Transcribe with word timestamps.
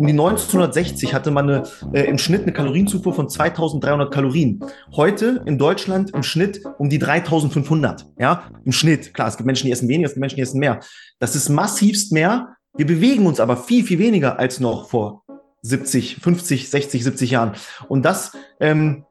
um 0.00 0.06
die 0.06 0.14
1960 0.14 1.12
hatte 1.12 1.30
man 1.30 1.50
eine, 1.50 1.62
äh, 1.92 2.04
im 2.04 2.16
Schnitt 2.16 2.44
eine 2.44 2.54
Kalorienzufuhr 2.54 3.12
von 3.12 3.28
2300 3.28 4.10
Kalorien. 4.10 4.64
Heute 4.96 5.42
in 5.44 5.58
Deutschland 5.58 6.14
im 6.14 6.22
Schnitt 6.22 6.62
um 6.78 6.88
die 6.88 6.98
3500. 6.98 8.06
Ja, 8.18 8.44
im 8.64 8.72
Schnitt. 8.72 9.12
Klar, 9.12 9.28
es 9.28 9.36
gibt 9.36 9.46
Menschen, 9.46 9.66
die 9.66 9.72
essen 9.72 9.90
weniger, 9.90 10.06
es 10.06 10.14
gibt 10.14 10.22
Menschen, 10.22 10.36
die 10.36 10.42
essen 10.42 10.58
mehr. 10.58 10.80
Das 11.18 11.36
ist 11.36 11.50
massivst 11.50 12.12
mehr. 12.12 12.56
Wir 12.78 12.86
bewegen 12.86 13.26
uns 13.26 13.40
aber 13.40 13.58
viel, 13.58 13.84
viel 13.84 13.98
weniger 13.98 14.38
als 14.38 14.58
noch 14.58 14.88
vor 14.88 15.22
70, 15.60 16.16
50, 16.16 16.70
60, 16.70 17.04
70 17.04 17.30
Jahren. 17.32 17.52
Und 17.86 18.02
das 18.06 18.32
ähm, 18.58 19.04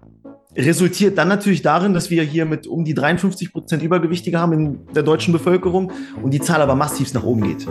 resultiert 0.56 1.20
dann 1.20 1.28
natürlich 1.28 1.62
darin, 1.62 1.94
dass 1.94 2.10
wir 2.10 2.24
hier 2.24 2.48
mit 2.48 2.66
um 2.66 2.84
die 2.84 2.96
53 2.96 3.52
Prozent 3.52 3.84
Übergewichtige 3.84 4.40
haben 4.40 4.54
in 4.54 4.80
der 4.96 5.04
deutschen 5.04 5.34
Bevölkerung 5.34 5.92
und 6.24 6.32
die 6.32 6.42
Zahl 6.42 6.64
aber 6.64 6.74
massiv 6.74 7.14
nach 7.14 7.24
oben 7.24 7.44
geht. 7.44 7.68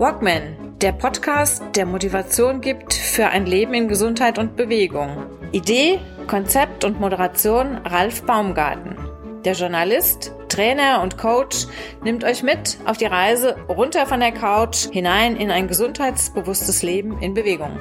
Walkman, 0.00 0.78
der 0.80 0.92
Podcast, 0.92 1.62
der 1.74 1.84
Motivation 1.84 2.62
gibt 2.62 2.94
für 2.94 3.26
ein 3.26 3.44
Leben 3.44 3.74
in 3.74 3.86
Gesundheit 3.86 4.38
und 4.38 4.56
Bewegung. 4.56 5.10
Idee, 5.52 5.98
Konzept 6.26 6.86
und 6.86 6.98
Moderation 6.98 7.76
Ralf 7.84 8.22
Baumgarten. 8.22 8.96
Der 9.44 9.52
Journalist, 9.52 10.32
Trainer 10.48 11.02
und 11.02 11.18
Coach 11.18 11.66
nimmt 12.02 12.24
euch 12.24 12.42
mit 12.42 12.78
auf 12.86 12.96
die 12.96 13.04
Reise 13.04 13.56
runter 13.68 14.06
von 14.06 14.20
der 14.20 14.32
Couch 14.32 14.88
hinein 14.90 15.36
in 15.36 15.50
ein 15.50 15.68
gesundheitsbewusstes 15.68 16.82
Leben 16.82 17.18
in 17.20 17.34
Bewegung. 17.34 17.78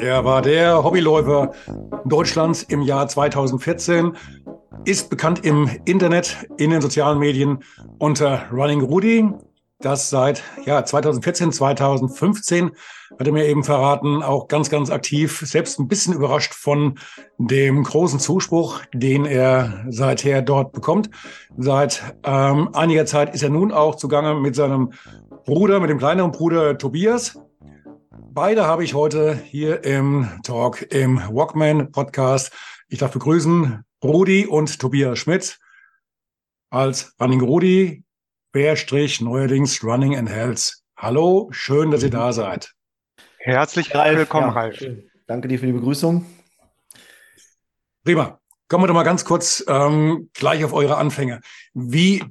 Er 0.00 0.24
war 0.24 0.42
der 0.42 0.84
Hobbyläufer 0.84 1.52
Deutschlands 2.04 2.62
im 2.64 2.82
Jahr 2.82 3.08
2014, 3.08 4.16
ist 4.84 5.10
bekannt 5.10 5.44
im 5.44 5.70
Internet, 5.84 6.48
in 6.56 6.70
den 6.70 6.80
sozialen 6.80 7.18
Medien 7.18 7.62
unter 7.98 8.48
Running 8.50 8.80
Rudy. 8.80 9.28
Das 9.78 10.10
seit 10.10 10.42
ja, 10.64 10.84
2014, 10.84 11.52
2015 11.52 12.70
hat 13.18 13.26
er 13.26 13.32
mir 13.32 13.46
eben 13.46 13.64
verraten, 13.64 14.22
auch 14.22 14.48
ganz, 14.48 14.70
ganz 14.70 14.90
aktiv, 14.90 15.42
selbst 15.44 15.78
ein 15.78 15.88
bisschen 15.88 16.14
überrascht 16.14 16.54
von 16.54 16.98
dem 17.38 17.82
großen 17.82 18.18
Zuspruch, 18.18 18.80
den 18.92 19.24
er 19.24 19.84
seither 19.88 20.42
dort 20.42 20.72
bekommt. 20.72 21.10
Seit 21.56 22.02
ähm, 22.24 22.70
einiger 22.74 23.06
Zeit 23.06 23.34
ist 23.34 23.42
er 23.42 23.50
nun 23.50 23.72
auch 23.72 23.96
zugange 23.96 24.34
mit 24.34 24.54
seinem 24.54 24.92
Bruder, 25.44 25.80
mit 25.80 25.90
dem 25.90 25.98
kleineren 25.98 26.32
Bruder 26.32 26.78
Tobias. 26.78 27.38
Beide 28.30 28.66
habe 28.66 28.84
ich 28.84 28.94
heute 28.94 29.34
hier 29.34 29.84
im 29.84 30.28
Talk 30.42 30.92
im 30.92 31.20
Walkman 31.30 31.92
Podcast. 31.92 32.52
Ich 32.88 32.98
darf 32.98 33.12
begrüßen 33.12 33.84
Rudi 34.02 34.46
und 34.46 34.80
Tobias 34.80 35.18
Schmidt 35.18 35.58
als 36.70 37.14
Running 37.20 37.40
Rudi, 37.40 38.04
Bärstrich 38.50 39.20
neuerdings 39.20 39.84
Running 39.84 40.16
and 40.16 40.28
Health. 40.28 40.78
Hallo, 40.96 41.48
schön, 41.52 41.92
dass 41.92 42.02
ihr 42.02 42.10
da 42.10 42.32
seid. 42.32 42.72
Herzlich 43.38 43.94
Ralf, 43.94 44.16
willkommen, 44.16 44.48
ja, 44.48 44.52
Ralf. 44.52 44.84
Danke 45.28 45.46
dir 45.46 45.58
für 45.58 45.66
die 45.66 45.72
Begrüßung. 45.72 46.26
Prima. 48.04 48.40
Kommen 48.68 48.84
wir 48.84 48.88
doch 48.88 48.94
mal 48.94 49.02
ganz 49.04 49.24
kurz 49.24 49.64
ähm, 49.68 50.30
gleich 50.34 50.64
auf 50.64 50.72
eure 50.72 50.96
Anfänge. 50.96 51.40
Wie, 51.74 52.24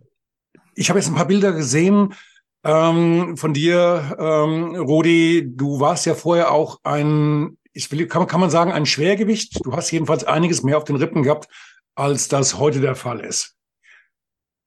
ich 0.75 0.89
habe 0.89 0.99
jetzt 0.99 1.07
ein 1.07 1.15
paar 1.15 1.27
Bilder 1.27 1.53
gesehen, 1.53 2.15
ähm, 2.63 3.37
von 3.37 3.53
dir, 3.53 4.17
ähm, 4.19 4.75
Rudi. 4.75 5.47
Du 5.55 5.79
warst 5.79 6.05
ja 6.05 6.15
vorher 6.15 6.51
auch 6.51 6.79
ein, 6.83 7.57
ich 7.73 7.91
will, 7.91 8.07
kann, 8.07 8.27
kann 8.27 8.39
man 8.39 8.49
sagen, 8.49 8.71
ein 8.71 8.85
Schwergewicht. 8.85 9.65
Du 9.65 9.73
hast 9.75 9.91
jedenfalls 9.91 10.23
einiges 10.23 10.63
mehr 10.63 10.77
auf 10.77 10.83
den 10.83 10.95
Rippen 10.95 11.23
gehabt, 11.23 11.47
als 11.95 12.27
das 12.27 12.57
heute 12.57 12.81
der 12.81 12.95
Fall 12.95 13.19
ist. 13.21 13.55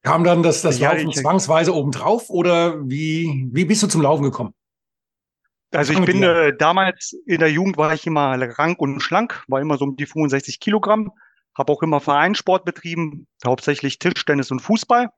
Kam 0.03 0.23
dann 0.23 0.43
das, 0.43 0.61
das 0.61 0.79
ja, 0.79 0.91
Laufen 0.91 1.11
zwangsweise 1.13 1.73
obendrauf 1.73 2.29
oder 2.29 2.79
wie, 2.87 3.49
wie 3.51 3.65
bist 3.65 3.81
du 3.81 3.87
zum 3.87 4.01
Laufen 4.01 4.23
gekommen? 4.23 4.53
Also 5.71 5.93
ich 5.93 6.05
bin 6.05 6.23
äh, 6.23 6.55
damals 6.55 7.13
in 7.25 7.39
der 7.39 7.51
Jugend 7.51 7.77
war 7.77 7.93
ich 7.93 8.05
immer 8.05 8.39
rank 8.57 8.79
und 8.79 9.01
schlank, 9.01 9.43
war 9.47 9.61
immer 9.61 9.77
so 9.77 9.85
um 9.85 9.95
die 9.95 10.05
65 10.05 10.59
Kilogramm, 10.59 11.11
habe 11.57 11.73
auch 11.73 11.81
immer 11.81 11.99
Vereinssport 11.99 12.65
betrieben, 12.65 13.27
hauptsächlich 13.45 13.99
Tischtennis 13.99 14.51
und 14.51 14.59
Fußball. 14.59 15.09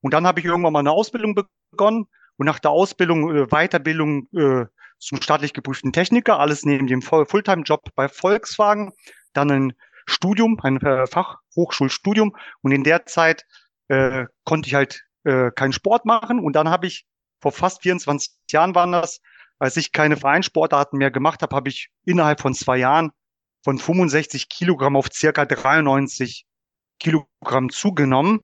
Und 0.00 0.12
dann 0.12 0.26
habe 0.26 0.40
ich 0.40 0.46
irgendwann 0.46 0.72
mal 0.72 0.80
eine 0.80 0.90
Ausbildung 0.90 1.34
begonnen 1.70 2.06
und 2.36 2.46
nach 2.46 2.58
der 2.58 2.72
Ausbildung, 2.72 3.34
äh, 3.34 3.46
Weiterbildung 3.46 4.28
äh, 4.34 4.66
zum 4.98 5.20
staatlich 5.20 5.52
geprüften 5.52 5.92
Techniker, 5.92 6.38
alles 6.38 6.64
neben 6.64 6.86
dem 6.86 7.02
Fulltime-Job 7.02 7.90
bei 7.94 8.08
Volkswagen, 8.08 8.92
dann 9.32 9.50
ein 9.50 9.72
Studium, 10.06 10.58
ein 10.62 10.80
äh, 10.80 11.06
Fachhochschulstudium. 11.06 12.34
Und 12.62 12.72
in 12.72 12.84
der 12.84 13.06
Zeit 13.06 13.44
äh, 13.88 14.26
konnte 14.44 14.68
ich 14.68 14.74
halt 14.74 15.04
äh, 15.24 15.50
keinen 15.50 15.72
Sport 15.72 16.04
machen. 16.04 16.40
Und 16.40 16.54
dann 16.54 16.70
habe 16.70 16.86
ich 16.86 17.06
vor 17.40 17.52
fast 17.52 17.82
24 17.82 18.32
Jahren 18.50 18.74
waren 18.74 18.92
das, 18.92 19.20
als 19.58 19.76
ich 19.76 19.92
keine 19.92 20.16
Vereinssportarten 20.16 20.98
mehr 20.98 21.10
gemacht 21.10 21.42
habe, 21.42 21.54
habe 21.54 21.68
ich 21.68 21.90
innerhalb 22.04 22.40
von 22.40 22.54
zwei 22.54 22.78
Jahren 22.78 23.10
von 23.64 23.78
65 23.78 24.48
Kilogramm 24.48 24.96
auf 24.96 25.08
circa 25.12 25.44
93 25.44 26.46
Kilogramm 27.00 27.70
zugenommen. 27.70 28.40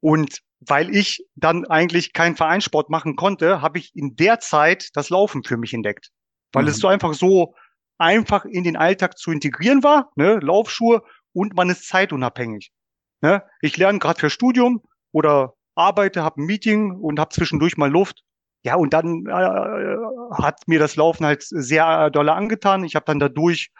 Und 0.00 0.40
weil 0.68 0.94
ich 0.94 1.24
dann 1.34 1.66
eigentlich 1.66 2.12
keinen 2.12 2.36
Vereinssport 2.36 2.90
machen 2.90 3.16
konnte, 3.16 3.62
habe 3.62 3.78
ich 3.78 3.94
in 3.94 4.16
der 4.16 4.40
Zeit 4.40 4.90
das 4.94 5.10
Laufen 5.10 5.42
für 5.44 5.56
mich 5.56 5.74
entdeckt. 5.74 6.10
Weil 6.52 6.64
mhm. 6.64 6.68
es 6.68 6.78
so 6.78 6.88
einfach 6.88 7.14
so 7.14 7.54
einfach 7.98 8.44
in 8.44 8.64
den 8.64 8.76
Alltag 8.76 9.18
zu 9.18 9.30
integrieren 9.30 9.82
war, 9.82 10.10
ne? 10.16 10.38
Laufschuhe 10.40 11.02
und 11.32 11.54
man 11.54 11.70
ist 11.70 11.88
zeitunabhängig. 11.88 12.72
Ne? 13.20 13.42
Ich 13.60 13.76
lerne 13.76 13.98
gerade 13.98 14.20
für 14.20 14.30
Studium 14.30 14.82
oder 15.12 15.54
arbeite, 15.74 16.22
habe 16.22 16.42
ein 16.42 16.46
Meeting 16.46 16.92
und 16.92 17.18
habe 17.18 17.34
zwischendurch 17.34 17.76
mal 17.76 17.90
Luft. 17.90 18.22
Ja, 18.64 18.76
und 18.76 18.92
dann 18.92 19.26
äh, 19.26 20.42
hat 20.42 20.60
mir 20.66 20.78
das 20.78 20.96
Laufen 20.96 21.24
halt 21.24 21.42
sehr 21.42 22.10
doll 22.10 22.28
angetan. 22.28 22.84
Ich 22.84 22.94
habe 22.94 23.06
dann 23.06 23.18
dadurch 23.18 23.70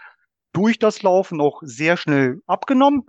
durch 0.52 0.78
das 0.78 1.02
Laufen 1.02 1.40
auch 1.40 1.60
sehr 1.64 1.96
schnell 1.96 2.40
abgenommen. 2.46 3.06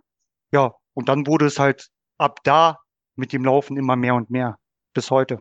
Ja, 0.51 0.73
und 0.93 1.09
dann 1.09 1.25
wurde 1.27 1.45
es 1.45 1.59
halt 1.59 1.87
ab 2.17 2.39
da 2.43 2.79
mit 3.15 3.33
dem 3.33 3.43
Laufen 3.45 3.77
immer 3.77 3.95
mehr 3.95 4.15
und 4.15 4.29
mehr 4.29 4.57
bis 4.93 5.11
heute. 5.11 5.39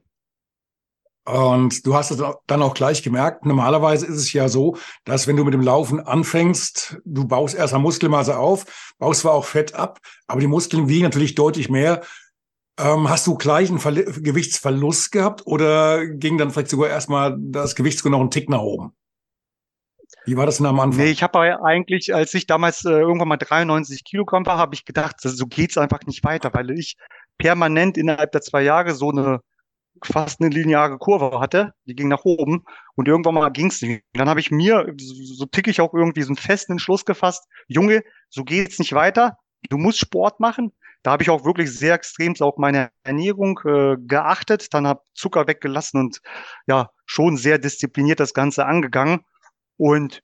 Und 1.24 1.86
du 1.86 1.94
hast 1.94 2.10
es 2.10 2.22
dann 2.48 2.62
auch 2.62 2.74
gleich 2.74 3.04
gemerkt, 3.04 3.46
normalerweise 3.46 4.06
ist 4.06 4.16
es 4.16 4.32
ja 4.32 4.48
so, 4.48 4.76
dass 5.04 5.28
wenn 5.28 5.36
du 5.36 5.44
mit 5.44 5.54
dem 5.54 5.60
Laufen 5.60 6.00
anfängst, 6.00 7.00
du 7.04 7.28
baust 7.28 7.54
erstmal 7.54 7.80
Muskelmasse 7.80 8.36
auf, 8.36 8.94
baust 8.98 9.20
zwar 9.20 9.32
auch 9.32 9.44
Fett 9.44 9.74
ab, 9.74 10.00
aber 10.26 10.40
die 10.40 10.48
Muskeln 10.48 10.88
wiegen 10.88 11.04
natürlich 11.04 11.36
deutlich 11.36 11.70
mehr. 11.70 12.02
Ähm, 12.76 13.08
hast 13.08 13.26
du 13.28 13.36
gleich 13.36 13.68
einen 13.68 13.78
Verli 13.78 14.04
Gewichtsverlust 14.04 15.12
gehabt 15.12 15.46
oder 15.46 16.06
ging 16.06 16.38
dann 16.38 16.50
vielleicht 16.50 16.70
sogar 16.70 16.88
erstmal 16.88 17.36
das 17.38 17.76
Gewicht 17.76 17.98
sogar 17.98 18.12
noch 18.12 18.20
einen 18.20 18.30
Tick 18.30 18.48
nach 18.48 18.62
oben? 18.62 18.92
Wie 20.24 20.36
war 20.36 20.46
das 20.46 20.56
denn 20.56 20.66
am 20.66 20.80
Anfang? 20.80 21.04
Nee, 21.04 21.10
ich 21.10 21.22
habe 21.22 21.38
eigentlich, 21.64 22.14
als 22.14 22.34
ich 22.34 22.46
damals 22.46 22.84
äh, 22.84 22.90
irgendwann 22.90 23.28
mal 23.28 23.36
93 23.36 24.04
Kilogramm 24.04 24.46
war, 24.46 24.56
habe 24.56 24.74
ich 24.74 24.84
gedacht, 24.84 25.16
so 25.20 25.46
geht's 25.46 25.78
einfach 25.78 26.00
nicht 26.06 26.24
weiter, 26.24 26.52
weil 26.54 26.70
ich 26.70 26.96
permanent 27.38 27.96
innerhalb 27.96 28.32
der 28.32 28.42
zwei 28.42 28.62
Jahre 28.62 28.94
so 28.94 29.10
eine 29.10 29.40
fast 30.04 30.40
eine 30.40 30.50
lineare 30.50 30.98
Kurve 30.98 31.38
hatte, 31.40 31.74
die 31.86 31.94
ging 31.94 32.08
nach 32.08 32.24
oben 32.24 32.64
und 32.94 33.08
irgendwann 33.08 33.34
mal 33.34 33.50
ging's 33.50 33.82
nicht. 33.82 34.02
Und 34.12 34.18
dann 34.18 34.28
habe 34.28 34.40
ich 34.40 34.50
mir, 34.50 34.92
so 34.98 35.46
tick 35.46 35.68
ich 35.68 35.80
auch 35.80 35.94
irgendwie 35.94 36.22
so 36.22 36.28
einen 36.28 36.36
festen 36.36 36.72
Entschluss 36.72 37.04
gefasst, 37.04 37.46
Junge, 37.68 38.02
so 38.28 38.44
geht's 38.44 38.78
nicht 38.78 38.94
weiter, 38.94 39.36
du 39.68 39.78
musst 39.78 39.98
Sport 39.98 40.40
machen. 40.40 40.72
Da 41.02 41.10
habe 41.10 41.24
ich 41.24 41.30
auch 41.30 41.44
wirklich 41.44 41.76
sehr 41.76 41.94
extrem 41.94 42.34
auf 42.38 42.58
meine 42.58 42.90
Ernährung 43.02 43.58
äh, 43.64 43.96
geachtet, 43.98 44.72
dann 44.72 44.86
habe 44.86 45.02
Zucker 45.14 45.48
weggelassen 45.48 45.98
und 45.98 46.20
ja, 46.66 46.90
schon 47.06 47.36
sehr 47.36 47.58
diszipliniert 47.58 48.20
das 48.20 48.34
Ganze 48.34 48.66
angegangen. 48.66 49.24
Und 49.76 50.22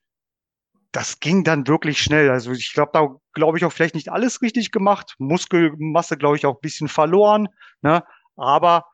das 0.92 1.20
ging 1.20 1.44
dann 1.44 1.66
wirklich 1.66 2.00
schnell. 2.00 2.30
Also 2.30 2.52
ich 2.52 2.72
glaube, 2.72 2.90
da 2.94 3.08
glaube 3.34 3.58
ich 3.58 3.64
auch 3.64 3.72
vielleicht 3.72 3.94
nicht 3.94 4.10
alles 4.10 4.40
richtig 4.42 4.70
gemacht. 4.70 5.14
Muskelmasse, 5.18 6.16
glaube 6.16 6.36
ich, 6.36 6.46
auch 6.46 6.54
ein 6.54 6.62
bisschen 6.62 6.88
verloren. 6.88 7.48
Ne? 7.82 8.02
Aber 8.36 8.86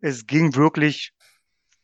es 0.00 0.26
ging 0.26 0.54
wirklich 0.54 1.12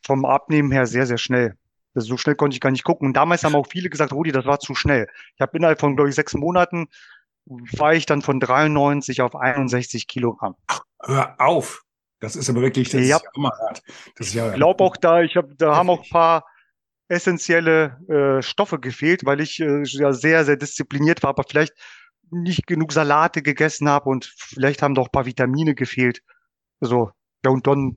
vom 0.02 0.24
Abnehmen 0.24 0.70
her 0.70 0.86
sehr, 0.86 1.06
sehr 1.06 1.18
schnell. 1.18 1.56
Also 1.94 2.08
so 2.08 2.16
schnell 2.16 2.34
konnte 2.34 2.54
ich 2.54 2.60
gar 2.60 2.70
nicht 2.70 2.84
gucken. 2.84 3.08
Und 3.08 3.14
damals 3.14 3.44
haben 3.44 3.54
auch 3.54 3.68
viele 3.68 3.88
gesagt, 3.88 4.12
Rudi, 4.12 4.32
das 4.32 4.44
war 4.44 4.58
zu 4.58 4.74
schnell. 4.74 5.06
Ich 5.36 5.40
habe 5.40 5.56
innerhalb 5.56 5.80
von, 5.80 5.96
glaube 5.96 6.10
ich, 6.10 6.16
sechs 6.16 6.34
Monaten 6.34 6.88
war 7.46 7.94
ich 7.94 8.06
dann 8.06 8.22
von 8.22 8.40
93 8.40 9.22
auf 9.22 9.36
61 9.36 10.06
Kilogramm. 10.08 10.56
Ach, 10.66 10.82
hör 11.02 11.34
auf. 11.38 11.82
Das 12.20 12.36
ist 12.36 12.48
aber 12.48 12.62
wirklich, 12.62 12.90
das 12.90 13.06
ja. 13.06 13.16
ist 13.16 13.24
ja 13.36 13.50
hart. 13.50 13.82
Das 14.16 14.28
ist 14.28 14.34
ja, 14.34 14.48
ich 14.48 14.54
glaube 14.54 14.82
auch 14.82 14.96
da, 14.96 15.20
ich 15.20 15.36
habe, 15.36 15.54
da 15.56 15.76
haben 15.76 15.90
auch 15.90 16.02
ein 16.02 16.10
paar 16.10 16.44
essentielle 17.08 17.98
äh, 18.08 18.42
Stoffe 18.42 18.78
gefehlt, 18.78 19.24
weil 19.24 19.40
ich 19.40 19.60
äh, 19.60 19.82
ja 19.84 20.12
sehr, 20.12 20.44
sehr 20.44 20.56
diszipliniert 20.56 21.22
war, 21.22 21.30
aber 21.30 21.44
vielleicht 21.48 21.74
nicht 22.30 22.66
genug 22.66 22.92
Salate 22.92 23.42
gegessen 23.42 23.88
habe 23.88 24.08
und 24.08 24.32
vielleicht 24.36 24.82
haben 24.82 24.94
doch 24.94 25.06
ein 25.06 25.12
paar 25.12 25.26
Vitamine 25.26 25.74
gefehlt. 25.74 26.20
So, 26.80 27.10
ja, 27.44 27.50
und 27.50 27.66
dann 27.66 27.96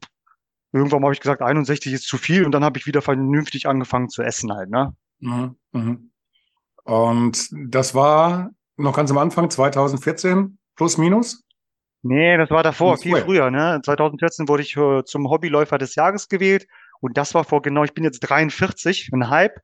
irgendwann 0.74 1.04
habe 1.04 1.13
ich 1.13 1.19
gesagt, 1.19 1.42
61 1.42 1.94
ist 1.94 2.07
zu 2.07 2.18
viel 2.18 2.45
und 2.45 2.51
dann 2.51 2.63
habe 2.63 2.77
ich 2.77 2.86
wieder 2.86 3.01
vernünftig 3.01 3.68
angefangen 3.68 4.09
zu 4.09 4.21
essen 4.21 4.51
halt, 4.51 4.69
ne? 4.69 4.94
Mhm, 5.19 5.56
mhm. 5.71 6.12
Und 6.83 7.50
das 7.51 7.95
war 7.95 8.51
noch 8.77 8.95
ganz 8.95 9.12
am 9.12 9.18
Anfang, 9.18 9.50
2014, 9.50 10.57
plus 10.75 10.98
minus? 10.98 11.44
Nee, 12.04 12.38
das 12.38 12.50
war 12.50 12.63
davor, 12.63 12.98
viel 12.98 13.18
früher. 13.18 13.50
Ne? 13.50 13.81
2014 13.83 14.48
wurde 14.48 14.63
ich 14.63 14.77
äh, 14.77 15.04
zum 15.04 15.30
Hobbyläufer 15.30 15.77
des 15.77 15.95
Jahres 15.95 16.30
gewählt 16.30 16.68
und 17.02 17.18
das 17.18 17.34
war 17.34 17.44
vor 17.44 17.62
genau, 17.62 17.84
ich 17.84 17.94
bin 17.94 18.04
jetzt 18.04 18.20
43, 18.22 19.10
ein 19.14 19.30
Hype 19.30 19.60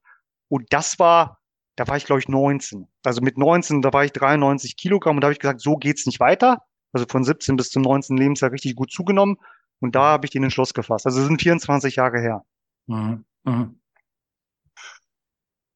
und 0.49 0.71
das 0.71 0.99
war, 0.99 1.39
da 1.75 1.87
war 1.87 1.97
ich 1.97 2.05
glaube 2.05 2.19
ich 2.19 2.27
19. 2.27 2.87
Also 3.03 3.21
mit 3.21 3.37
19, 3.37 3.81
da 3.81 3.93
war 3.93 4.05
ich 4.05 4.11
93 4.11 4.77
Kilogramm 4.77 5.17
und 5.17 5.21
da 5.21 5.27
habe 5.27 5.33
ich 5.33 5.39
gesagt, 5.39 5.61
so 5.61 5.77
geht's 5.77 6.05
nicht 6.05 6.19
weiter. 6.19 6.63
Also 6.91 7.05
von 7.09 7.23
17 7.23 7.55
bis 7.55 7.69
zum 7.69 7.81
19. 7.81 8.17
Lebensjahr 8.17 8.51
richtig 8.51 8.75
gut 8.75 8.91
zugenommen 8.91 9.37
und 9.79 9.95
da 9.95 10.03
habe 10.03 10.25
ich 10.25 10.31
den 10.31 10.43
Entschluss 10.43 10.73
gefasst. 10.73 11.05
Also 11.05 11.23
sind 11.23 11.41
24 11.41 11.95
Jahre 11.95 12.19
her. 12.19 12.45
Mhm. 12.87 13.25
Mhm. 13.43 13.79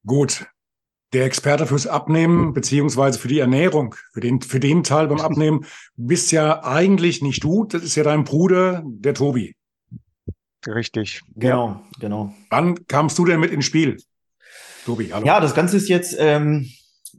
Gut, 0.05 0.47
der 1.13 1.25
Experte 1.25 1.67
fürs 1.67 1.85
Abnehmen 1.85 2.53
beziehungsweise 2.53 3.19
für 3.19 3.27
die 3.27 3.39
Ernährung, 3.39 3.95
für 4.13 4.21
den, 4.21 4.41
für 4.41 4.59
den 4.59 4.83
Teil 4.83 5.07
beim 5.07 5.19
Abnehmen, 5.21 5.65
bist 5.95 6.31
ja 6.31 6.63
eigentlich 6.63 7.21
nicht 7.21 7.43
du, 7.43 7.65
das 7.65 7.83
ist 7.83 7.95
ja 7.95 8.03
dein 8.03 8.23
Bruder, 8.23 8.83
der 8.85 9.13
Tobi. 9.13 9.56
Richtig. 10.67 11.21
Genau, 11.35 11.81
genau. 11.99 12.33
Wann 12.49 12.85
kamst 12.87 13.17
du 13.17 13.25
denn 13.25 13.39
mit 13.39 13.51
ins 13.51 13.65
Spiel? 13.65 13.97
Tobi, 14.85 15.09
hallo. 15.13 15.25
Ja, 15.25 15.39
das 15.39 15.55
Ganze 15.55 15.77
ist 15.77 15.89
jetzt, 15.89 16.15
ähm, 16.19 16.69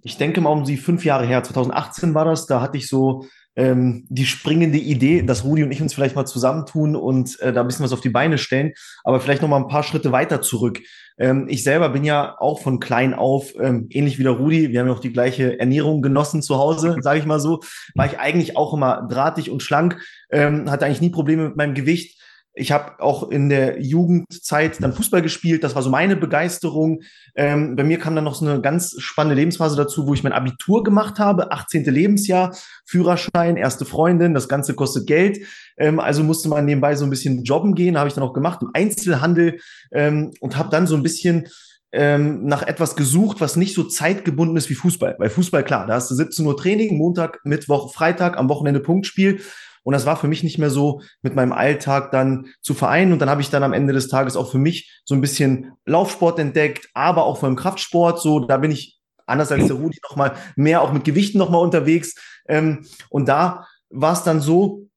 ich 0.03 0.17
denke 0.17 0.41
mal 0.41 0.51
um 0.51 0.65
sie 0.65 0.77
fünf 0.77 1.05
Jahre 1.05 1.27
her, 1.27 1.43
2018 1.43 2.15
war 2.15 2.25
das, 2.25 2.47
da 2.47 2.61
hatte 2.61 2.77
ich 2.77 2.89
so 2.89 3.27
ähm, 3.57 4.07
die 4.09 4.27
springende 4.27 4.79
Idee, 4.79 5.23
dass 5.23 5.45
Rudi 5.45 5.65
und 5.65 5.73
ich 5.73 5.83
uns 5.83 5.93
vielleicht 5.93 6.15
mal 6.15 6.27
zusammentun 6.27 6.95
und 6.95 7.41
äh, 7.41 7.53
da 7.53 7.63
ein 7.63 7.67
bisschen 7.67 7.85
was 7.85 7.93
auf 7.93 8.01
die 8.01 8.09
Beine 8.09 8.39
stellen, 8.39 8.73
aber 9.03 9.21
vielleicht 9.21 9.43
noch 9.43 9.49
mal 9.49 9.57
ein 9.57 9.69
paar 9.69 9.83
Schritte 9.83 10.13
weiter 10.13 10.41
zurück. 10.41 10.81
Ähm, 11.19 11.47
ich 11.49 11.65
selber 11.65 11.89
bin 11.89 12.05
ja 12.05 12.37
auch 12.39 12.61
von 12.61 12.79
klein 12.79 13.15
auf, 13.15 13.53
ähm, 13.61 13.89
ähnlich 13.91 14.19
wie 14.19 14.23
der 14.23 14.33
Rudi, 14.33 14.71
wir 14.71 14.81
haben 14.81 14.87
ja 14.87 14.93
auch 14.93 15.01
die 15.01 15.13
gleiche 15.13 15.59
Ernährung 15.59 16.03
genossen 16.03 16.41
zu 16.41 16.57
Hause, 16.57 16.99
sage 17.01 17.19
ich 17.19 17.27
mal 17.27 17.41
so, 17.41 17.61
war 17.95 18.07
ich 18.07 18.19
eigentlich 18.19 18.57
auch 18.57 18.73
immer 18.75 19.07
drahtig 19.11 19.51
und 19.51 19.63
schlank, 19.63 20.01
ähm, 20.31 20.71
hatte 20.71 20.87
eigentlich 20.87 21.01
nie 21.01 21.11
Probleme 21.11 21.49
mit 21.49 21.57
meinem 21.57 21.75
Gewicht 21.75 22.18
ich 22.59 22.73
habe 22.73 23.01
auch 23.01 23.31
in 23.31 23.49
der 23.49 23.81
Jugendzeit 23.81 24.83
dann 24.83 24.93
Fußball 24.93 25.23
gespielt. 25.23 25.65
Das 25.65 25.75
war 25.75 25.83
so 25.83 25.91
meine 25.91 26.17
Begeisterung. 26.17 27.03
Ähm, 27.35 27.77
bei 27.77 27.85
mir 27.85 27.99
kam 27.99 28.15
dann 28.15 28.25
noch 28.25 28.35
so 28.35 28.47
eine 28.47 28.61
ganz 28.61 28.97
spannende 28.99 29.37
Lebensphase 29.37 29.77
dazu, 29.77 30.07
wo 30.07 30.15
ich 30.15 30.25
mein 30.25 30.33
Abitur 30.33 30.83
gemacht 30.83 31.19
habe, 31.19 31.53
18. 31.53 31.85
Lebensjahr, 31.85 32.55
Führerschein, 32.85 33.57
erste 33.57 33.85
Freundin. 33.85 34.35
Das 34.35 34.49
Ganze 34.49 34.75
kostet 34.75 35.07
Geld. 35.07 35.39
Ähm, 35.77 36.01
also 36.01 36.23
musste 36.25 36.49
man 36.49 36.65
nebenbei 36.65 36.97
so 36.97 37.05
ein 37.05 37.11
bisschen 37.11 37.45
jobben 37.45 37.75
gehen. 37.75 37.97
Habe 37.97 38.09
ich 38.09 38.15
dann 38.15 38.25
auch 38.25 38.35
gemacht 38.35 38.61
im 38.63 38.71
Einzelhandel 38.75 39.61
ähm, 39.93 40.33
und 40.41 40.57
habe 40.57 40.71
dann 40.71 40.87
so 40.87 40.97
ein 40.97 41.03
bisschen 41.03 41.49
ähm, 41.93 42.45
nach 42.45 42.63
etwas 42.63 42.97
gesucht, 42.97 43.41
was 43.41 43.57
nicht 43.57 43.75
so 43.75 43.85
zeitgebunden 43.85 44.57
ist 44.57 44.69
wie 44.69 44.75
Fußball. 44.75 45.17
Weil 45.19 45.31
Fußball, 45.31 45.65
klar, 45.65 45.87
da 45.87 45.95
hast 45.95 46.11
du 46.11 46.15
17 46.15 46.45
Uhr 46.45 46.57
Training, 46.57 46.99
Montag, 46.99 47.41
Mittwoch, 47.45 47.95
Freitag, 47.95 48.37
am 48.37 48.49
Wochenende 48.49 48.81
Punktspiel. 48.81 49.41
Und 49.83 49.93
das 49.93 50.07
war 50.07 50.17
für 50.17 50.29
mich 50.29 50.43
nicht 50.43 50.59
mehr 50.59 50.71
so 50.71 51.01
mit 51.23 51.35
meinem 51.35 51.53
Alltag 51.53 52.11
dann 52.11 52.47
zu 52.61 52.75
vereinen. 52.75 53.13
Und 53.13 53.21
dann 53.21 53.31
habe 53.31 53.41
ich 53.41 53.51
dann 53.51 53.63
am 53.63 53.73
Ende 53.73 53.93
des 53.93 54.09
Tages 54.09 54.37
auch 54.37 54.51
für 54.51 54.59
mich 54.59 55.01
so 55.05 55.15
ein 55.15 55.21
bisschen 55.21 55.73
Laufsport 55.87 56.39
entdeckt, 56.39 56.89
aber 56.95 57.25
auch 57.25 57.39
vor 57.39 57.49
allem 57.49 57.57
Kraftsport. 57.57 58.21
So, 58.21 58.41
da 58.41 58.57
bin 58.59 58.71
ich 58.71 58.99
anders 59.27 59.53
als 59.53 59.67
der 59.67 59.77
Rudi 59.77 59.99
noch 60.09 60.17
mal 60.17 60.35
mehr 60.57 60.83
auch 60.83 60.93
mit 60.93 61.05
Gewichten 61.05 61.39
noch 61.39 61.51
mal 61.51 61.59
unterwegs. 61.59 62.15
Ähm, 62.49 62.87
und 63.11 63.29
da 63.29 63.67
war 63.91 64.13
es 64.13 64.23
dann 64.23 64.41
so, 64.41 64.89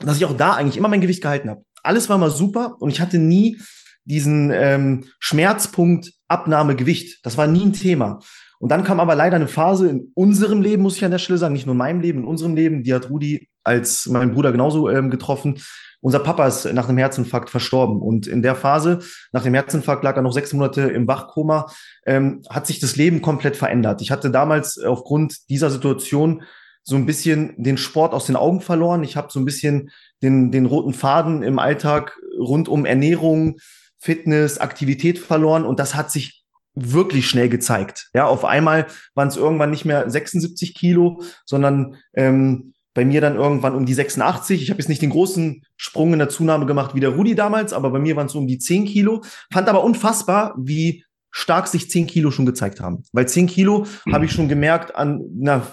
dass 0.00 0.16
ich 0.16 0.24
auch 0.24 0.36
da 0.36 0.52
eigentlich 0.52 0.76
immer 0.76 0.88
mein 0.88 1.00
Gewicht 1.00 1.22
gehalten 1.22 1.50
habe. 1.50 1.62
Alles 1.82 2.08
war 2.08 2.18
mal 2.18 2.30
super 2.30 2.76
und 2.80 2.90
ich 2.90 3.00
hatte 3.00 3.18
nie 3.18 3.58
diesen 4.04 4.50
ähm, 4.50 5.04
Schmerzpunkt 5.18 6.12
Abnahme 6.28 6.76
Gewicht. 6.76 7.24
Das 7.24 7.36
war 7.36 7.46
nie 7.46 7.64
ein 7.64 7.72
Thema. 7.72 8.20
Und 8.58 8.70
dann 8.70 8.84
kam 8.84 9.00
aber 9.00 9.14
leider 9.14 9.36
eine 9.36 9.48
Phase 9.48 9.88
in 9.88 10.10
unserem 10.14 10.62
Leben, 10.62 10.82
muss 10.82 10.96
ich 10.96 11.04
an 11.04 11.10
der 11.10 11.18
Stelle 11.18 11.38
sagen, 11.38 11.52
nicht 11.52 11.66
nur 11.66 11.74
in 11.74 11.78
meinem 11.78 12.00
Leben, 12.00 12.20
in 12.20 12.24
unserem 12.24 12.56
Leben, 12.56 12.82
die 12.82 12.92
hat 12.92 13.08
Rudi 13.08 13.48
als 13.68 14.06
mein 14.06 14.32
Bruder 14.32 14.50
genauso 14.50 14.88
ähm, 14.88 15.10
getroffen. 15.10 15.60
Unser 16.00 16.20
Papa 16.20 16.46
ist 16.46 16.72
nach 16.72 16.88
einem 16.88 16.98
Herzinfarkt 16.98 17.50
verstorben 17.50 18.00
und 18.00 18.26
in 18.26 18.40
der 18.40 18.54
Phase, 18.54 19.00
nach 19.32 19.42
dem 19.42 19.54
Herzinfarkt 19.54 20.04
lag 20.04 20.16
er 20.16 20.22
noch 20.22 20.32
sechs 20.32 20.52
Monate 20.52 20.82
im 20.82 21.08
Wachkoma, 21.08 21.66
ähm, 22.06 22.42
hat 22.48 22.66
sich 22.66 22.78
das 22.78 22.96
Leben 22.96 23.20
komplett 23.20 23.56
verändert. 23.56 24.00
Ich 24.00 24.10
hatte 24.10 24.30
damals 24.30 24.78
aufgrund 24.78 25.50
dieser 25.50 25.70
Situation 25.70 26.42
so 26.84 26.96
ein 26.96 27.04
bisschen 27.04 27.54
den 27.58 27.76
Sport 27.76 28.14
aus 28.14 28.26
den 28.26 28.36
Augen 28.36 28.60
verloren. 28.60 29.02
Ich 29.02 29.16
habe 29.16 29.28
so 29.30 29.40
ein 29.40 29.44
bisschen 29.44 29.90
den, 30.22 30.52
den 30.52 30.66
roten 30.66 30.94
Faden 30.94 31.42
im 31.42 31.58
Alltag 31.58 32.16
rund 32.38 32.68
um 32.68 32.86
Ernährung, 32.86 33.58
Fitness, 33.98 34.58
Aktivität 34.58 35.18
verloren 35.18 35.64
und 35.64 35.80
das 35.80 35.96
hat 35.96 36.10
sich 36.12 36.44
wirklich 36.74 37.28
schnell 37.28 37.48
gezeigt. 37.48 38.08
Ja, 38.14 38.26
auf 38.26 38.44
einmal 38.44 38.86
waren 39.14 39.28
es 39.28 39.36
irgendwann 39.36 39.70
nicht 39.70 39.84
mehr 39.84 40.08
76 40.08 40.74
Kilo, 40.74 41.20
sondern 41.44 41.96
ähm, 42.14 42.72
bei 42.94 43.04
mir 43.04 43.20
dann 43.20 43.36
irgendwann 43.36 43.74
um 43.74 43.86
die 43.86 43.94
86. 43.94 44.62
Ich 44.62 44.70
habe 44.70 44.80
jetzt 44.80 44.88
nicht 44.88 45.02
den 45.02 45.10
großen 45.10 45.62
Sprung 45.76 46.12
in 46.12 46.18
der 46.18 46.28
Zunahme 46.28 46.66
gemacht 46.66 46.94
wie 46.94 47.00
der 47.00 47.10
Rudi 47.10 47.34
damals, 47.34 47.72
aber 47.72 47.90
bei 47.90 47.98
mir 47.98 48.16
waren 48.16 48.26
es 48.26 48.34
um 48.34 48.46
die 48.46 48.58
10 48.58 48.86
Kilo. 48.86 49.22
Fand 49.52 49.68
aber 49.68 49.84
unfassbar, 49.84 50.54
wie 50.58 51.04
stark 51.30 51.68
sich 51.68 51.90
10 51.90 52.06
Kilo 52.06 52.30
schon 52.30 52.46
gezeigt 52.46 52.80
haben. 52.80 53.04
Weil 53.12 53.28
10 53.28 53.46
Kilo 53.46 53.86
mhm. 54.04 54.14
habe 54.14 54.24
ich 54.24 54.32
schon 54.32 54.48
gemerkt 54.48 54.96
an, 54.96 55.20
na, 55.38 55.66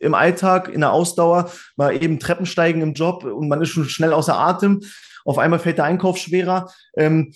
im 0.00 0.14
Alltag, 0.14 0.68
in 0.68 0.80
der 0.80 0.92
Ausdauer, 0.92 1.50
mal 1.76 2.02
eben 2.02 2.18
Treppensteigen 2.18 2.82
im 2.82 2.94
Job 2.94 3.24
und 3.24 3.48
man 3.48 3.62
ist 3.62 3.70
schon 3.70 3.88
schnell 3.88 4.12
außer 4.12 4.38
Atem. 4.38 4.80
Auf 5.24 5.38
einmal 5.38 5.58
fällt 5.58 5.78
der 5.78 5.84
Einkauf 5.84 6.18
schwerer. 6.18 6.70
Ähm, 6.96 7.32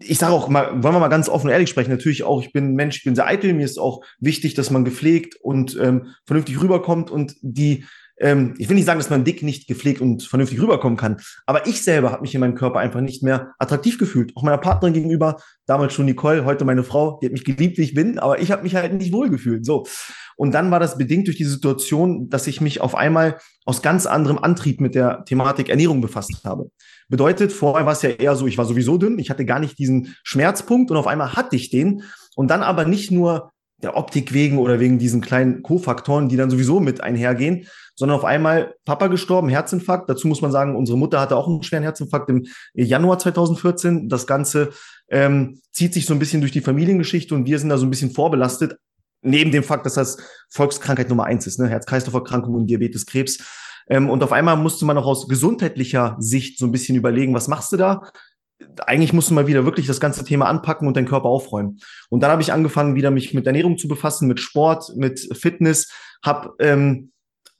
ich 0.00 0.18
sage 0.18 0.32
auch 0.32 0.48
mal, 0.48 0.82
wollen 0.82 0.94
wir 0.94 1.00
mal 1.00 1.08
ganz 1.08 1.28
offen 1.28 1.46
und 1.46 1.52
ehrlich 1.52 1.70
sprechen, 1.70 1.90
natürlich 1.90 2.24
auch, 2.24 2.42
ich 2.42 2.52
bin 2.52 2.72
ein 2.72 2.74
Mensch, 2.74 2.98
ich 2.98 3.04
bin 3.04 3.14
sehr 3.14 3.26
eitel, 3.26 3.54
mir 3.54 3.64
ist 3.64 3.78
auch 3.78 4.02
wichtig, 4.20 4.54
dass 4.54 4.70
man 4.70 4.84
gepflegt 4.84 5.36
und 5.40 5.78
ähm, 5.80 6.08
vernünftig 6.26 6.60
rüberkommt 6.60 7.10
und 7.10 7.36
die 7.40 7.84
ähm, 8.18 8.54
ich 8.58 8.68
will 8.68 8.76
nicht 8.76 8.86
sagen, 8.86 8.98
dass 8.98 9.10
man 9.10 9.24
dick 9.24 9.42
nicht 9.42 9.66
gepflegt 9.66 10.00
und 10.00 10.22
vernünftig 10.22 10.60
rüberkommen 10.60 10.96
kann, 10.96 11.18
aber 11.46 11.66
ich 11.66 11.82
selber 11.82 12.12
habe 12.12 12.22
mich 12.22 12.34
in 12.34 12.40
meinem 12.40 12.54
Körper 12.54 12.78
einfach 12.78 13.00
nicht 13.00 13.22
mehr 13.22 13.52
attraktiv 13.58 13.98
gefühlt. 13.98 14.36
Auch 14.36 14.42
meiner 14.42 14.58
Partnerin 14.58 14.94
gegenüber, 14.94 15.36
damals 15.66 15.92
schon 15.92 16.06
Nicole, 16.06 16.44
heute 16.44 16.64
meine 16.64 16.84
Frau, 16.84 17.18
die 17.20 17.26
hat 17.26 17.32
mich 17.32 17.44
geliebt, 17.44 17.78
wie 17.78 17.82
ich 17.82 17.94
bin, 17.94 18.18
aber 18.18 18.40
ich 18.40 18.50
habe 18.50 18.62
mich 18.62 18.74
halt 18.74 18.92
nicht 18.94 19.12
wohl 19.12 19.30
gefühlt. 19.30 19.64
So. 19.64 19.84
Und 20.36 20.52
dann 20.52 20.70
war 20.70 20.80
das 20.80 20.98
bedingt 20.98 21.26
durch 21.26 21.36
die 21.36 21.44
Situation, 21.44 22.28
dass 22.28 22.46
ich 22.46 22.60
mich 22.60 22.80
auf 22.80 22.94
einmal 22.94 23.38
aus 23.64 23.82
ganz 23.82 24.06
anderem 24.06 24.38
Antrieb 24.38 24.80
mit 24.80 24.94
der 24.94 25.24
Thematik 25.24 25.68
Ernährung 25.68 26.00
befasst 26.00 26.44
habe. 26.44 26.70
Bedeutet, 27.08 27.52
vorher 27.52 27.86
war 27.86 27.92
es 27.92 28.02
ja 28.02 28.10
eher 28.10 28.34
so, 28.36 28.46
ich 28.46 28.58
war 28.58 28.64
sowieso 28.64 28.98
dünn, 28.98 29.18
ich 29.18 29.30
hatte 29.30 29.44
gar 29.44 29.60
nicht 29.60 29.78
diesen 29.78 30.14
Schmerzpunkt 30.22 30.90
und 30.90 30.96
auf 30.96 31.06
einmal 31.06 31.34
hatte 31.34 31.56
ich 31.56 31.70
den. 31.70 32.02
Und 32.34 32.50
dann 32.50 32.62
aber 32.62 32.86
nicht 32.86 33.10
nur 33.10 33.52
der 33.82 33.96
Optik 33.96 34.32
wegen 34.32 34.58
oder 34.58 34.80
wegen 34.80 34.98
diesen 34.98 35.20
kleinen 35.20 35.62
Kofaktoren, 35.62 36.28
die 36.28 36.36
dann 36.36 36.50
sowieso 36.50 36.80
mit 36.80 37.02
einhergehen, 37.02 37.66
sondern 37.94 38.16
auf 38.16 38.24
einmal 38.24 38.74
Papa 38.84 39.08
gestorben, 39.08 39.48
Herzinfarkt. 39.48 40.08
Dazu 40.08 40.28
muss 40.28 40.42
man 40.42 40.52
sagen, 40.52 40.76
unsere 40.76 40.98
Mutter 40.98 41.20
hatte 41.20 41.36
auch 41.36 41.48
einen 41.48 41.62
schweren 41.62 41.82
Herzinfarkt 41.82 42.30
im 42.30 42.46
Januar 42.74 43.18
2014. 43.18 44.08
Das 44.08 44.26
Ganze 44.26 44.70
ähm, 45.08 45.60
zieht 45.72 45.94
sich 45.94 46.06
so 46.06 46.14
ein 46.14 46.18
bisschen 46.18 46.40
durch 46.40 46.52
die 46.52 46.60
Familiengeschichte 46.60 47.34
und 47.34 47.46
wir 47.46 47.58
sind 47.58 47.68
da 47.68 47.78
so 47.78 47.86
ein 47.86 47.90
bisschen 47.90 48.10
vorbelastet. 48.10 48.76
Neben 49.24 49.52
dem 49.52 49.62
Fakt, 49.62 49.86
dass 49.86 49.94
das 49.94 50.18
Volkskrankheit 50.50 51.08
Nummer 51.08 51.24
eins 51.24 51.46
ist, 51.46 51.60
ne? 51.60 51.68
Herz-Kreislauf-Erkrankung 51.68 52.54
und 52.54 52.66
Diabetes, 52.66 53.06
Krebs. 53.06 53.38
Ähm, 53.88 54.10
und 54.10 54.22
auf 54.22 54.32
einmal 54.32 54.56
musste 54.56 54.84
man 54.84 54.98
auch 54.98 55.06
aus 55.06 55.28
gesundheitlicher 55.28 56.16
Sicht 56.18 56.58
so 56.58 56.66
ein 56.66 56.72
bisschen 56.72 56.96
überlegen, 56.96 57.34
was 57.34 57.46
machst 57.46 57.72
du 57.72 57.76
da? 57.76 58.02
eigentlich 58.86 59.12
musst 59.12 59.30
du 59.30 59.34
mal 59.34 59.46
wieder 59.46 59.64
wirklich 59.64 59.86
das 59.86 60.00
ganze 60.00 60.24
Thema 60.24 60.46
anpacken 60.46 60.86
und 60.86 60.96
deinen 60.96 61.08
Körper 61.08 61.28
aufräumen. 61.28 61.80
Und 62.08 62.22
dann 62.22 62.30
habe 62.30 62.42
ich 62.42 62.52
angefangen, 62.52 62.94
wieder 62.94 63.10
mich 63.10 63.34
mit 63.34 63.46
Ernährung 63.46 63.78
zu 63.78 63.88
befassen, 63.88 64.28
mit 64.28 64.40
Sport, 64.40 64.92
mit 64.96 65.28
Fitness, 65.36 65.90
habe 66.24 66.54
ähm, 66.60 67.11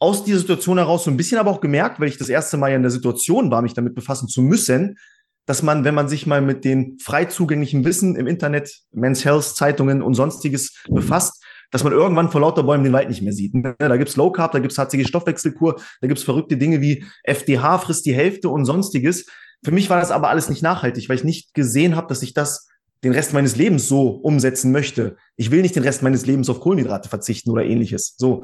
aus 0.02 0.24
dieser 0.24 0.40
Situation 0.40 0.78
heraus 0.78 1.04
so 1.04 1.12
ein 1.12 1.16
bisschen 1.16 1.38
aber 1.38 1.52
auch 1.52 1.60
gemerkt, 1.60 2.00
weil 2.00 2.08
ich 2.08 2.18
das 2.18 2.28
erste 2.28 2.56
Mal 2.56 2.70
ja 2.70 2.76
in 2.76 2.82
der 2.82 2.90
Situation 2.90 3.52
war, 3.52 3.62
mich 3.62 3.74
damit 3.74 3.94
befassen 3.94 4.26
zu 4.26 4.42
müssen, 4.42 4.98
dass 5.46 5.62
man, 5.62 5.84
wenn 5.84 5.94
man 5.94 6.08
sich 6.08 6.26
mal 6.26 6.40
mit 6.40 6.64
den 6.64 6.98
frei 6.98 7.26
zugänglichen 7.26 7.84
Wissen 7.84 8.16
im 8.16 8.26
Internet, 8.26 8.80
Men's 8.90 9.24
Health, 9.24 9.44
Zeitungen 9.44 10.02
und 10.02 10.14
sonstiges 10.14 10.82
befasst, 10.88 11.44
dass 11.70 11.84
man 11.84 11.92
irgendwann 11.92 12.32
vor 12.32 12.40
lauter 12.40 12.64
Bäumen 12.64 12.82
den 12.82 12.92
Wald 12.92 13.10
nicht 13.10 13.22
mehr 13.22 13.32
sieht. 13.32 13.54
Ne, 13.54 13.76
da 13.78 13.96
gibt's 13.96 14.16
Low 14.16 14.32
Carb, 14.32 14.50
da 14.50 14.58
gibt's 14.58 14.76
HCG 14.76 15.04
Stoffwechselkur, 15.04 15.80
da 16.00 16.08
gibt's 16.08 16.24
verrückte 16.24 16.56
Dinge 16.56 16.80
wie 16.80 17.04
FDH 17.22 17.78
frisst 17.78 18.04
die 18.04 18.14
Hälfte 18.14 18.48
und 18.48 18.64
sonstiges. 18.64 19.26
Für 19.64 19.70
mich 19.70 19.88
war 19.88 20.00
das 20.00 20.10
aber 20.10 20.30
alles 20.30 20.48
nicht 20.48 20.64
nachhaltig, 20.64 21.08
weil 21.08 21.16
ich 21.16 21.24
nicht 21.24 21.54
gesehen 21.54 21.94
habe, 21.94 22.08
dass 22.08 22.22
ich 22.22 22.34
das 22.34 22.68
den 23.04 23.12
Rest 23.12 23.32
meines 23.32 23.56
Lebens 23.56 23.88
so 23.88 24.08
umsetzen 24.08 24.70
möchte. 24.70 25.16
Ich 25.36 25.50
will 25.50 25.62
nicht 25.62 25.74
den 25.74 25.82
Rest 25.82 26.02
meines 26.02 26.26
Lebens 26.26 26.48
auf 26.48 26.60
Kohlenhydrate 26.60 27.08
verzichten 27.08 27.50
oder 27.50 27.64
ähnliches. 27.64 28.14
So. 28.16 28.42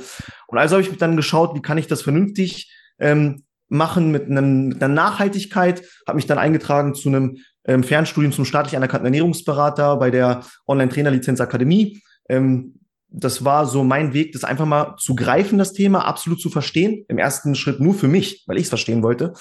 Und 0.48 0.58
also 0.58 0.76
habe 0.76 0.86
ich 0.86 0.96
dann 0.98 1.16
geschaut, 1.16 1.54
wie 1.54 1.62
kann 1.62 1.78
ich 1.78 1.86
das 1.86 2.02
vernünftig 2.02 2.72
ähm, 2.98 3.44
machen 3.68 4.10
mit, 4.10 4.26
einem, 4.26 4.68
mit 4.68 4.82
einer 4.82 4.92
Nachhaltigkeit, 4.92 5.82
habe 6.06 6.16
mich 6.16 6.26
dann 6.26 6.38
eingetragen 6.38 6.94
zu 6.94 7.08
einem 7.08 7.36
ähm, 7.66 7.84
Fernstudium 7.84 8.32
zum 8.32 8.44
staatlich 8.44 8.76
anerkannten 8.76 9.06
Ernährungsberater 9.06 9.96
bei 9.96 10.10
der 10.10 10.42
Online-Trainer-Lizenz 10.66 11.40
Akademie. 11.40 12.02
Ähm, 12.28 12.74
das 13.10 13.44
war 13.44 13.66
so 13.66 13.84
mein 13.84 14.12
Weg, 14.12 14.32
das 14.32 14.44
einfach 14.44 14.66
mal 14.66 14.96
zu 14.98 15.14
greifen, 15.14 15.58
das 15.58 15.72
Thema, 15.72 16.04
absolut 16.04 16.40
zu 16.40 16.50
verstehen. 16.50 17.04
Im 17.08 17.18
ersten 17.18 17.54
Schritt 17.54 17.80
nur 17.80 17.94
für 17.94 18.08
mich, 18.08 18.44
weil 18.46 18.56
ich 18.56 18.64
es 18.64 18.68
verstehen 18.68 19.02
wollte. 19.02 19.34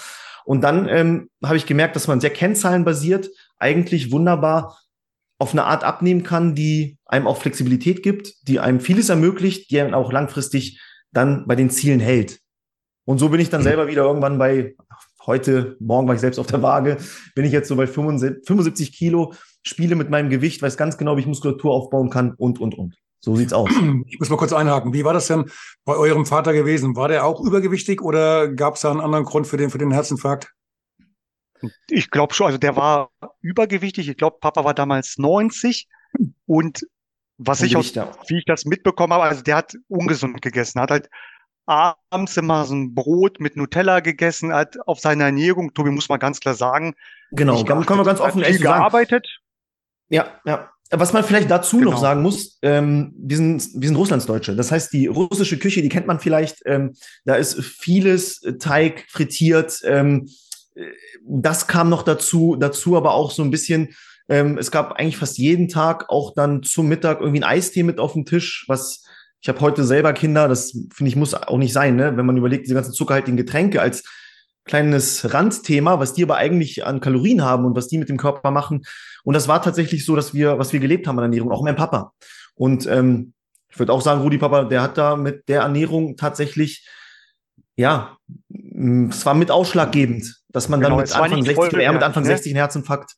Und 0.46 0.62
dann 0.62 0.88
ähm, 0.88 1.30
habe 1.44 1.58
ich 1.58 1.66
gemerkt, 1.66 1.96
dass 1.96 2.08
man 2.08 2.22
sehr 2.22 2.30
kennzahlenbasiert 2.30 3.30
eigentlich 3.58 4.12
wunderbar 4.12 4.78
auf 5.40 5.52
eine 5.52 5.66
Art 5.66 5.84
abnehmen 5.84 6.24
kann, 6.24 6.56
die 6.56 6.98
einem 7.06 7.28
auch 7.28 7.38
Flexibilität 7.38 8.04
gibt, 8.04 8.34
die 8.48 8.60
einem 8.60 8.80
vieles 8.80 9.10
ermöglicht, 9.10 9.70
die 9.72 9.80
einem 9.80 9.94
auch 9.94 10.12
langfristig 10.12 10.82
dann 11.12 11.46
bei 11.48 11.56
den 11.56 11.70
Zielen 11.70 12.00
hält. 12.00 12.40
Und 13.06 13.20
so 13.20 13.30
bin 13.30 13.40
ich 13.40 13.50
dann 13.50 13.64
selber 13.64 13.88
wieder 13.88 14.04
irgendwann 14.04 14.38
bei, 14.38 14.76
heute, 15.26 15.78
morgen 15.80 16.08
war 16.08 16.16
ich 16.16 16.22
selbst 16.22 16.40
auf 16.40 16.48
der 16.48 16.62
Waage, 16.62 16.98
bin 17.36 17.46
ich 17.46 17.52
jetzt 17.52 17.70
so 17.70 17.76
bei 17.76 17.88
75 17.88 18.92
Kilo, 18.92 19.34
spiele 19.64 19.96
mit 19.96 20.10
meinem 20.10 20.30
Gewicht, 20.30 20.62
weiß 20.62 20.76
ganz 20.76 20.98
genau, 20.98 21.16
wie 21.16 21.22
ich 21.22 21.28
Muskulatur 21.28 21.72
aufbauen 21.72 22.10
kann 22.10 22.34
und, 22.34 22.60
und, 22.60 22.78
und. 22.78 22.96
So 23.20 23.36
sieht's 23.36 23.54
aus. 23.54 23.70
Ich 24.08 24.20
muss 24.20 24.30
mal 24.30 24.38
kurz 24.38 24.54
einhaken. 24.54 24.94
Wie 24.94 25.04
war 25.04 25.14
das 25.14 25.28
denn 25.28 25.46
bei 25.86 25.96
eurem 25.96 26.26
Vater 26.26 26.54
gewesen? 26.54 26.96
War 26.96 27.08
der 27.08 27.26
auch 27.26 27.42
übergewichtig 27.42 28.02
oder 28.02 28.48
gab 28.48 28.76
es 28.76 28.82
da 28.82 28.92
einen 28.92 29.02
anderen 29.02 29.26
Grund 29.26 29.48
für 29.48 29.58
den, 29.58 29.70
für 29.70 29.78
den 29.78 29.92
Herzinfarkt? 29.92 30.54
Ich 31.90 32.10
glaube 32.12 32.34
schon, 32.34 32.48
also 32.48 32.58
der 32.58 32.76
war 32.76 33.12
übergewichtig. 33.42 34.10
Ich 34.10 34.18
glaube, 34.18 34.38
Papa 34.40 34.64
war 34.64 34.74
damals 34.74 35.18
90 35.18 35.88
und 36.46 36.86
was 37.38 37.62
ich 37.62 37.76
aus, 37.76 37.94
wie 38.28 38.40
ich 38.40 38.46
das 38.46 38.66
mitbekommen 38.66 39.14
habe, 39.14 39.24
also 39.24 39.44
der 39.44 39.58
hat 39.58 39.74
ungesund 39.88 40.42
gegessen, 40.42 40.82
hat 40.82 40.92
halt 40.92 41.10
abends 41.68 42.38
immer 42.38 42.66
so 42.66 42.74
ein 42.74 42.96
Brot 42.96 43.40
mit 43.40 43.58
Nutella 43.58 44.00
gegessen, 44.00 44.54
hat 44.54 44.78
auf 44.88 45.00
seine 45.00 45.26
Ernährung, 45.26 45.74
Tobi 45.74 45.92
muss 45.92 46.10
man 46.10 46.20
ganz 46.20 46.40
klar 46.40 46.56
sagen. 46.56 46.96
Genau, 47.32 47.62
dann 47.64 47.86
können 47.86 48.00
wir 48.00 48.06
ganz 48.06 48.22
offen 48.22 48.44
viel 48.44 48.60
gearbeitet. 48.60 49.28
Ja, 50.10 50.40
ja. 50.46 50.72
Was 50.90 51.12
man 51.12 51.26
vielleicht 51.26 51.52
dazu 51.52 51.80
genau. 51.80 51.92
noch 51.92 52.00
sagen 52.00 52.22
muss, 52.22 52.60
ähm, 52.62 53.14
wir, 53.18 53.36
sind, 53.36 53.62
wir 53.74 53.90
sind 53.90 53.98
Russlandsdeutsche. 53.98 54.56
Das 54.56 54.72
heißt, 54.72 54.94
die 54.94 55.08
russische 55.08 55.60
Küche, 55.60 55.82
die 55.82 55.90
kennt 55.90 56.08
man 56.08 56.22
vielleicht. 56.22 56.60
Ähm, 56.66 56.94
da 57.26 57.36
ist 57.36 57.62
vieles 57.62 58.40
Teig 58.60 59.06
frittiert. 59.10 59.82
Ähm, 59.84 60.30
das 61.26 61.68
kam 61.68 61.90
noch 61.90 62.04
dazu, 62.04 62.56
dazu 62.60 62.98
aber 62.98 63.14
auch 63.14 63.32
so 63.32 63.44
ein 63.44 63.52
bisschen, 63.52 63.96
ähm, 64.30 64.58
es 64.58 64.72
gab 64.72 64.94
eigentlich 64.94 65.18
fast 65.18 65.38
jeden 65.38 65.68
Tag 65.68 66.10
auch 66.10 66.34
dann 66.34 66.64
zum 66.64 66.88
Mittag 66.88 67.20
irgendwie 67.20 67.40
ein 67.40 67.50
Eistee 67.50 67.84
mit 67.84 68.00
auf 68.00 68.14
dem 68.14 68.26
Tisch, 68.26 68.66
was 68.68 69.04
ich 69.40 69.50
habe 69.50 69.62
heute 69.62 69.84
selber 69.84 70.14
Kinder, 70.14 70.48
das 70.48 70.72
finde 70.94 71.10
ich 71.10 71.16
muss 71.16 71.34
auch 71.34 71.58
nicht 71.58 71.74
sein, 71.74 71.96
ne? 71.96 72.18
wenn 72.18 72.26
man 72.26 72.38
überlegt, 72.38 72.66
diese 72.66 72.74
ganzen 72.74 72.94
zuckerhaltigen 72.94 73.38
Getränke 73.38 73.82
als 73.82 74.04
kleines 74.66 75.34
Randthema, 75.34 76.00
was 76.00 76.14
die 76.14 76.24
aber 76.24 76.36
eigentlich 76.36 76.86
an 76.86 77.00
Kalorien 77.00 77.44
haben 77.44 77.66
und 77.66 77.76
was 77.76 77.88
die 77.88 77.98
mit 77.98 78.10
dem 78.10 78.18
Körper 78.18 78.52
machen. 78.52 78.84
Und 79.24 79.34
das 79.34 79.48
war 79.48 79.62
tatsächlich 79.62 80.06
so, 80.06 80.16
dass 80.16 80.34
wir, 80.34 80.60
was 80.60 80.74
wir 80.74 80.80
gelebt 80.80 81.08
haben 81.08 81.18
an 81.18 81.26
Ernährung, 81.26 81.52
auch 81.52 81.64
mein 81.64 81.76
Papa. 81.76 82.14
Und 82.56 82.86
ähm, 82.88 83.34
ich 83.70 83.80
würde 83.80 83.94
auch 83.94 84.02
sagen, 84.02 84.22
Rudi 84.22 84.38
Papa, 84.38 84.66
der 84.66 84.82
hat 84.82 84.98
da 84.98 85.16
mit 85.16 85.48
der 85.48 85.62
Ernährung 85.62 86.18
tatsächlich, 86.18 86.88
ja, 87.76 88.18
es 88.78 89.26
war 89.26 89.34
mit 89.34 89.50
ausschlaggebend, 89.50 90.42
dass 90.50 90.70
man 90.70 90.80
genau, 90.80 90.98
dann 90.98 91.06
mit 91.06 91.16
Anfang 91.16 91.44
60, 91.44 91.56
voll, 91.56 91.82
er 91.82 91.94
mit 91.94 92.04
Anfang 92.04 92.24
ja. 92.24 92.30
60 92.30 92.52
einen 92.52 92.58
Herzinfarkt 92.58 93.16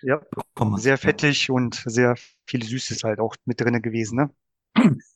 ja. 0.00 0.20
bekommen 0.30 0.74
hat. 0.74 0.80
Sehr 0.80 0.96
fettig 0.96 1.48
ja. 1.48 1.54
und 1.54 1.82
sehr 1.84 2.16
viel 2.46 2.62
Süßes 2.62 3.02
halt 3.04 3.20
auch 3.20 3.36
mit 3.44 3.60
drinne 3.60 3.80
gewesen, 3.80 4.16
ne? 4.16 4.30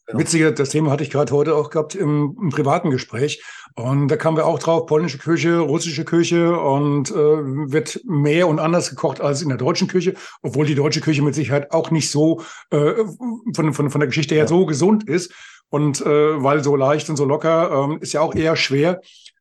Genau. 0.08 0.20
Witzige, 0.20 0.52
das 0.52 0.68
Thema 0.68 0.92
hatte 0.92 1.02
ich 1.02 1.10
gerade 1.10 1.32
heute 1.32 1.56
auch 1.56 1.70
gehabt 1.70 1.96
im, 1.96 2.36
im, 2.40 2.50
privaten 2.50 2.90
Gespräch. 2.90 3.42
Und 3.74 4.06
da 4.06 4.16
kamen 4.16 4.36
wir 4.36 4.46
auch 4.46 4.60
drauf, 4.60 4.86
polnische 4.86 5.18
Küche, 5.18 5.58
russische 5.58 6.04
Küche 6.04 6.60
und 6.60 7.10
äh, 7.10 7.14
wird 7.14 8.00
mehr 8.04 8.46
und 8.46 8.60
anders 8.60 8.90
gekocht 8.90 9.20
als 9.20 9.42
in 9.42 9.48
der 9.48 9.58
deutschen 9.58 9.88
Küche, 9.88 10.14
obwohl 10.42 10.64
die 10.66 10.76
deutsche 10.76 11.00
Küche 11.00 11.22
mit 11.22 11.34
Sicherheit 11.34 11.72
auch 11.72 11.90
nicht 11.90 12.10
so 12.10 12.42
äh, 12.70 12.92
von, 13.52 13.74
von, 13.74 13.90
von 13.90 14.00
der 14.00 14.06
Geschichte 14.06 14.36
her 14.36 14.44
ja. 14.44 14.48
so 14.48 14.64
gesund 14.64 15.08
ist. 15.08 15.32
Und 15.70 16.00
äh, 16.02 16.40
weil 16.40 16.62
so 16.62 16.76
leicht 16.76 17.10
und 17.10 17.16
so 17.16 17.24
locker, 17.24 17.90
äh, 17.90 17.98
ist 18.00 18.12
ja 18.12 18.20
auch 18.20 18.34
eher 18.34 18.54
schwer. 18.54 19.00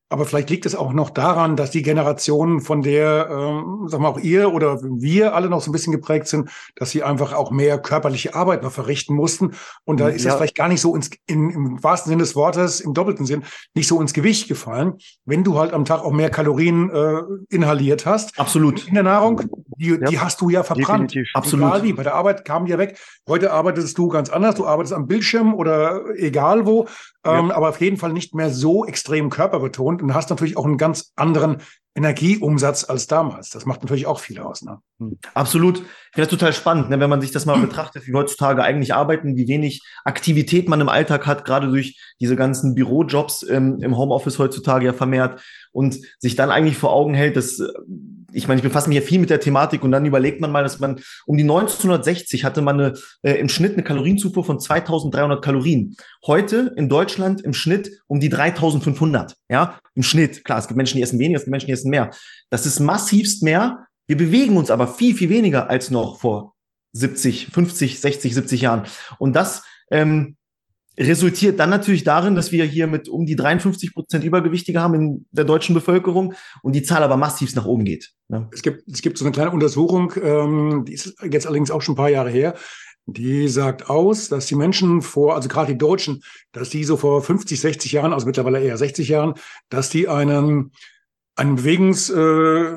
Aber 0.09 0.25
vielleicht 0.25 0.51
liegt 0.51 0.67
es 0.67 0.75
auch 0.75 0.93
noch 0.93 1.09
daran, 1.09 1.55
dass 1.55 1.71
die 1.71 1.81
Generation, 1.81 2.61
von 2.61 2.83
der, 2.83 3.27
ähm, 3.31 3.87
sagen 3.87 4.03
wir 4.03 4.09
auch 4.09 4.19
ihr 4.19 4.53
oder 4.53 4.79
wir 4.83 5.33
alle 5.33 5.49
noch 5.49 5.61
so 5.61 5.69
ein 5.69 5.73
bisschen 5.73 5.91
geprägt 5.91 6.27
sind, 6.27 6.49
dass 6.75 6.91
sie 6.91 7.01
einfach 7.01 7.33
auch 7.33 7.49
mehr 7.49 7.79
körperliche 7.79 8.35
Arbeit 8.35 8.61
noch 8.61 8.71
verrichten 8.71 9.15
mussten. 9.15 9.53
Und 9.83 9.99
da 9.99 10.09
ist 10.09 10.23
ja. 10.23 10.29
das 10.29 10.37
vielleicht 10.37 10.55
gar 10.55 10.67
nicht 10.67 10.81
so 10.81 10.95
ins, 10.95 11.09
in, 11.25 11.49
im 11.49 11.83
wahrsten 11.83 12.11
Sinne 12.11 12.21
des 12.21 12.35
Wortes, 12.35 12.81
im 12.81 12.93
doppelten 12.93 13.25
Sinn, 13.25 13.43
nicht 13.73 13.87
so 13.87 13.99
ins 13.99 14.13
Gewicht 14.13 14.47
gefallen, 14.47 14.93
wenn 15.25 15.43
du 15.43 15.57
halt 15.57 15.73
am 15.73 15.85
Tag 15.85 16.01
auch 16.01 16.11
mehr 16.11 16.29
Kalorien 16.29 16.91
äh, 16.91 17.21
inhaliert 17.49 18.05
hast. 18.05 18.37
Absolut. 18.37 18.87
In 18.87 18.93
der 18.93 19.03
Nahrung, 19.03 19.41
die, 19.77 19.89
ja. 19.89 19.97
die 19.97 20.19
hast 20.19 20.39
du 20.39 20.49
ja 20.49 20.61
verbrannt. 20.61 21.15
Definitiv. 21.15 21.31
Absolut. 21.33 21.67
Egal 21.67 21.83
wie, 21.83 21.93
bei 21.93 22.03
der 22.03 22.13
Arbeit 22.13 22.45
kam 22.45 22.67
die 22.67 22.77
weg. 22.77 22.99
Heute 23.27 23.51
arbeitest 23.51 23.97
du 23.97 24.09
ganz 24.09 24.29
anders. 24.29 24.53
Du 24.53 24.67
arbeitest 24.67 24.93
am 24.93 25.07
Bildschirm 25.07 25.55
oder 25.55 26.03
egal 26.15 26.67
wo, 26.67 26.87
ähm, 27.25 27.51
aber 27.51 27.69
auf 27.69 27.81
jeden 27.81 27.97
Fall 27.97 28.13
nicht 28.13 28.35
mehr 28.35 28.49
so 28.49 28.85
extrem 28.85 29.29
körperbetont 29.29 30.01
und 30.01 30.13
hast 30.13 30.29
natürlich 30.29 30.57
auch 30.57 30.65
einen 30.65 30.77
ganz 30.77 31.11
anderen 31.15 31.57
Energieumsatz 31.95 32.83
als 32.83 33.07
damals. 33.07 33.49
Das 33.49 33.65
macht 33.65 33.81
natürlich 33.81 34.05
auch 34.05 34.19
viel 34.19 34.39
aus. 34.39 34.61
Ne? 34.61 34.79
Hm. 34.99 35.17
Absolut. 35.33 35.77
Ich 35.77 35.83
finde 36.13 36.27
das 36.27 36.29
total 36.29 36.53
spannend, 36.53 36.89
ne, 36.89 36.99
wenn 36.99 37.09
man 37.09 37.21
sich 37.21 37.31
das 37.31 37.45
mal 37.45 37.57
betrachtet, 37.61 38.05
wie 38.05 38.13
heutzutage 38.13 38.63
eigentlich 38.63 38.93
arbeiten, 38.93 39.37
wie 39.37 39.47
wenig 39.47 39.81
Aktivität 40.03 40.67
man 40.67 40.81
im 40.81 40.89
Alltag 40.89 41.25
hat, 41.25 41.45
gerade 41.45 41.69
durch 41.69 41.97
diese 42.19 42.35
ganzen 42.35 42.75
Bürojobs 42.75 43.43
ähm, 43.49 43.79
im 43.81 43.97
Homeoffice 43.97 44.39
heutzutage 44.39 44.85
ja 44.85 44.93
vermehrt 44.93 45.41
und 45.71 45.97
sich 46.19 46.35
dann 46.35 46.51
eigentlich 46.51 46.77
vor 46.77 46.93
Augen 46.93 47.13
hält, 47.13 47.37
dass 47.37 47.59
äh, 47.59 47.67
ich 48.35 48.49
meine, 48.49 48.59
ich 48.59 48.63
befasse 48.63 48.89
mich 48.89 48.97
ja 48.97 49.01
viel 49.01 49.19
mit 49.19 49.29
der 49.29 49.39
Thematik 49.39 49.83
und 49.83 49.91
dann 49.91 50.05
überlegt 50.05 50.41
man 50.41 50.51
mal, 50.51 50.63
dass 50.63 50.79
man 50.79 50.99
um 51.25 51.37
die 51.37 51.43
1960 51.43 52.43
hatte 52.43 52.61
man 52.61 52.79
eine, 52.79 52.93
äh, 53.23 53.33
im 53.35 53.47
Schnitt 53.47 53.73
eine 53.73 53.83
Kalorienzufuhr 53.83 54.43
von 54.43 54.59
2300 54.59 55.41
Kalorien. 55.41 55.95
Heute 56.25 56.73
in 56.75 56.89
Deutschland 56.89 57.41
im 57.41 57.53
Schnitt 57.53 58.01
um 58.07 58.19
die 58.19 58.29
3500. 58.29 59.35
Ja, 59.49 59.79
im 59.95 60.03
Schnitt. 60.03 60.43
Klar, 60.43 60.59
es 60.59 60.67
gibt 60.67 60.75
Menschen, 60.75 60.97
die 60.97 61.03
essen 61.03 61.17
weniger, 61.17 61.37
es 61.37 61.45
gibt 61.45 61.51
Menschen, 61.51 61.67
die 61.67 61.73
essen 61.73 61.84
mehr. 61.85 62.11
Das 62.49 62.65
ist 62.65 62.79
massivst 62.79 63.43
mehr. 63.43 63.87
Wir 64.07 64.17
bewegen 64.17 64.57
uns 64.57 64.69
aber 64.69 64.87
viel, 64.87 65.15
viel 65.15 65.29
weniger 65.29 65.69
als 65.69 65.91
noch 65.91 66.19
vor 66.19 66.55
70, 66.93 67.47
50, 67.47 67.99
60, 67.99 68.33
70 68.33 68.61
Jahren. 68.61 68.83
Und 69.19 69.35
das 69.35 69.63
ähm, 69.91 70.37
resultiert 70.97 71.59
dann 71.59 71.69
natürlich 71.69 72.03
darin, 72.03 72.35
dass 72.35 72.51
wir 72.51 72.63
hier 72.65 72.87
mit 72.87 73.09
um 73.09 73.25
die 73.25 73.35
53 73.35 73.93
Prozent 73.93 74.23
Übergewichtige 74.23 74.79
haben 74.79 74.93
in 74.93 75.25
der 75.31 75.45
deutschen 75.45 75.75
Bevölkerung 75.75 76.33
und 76.61 76.73
die 76.73 76.83
Zahl 76.83 77.03
aber 77.03 77.17
massiv 77.17 77.53
nach 77.55 77.65
oben 77.65 77.83
geht. 77.83 78.11
Ne? 78.29 78.47
Es 78.51 78.61
gibt 78.61 78.87
es 78.87 79.01
gibt 79.01 79.17
so 79.17 79.25
eine 79.25 79.33
kleine 79.33 79.51
Untersuchung, 79.51 80.13
ähm, 80.21 80.85
die 80.87 80.93
ist 80.93 81.15
jetzt 81.29 81.47
allerdings 81.47 81.71
auch 81.71 81.81
schon 81.81 81.93
ein 81.93 81.97
paar 81.97 82.09
Jahre 82.09 82.29
her. 82.29 82.55
Die 83.07 83.47
sagt 83.49 83.87
aus, 83.87 84.29
dass 84.29 84.47
die 84.47 84.55
Menschen 84.55 85.03
vor, 85.03 85.35
also 85.35 85.47
gerade 85.47 85.73
die 85.73 85.77
Deutschen, 85.77 86.23
dass 86.53 86.71
die 86.71 86.83
so 86.83 86.97
vor 86.97 87.21
50, 87.21 87.59
60 87.59 87.91
Jahren, 87.91 88.13
also 88.13 88.25
mittlerweile 88.25 88.63
eher 88.63 88.77
60 88.77 89.09
Jahren, 89.09 89.35
dass 89.69 89.89
die 89.89 90.07
einen 90.07 90.71
einen 91.35 91.55
Bewegungs, 91.55 92.09
äh, 92.09 92.75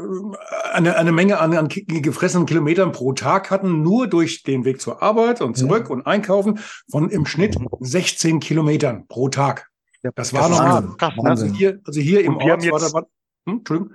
eine, 0.73 0.97
eine 0.97 1.13
Menge 1.13 1.39
an, 1.39 1.57
an 1.57 1.69
gefressenen 1.69 2.47
Kilometern 2.47 2.93
pro 2.93 3.13
Tag 3.13 3.51
hatten, 3.51 3.83
nur 3.83 4.09
durch 4.09 4.43
den 4.43 4.65
Weg 4.65 4.81
zur 4.81 5.03
Arbeit 5.03 5.41
und 5.41 5.57
zurück 5.57 5.87
ja. 5.89 5.95
und 5.95 6.07
einkaufen 6.07 6.59
von 6.91 7.11
im 7.11 7.25
Schnitt 7.25 7.57
16 7.81 8.41
Kilometern 8.41 9.07
pro 9.07 9.29
Tag. 9.29 9.69
Das 10.15 10.33
war 10.33 10.49
noch 10.49 10.97
krass, 10.97 11.15
ne? 11.17 11.31
also 11.31 11.47
hier, 11.47 11.81
also 11.85 12.01
hier 12.01 12.25
im 12.25 12.37
Ort 12.37 12.71
war 12.71 12.81
da, 12.81 13.09
hm, 13.47 13.59
Entschuldigung. 13.59 13.95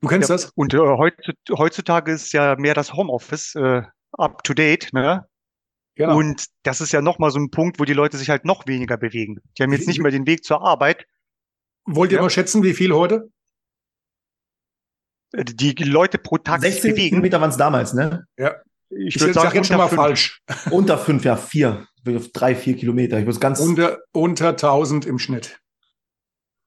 Du 0.00 0.08
kennst 0.08 0.28
ja, 0.28 0.34
das? 0.34 0.52
Und 0.54 0.74
äh, 0.74 0.78
heutzutage 1.56 2.12
ist 2.12 2.32
ja 2.32 2.56
mehr 2.56 2.74
das 2.74 2.92
Homeoffice 2.92 3.54
äh, 3.54 3.82
up 4.12 4.44
to 4.44 4.54
date, 4.54 4.92
ne? 4.92 5.26
Genau. 5.96 6.18
Und 6.18 6.46
das 6.64 6.80
ist 6.80 6.92
ja 6.92 7.00
noch 7.00 7.18
mal 7.18 7.30
so 7.30 7.38
ein 7.38 7.50
Punkt, 7.50 7.78
wo 7.78 7.84
die 7.84 7.92
Leute 7.92 8.18
sich 8.18 8.28
halt 8.28 8.44
noch 8.44 8.66
weniger 8.66 8.96
bewegen. 8.96 9.40
Die 9.56 9.62
haben 9.62 9.72
jetzt 9.72 9.86
nicht 9.86 10.00
mehr 10.00 10.10
den 10.10 10.26
Weg 10.26 10.44
zur 10.44 10.60
Arbeit. 10.60 11.06
Wollt 11.86 12.10
ihr 12.10 12.16
ja. 12.16 12.22
mal 12.22 12.30
schätzen, 12.30 12.64
wie 12.64 12.74
viel 12.74 12.92
heute? 12.92 13.30
Die 15.42 15.72
Leute 15.84 16.18
pro 16.18 16.38
Tag 16.38 16.60
16 16.60 16.90
bewegen. 16.90 17.08
Kilometer 17.10 17.40
waren 17.40 17.50
es 17.50 17.56
damals, 17.56 17.92
ne? 17.92 18.26
Ja. 18.36 18.54
Ich, 18.90 19.16
ich 19.16 19.20
würde 19.20 19.34
sagen, 19.34 19.56
jetzt 19.56 19.66
schon 19.66 19.76
mal 19.76 19.88
fünf. 19.88 20.00
falsch. 20.00 20.40
Unter 20.70 20.98
fünf, 20.98 21.24
ja, 21.24 21.36
vier. 21.36 21.86
Drei, 22.32 22.54
vier 22.54 22.76
Kilometer. 22.76 23.18
Ich 23.18 23.24
muss 23.24 23.40
ganz. 23.40 23.60
Unter, 23.60 23.98
unter 24.12 24.50
1000 24.50 25.06
im 25.06 25.18
Schnitt. 25.18 25.58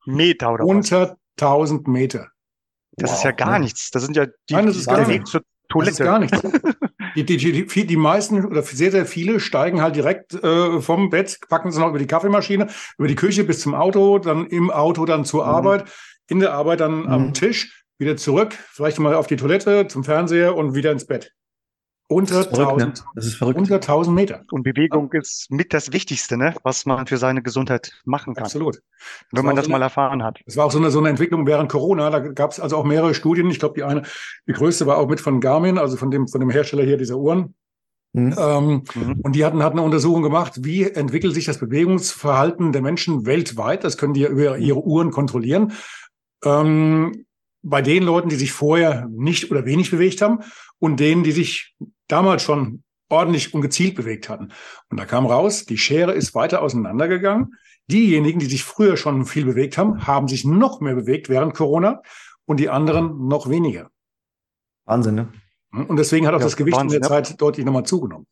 Meter 0.06 0.54
oder 0.54 0.66
Unter 0.66 1.02
was? 1.02 1.18
1000 1.40 1.88
Meter. 1.88 2.30
Das 2.94 3.12
wow. 3.12 3.18
ist 3.18 3.24
ja 3.24 3.32
gar 3.32 3.54
ja. 3.54 3.60
nichts. 3.60 3.92
Das 3.92 4.04
sind 4.04 4.16
ja 4.16 4.26
die, 4.26 4.54
Nein, 4.54 4.66
das 4.66 4.78
ist 4.78 4.88
gar 4.88 5.08
Weg 5.08 5.28
zur 5.28 5.42
Toilette. 5.70 5.92
Das 5.92 6.00
ist 6.00 6.06
gar 6.06 6.20
nichts. 6.20 6.42
die, 7.16 7.26
die, 7.26 7.68
die, 7.68 7.86
die 7.86 7.98
meisten 7.98 8.44
oder 8.46 8.64
sehr, 8.64 8.92
sehr 8.92 9.06
viele 9.06 9.40
steigen 9.40 9.82
halt 9.82 9.96
direkt 9.96 10.34
äh, 10.34 10.82
vom 10.82 11.10
Bett, 11.10 11.40
packen 11.48 11.72
sie 11.72 11.80
noch 11.80 11.90
über 11.90 12.00
die 12.00 12.08
Kaffeemaschine, 12.08 12.68
über 12.98 13.08
die 13.08 13.16
Küche 13.16 13.44
bis 13.44 13.62
zum 13.62 13.76
Auto, 13.76 14.18
dann 14.18 14.48
im 14.48 14.72
Auto 14.72 15.06
dann 15.06 15.26
zur 15.26 15.46
mhm. 15.46 15.52
Arbeit, 15.52 15.86
in 16.28 16.40
der 16.40 16.54
Arbeit 16.54 16.80
dann 16.80 17.02
mhm. 17.02 17.08
am 17.08 17.34
Tisch 17.34 17.86
wieder 17.98 18.18
zurück, 18.18 18.54
vielleicht 18.54 19.00
mal 19.00 19.16
auf 19.16 19.28
die 19.28 19.36
Toilette, 19.36 19.88
zum 19.88 20.04
Fernseher 20.04 20.56
und 20.56 20.76
wieder 20.76 20.92
ins 20.92 21.06
Bett. 21.06 21.34
Unter 22.10 22.36
das 22.36 22.48
1000, 22.48 22.80
ne? 22.80 23.04
das 23.16 23.26
ist 23.26 23.36
verrückt. 23.36 23.60
unter 23.60 23.76
1000 23.76 24.16
Meter. 24.16 24.44
Und 24.52 24.64
Bewegung 24.64 25.10
ja. 25.12 25.20
ist 25.20 25.52
mit 25.52 25.74
das 25.74 25.92
Wichtigste, 25.92 26.38
ne? 26.38 26.56
was 26.64 26.86
man 26.86 27.06
für 27.06 27.18
seine 27.18 27.42
Gesundheit 27.42 27.92
machen 28.06 28.34
kann. 28.34 28.46
Absolut. 28.46 28.82
Wenn 29.34 29.44
man 29.44 29.58
das 29.58 29.66
so 29.66 29.72
mal 29.72 29.82
erfahren 29.82 30.24
hat. 30.24 30.40
Das 30.46 30.56
war 30.56 30.66
auch 30.66 30.72
so 30.72 30.78
eine, 30.78 30.90
so 30.90 31.00
eine 31.00 31.10
Entwicklung 31.10 31.46
während 31.46 31.70
Corona. 31.70 32.10
Da 32.10 32.20
gab 32.20 32.52
es 32.52 32.62
also 32.62 32.78
auch 32.78 32.86
mehrere 32.86 33.14
Studien. 33.14 33.50
Ich 33.50 33.60
glaube, 33.60 33.76
die 33.76 33.84
eine, 33.84 34.04
die 34.48 34.54
größte 34.54 34.86
war 34.86 35.00
auch 35.00 35.10
mit 35.10 35.20
von 35.20 35.42
Garmin, 35.42 35.78
also 35.78 35.98
von 35.98 36.10
dem, 36.10 36.30
von 36.30 36.40
dem 36.40 36.50
Hersteller 36.50 36.84
hier 36.84 36.96
dieser 36.96 37.18
Uhren. 37.18 37.56
Mhm. 38.14 38.36
Ähm, 38.38 38.84
mhm. 38.96 39.20
Und 39.22 39.36
die 39.36 39.44
hatten, 39.44 39.62
hatten 39.62 39.78
eine 39.78 39.86
Untersuchung 39.86 40.24
gemacht, 40.24 40.64
wie 40.64 40.84
entwickelt 40.84 41.34
sich 41.34 41.44
das 41.44 41.60
Bewegungsverhalten 41.60 42.72
der 42.72 42.82
Menschen 42.82 43.26
weltweit. 43.26 43.84
Das 43.84 43.98
können 43.98 44.14
die 44.14 44.22
ja 44.22 44.30
über 44.30 44.58
ihre 44.58 44.82
Uhren 44.82 45.12
kontrollieren. 45.12 45.74
Ähm, 46.46 47.26
bei 47.70 47.82
den 47.82 48.04
Leuten, 48.04 48.30
die 48.30 48.36
sich 48.36 48.52
vorher 48.52 49.08
nicht 49.10 49.52
oder 49.52 49.66
wenig 49.66 49.92
bewegt 49.92 50.22
haben 50.22 50.40
und 50.80 51.00
denen, 51.00 51.24
die 51.24 51.32
sich 51.32 51.76
damals 52.08 52.44
schon 52.44 52.84
ordentlich 53.10 53.54
und 53.54 53.62
gezielt 53.62 53.96
bewegt 53.96 54.30
hatten. 54.30 54.50
Und 54.90 55.00
da 55.00 55.06
kam 55.06 55.26
raus, 55.26 55.66
die 55.66 55.78
Schere 55.78 56.14
ist 56.14 56.36
weiter 56.36 56.62
auseinandergegangen. 56.62 57.56
Diejenigen, 57.90 58.40
die 58.40 58.48
sich 58.48 58.64
früher 58.64 58.98
schon 58.98 59.26
viel 59.26 59.46
bewegt 59.46 59.78
haben, 59.78 60.06
haben 60.06 60.28
sich 60.28 60.44
noch 60.46 60.82
mehr 60.82 60.96
bewegt 60.96 61.30
während 61.30 61.54
Corona 61.54 62.02
und 62.46 62.60
die 62.60 62.70
anderen 62.70 63.28
noch 63.28 63.50
weniger. 63.50 63.90
Wahnsinn, 64.86 65.16
ne? 65.16 65.34
Und 65.72 65.98
deswegen 65.98 66.28
hat 66.28 66.34
auch 66.34 66.40
ja, 66.40 66.46
das 66.46 66.56
Gewicht 66.56 66.78
Wahnsinn, 66.78 66.98
in 66.98 67.02
der 67.02 67.18
ja. 67.18 67.24
Zeit 67.24 67.40
deutlich 67.42 67.66
nochmal 67.66 67.84
zugenommen. 67.84 68.26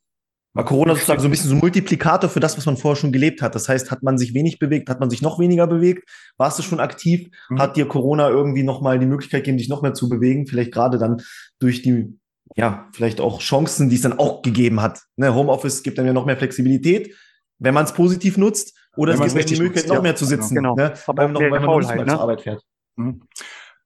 War 0.56 0.64
Corona 0.64 0.94
sozusagen 0.94 1.20
so 1.20 1.28
ein 1.28 1.30
bisschen 1.30 1.50
so 1.50 1.54
ein 1.54 1.60
Multiplikator 1.60 2.30
für 2.30 2.40
das, 2.40 2.56
was 2.56 2.64
man 2.64 2.78
vorher 2.78 2.96
schon 2.96 3.12
gelebt 3.12 3.42
hat. 3.42 3.54
Das 3.54 3.68
heißt, 3.68 3.90
hat 3.90 4.02
man 4.02 4.16
sich 4.16 4.32
wenig 4.32 4.58
bewegt, 4.58 4.88
hat 4.88 5.00
man 5.00 5.10
sich 5.10 5.20
noch 5.20 5.38
weniger 5.38 5.66
bewegt? 5.66 6.08
Warst 6.38 6.58
du 6.58 6.62
schon 6.62 6.80
aktiv? 6.80 7.28
Mhm. 7.50 7.58
Hat 7.58 7.76
dir 7.76 7.86
Corona 7.86 8.30
irgendwie 8.30 8.62
nochmal 8.62 8.98
die 8.98 9.04
Möglichkeit 9.04 9.42
gegeben, 9.42 9.58
dich 9.58 9.68
noch 9.68 9.82
mehr 9.82 9.92
zu 9.92 10.08
bewegen? 10.08 10.46
Vielleicht 10.46 10.72
gerade 10.72 10.96
dann 10.96 11.22
durch 11.58 11.82
die, 11.82 12.18
ja, 12.54 12.88
vielleicht 12.94 13.20
auch 13.20 13.40
Chancen, 13.40 13.90
die 13.90 13.96
es 13.96 14.02
dann 14.02 14.18
auch 14.18 14.40
gegeben 14.40 14.80
hat. 14.80 15.02
Ne, 15.16 15.34
Homeoffice 15.34 15.82
gibt 15.82 15.98
dann 15.98 16.06
ja 16.06 16.14
noch 16.14 16.24
mehr 16.24 16.38
Flexibilität, 16.38 17.14
wenn 17.58 17.74
man 17.74 17.84
es 17.84 17.92
positiv 17.92 18.38
nutzt. 18.38 18.74
Oder 18.96 19.18
wenn 19.18 19.26
es 19.26 19.34
gibt 19.34 19.50
die 19.50 19.56
Möglichkeit, 19.56 19.82
nutzt, 19.82 19.88
noch 19.88 19.96
ja. 19.96 20.02
mehr 20.02 20.16
zu 20.16 20.24
sitzen. 20.24 20.54
Genau. 20.54 20.74
Ne? 20.74 20.94
Aber 21.06 21.24
weil, 21.24 21.32
noch, 21.32 21.40
weil 21.42 21.50
man 21.50 21.62
noch 21.64 21.78
nicht 21.80 21.94
mehr 21.94 22.06
ne? 22.06 22.12
zur 22.12 22.20
Arbeit 22.20 22.40
fährt. 22.40 22.62
Mhm. 22.96 23.20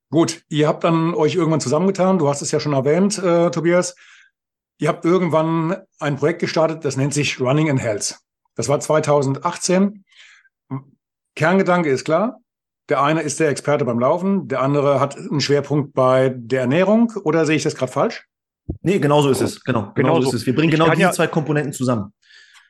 Gut, 0.09 0.43
ihr 0.49 0.69
habt 0.69 0.85
dann 0.85 1.15
euch 1.15 1.35
irgendwann 1.35 1.61
zusammengetan. 1.61 2.19
Du 2.19 2.29
hast 2.29 2.43
es 2.43 2.53
ja 2.53 2.61
schon 2.61 2.75
erwähnt, 2.75 3.19
äh, 3.19 3.51
Tobias. 3.51 3.97
Ihr 4.81 4.89
habt 4.89 5.05
irgendwann 5.05 5.77
ein 5.99 6.17
Projekt 6.17 6.39
gestartet, 6.41 6.87
das 6.87 6.97
nennt 6.97 7.13
sich 7.13 7.39
Running 7.39 7.69
in 7.69 7.77
Health. 7.77 8.19
Das 8.57 8.71
war 8.71 8.81
2018. 8.81 10.05
Kerngedanke 11.37 11.91
ist 11.91 12.07
klar. 12.07 12.39
Der 12.89 13.03
eine 13.03 13.21
ist 13.21 13.39
der 13.41 13.51
Experte 13.51 13.85
beim 13.85 14.01
Laufen, 14.01 14.49
der 14.49 14.63
andere 14.63 14.99
hat 14.99 15.17
einen 15.17 15.43
Schwerpunkt 15.43 15.93
bei 15.93 16.35
der 16.35 16.63
Ernährung. 16.63 17.13
Oder 17.25 17.45
sehe 17.45 17.57
ich 17.57 17.63
das 17.63 17.77
gerade 17.77 17.93
falsch? 17.93 18.27
Nee, 18.81 18.99
genau 18.99 19.21
so 19.21 19.29
ist 19.29 19.43
es. 19.43 19.63
Genau, 19.63 19.83
genau, 19.83 19.93
genau 19.95 20.21
so 20.23 20.29
ist 20.29 20.35
es. 20.35 20.47
Wir 20.47 20.55
bringen 20.55 20.71
genau 20.71 20.89
diese 20.89 21.03
ja, 21.03 21.13
zwei 21.13 21.27
Komponenten 21.27 21.75
zusammen. 21.75 22.15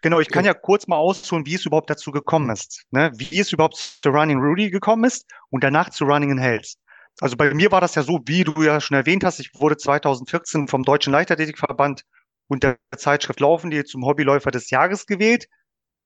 Genau, 0.02 0.18
ich 0.18 0.28
kann 0.28 0.44
ja 0.44 0.52
kurz 0.52 0.88
mal 0.88 0.96
ausholen, 0.96 1.46
wie 1.46 1.54
es 1.54 1.64
überhaupt 1.64 1.90
dazu 1.90 2.10
gekommen 2.10 2.50
ist. 2.50 2.86
Ne? 2.90 3.12
Wie 3.16 3.38
es 3.38 3.52
überhaupt 3.52 3.76
zu 3.76 4.08
Running 4.08 4.40
Rudy 4.40 4.70
gekommen 4.70 5.04
ist 5.04 5.26
und 5.50 5.62
danach 5.62 5.90
zu 5.90 6.04
Running 6.04 6.32
in 6.32 6.38
Health. 6.38 6.74
Also 7.20 7.36
bei 7.36 7.52
mir 7.52 7.70
war 7.70 7.82
das 7.82 7.94
ja 7.94 8.02
so, 8.02 8.20
wie 8.24 8.44
du 8.44 8.62
ja 8.62 8.80
schon 8.80 8.96
erwähnt 8.96 9.24
hast, 9.24 9.40
ich 9.40 9.52
wurde 9.54 9.76
2014 9.76 10.68
vom 10.68 10.82
Deutschen 10.84 11.12
Leichtathletikverband 11.12 12.04
und 12.48 12.62
der 12.62 12.78
Zeitschrift 12.96 13.40
Laufen 13.40 13.70
die 13.70 13.84
zum 13.84 14.04
Hobbyläufer 14.04 14.50
des 14.50 14.70
Jahres 14.70 15.06
gewählt. 15.06 15.46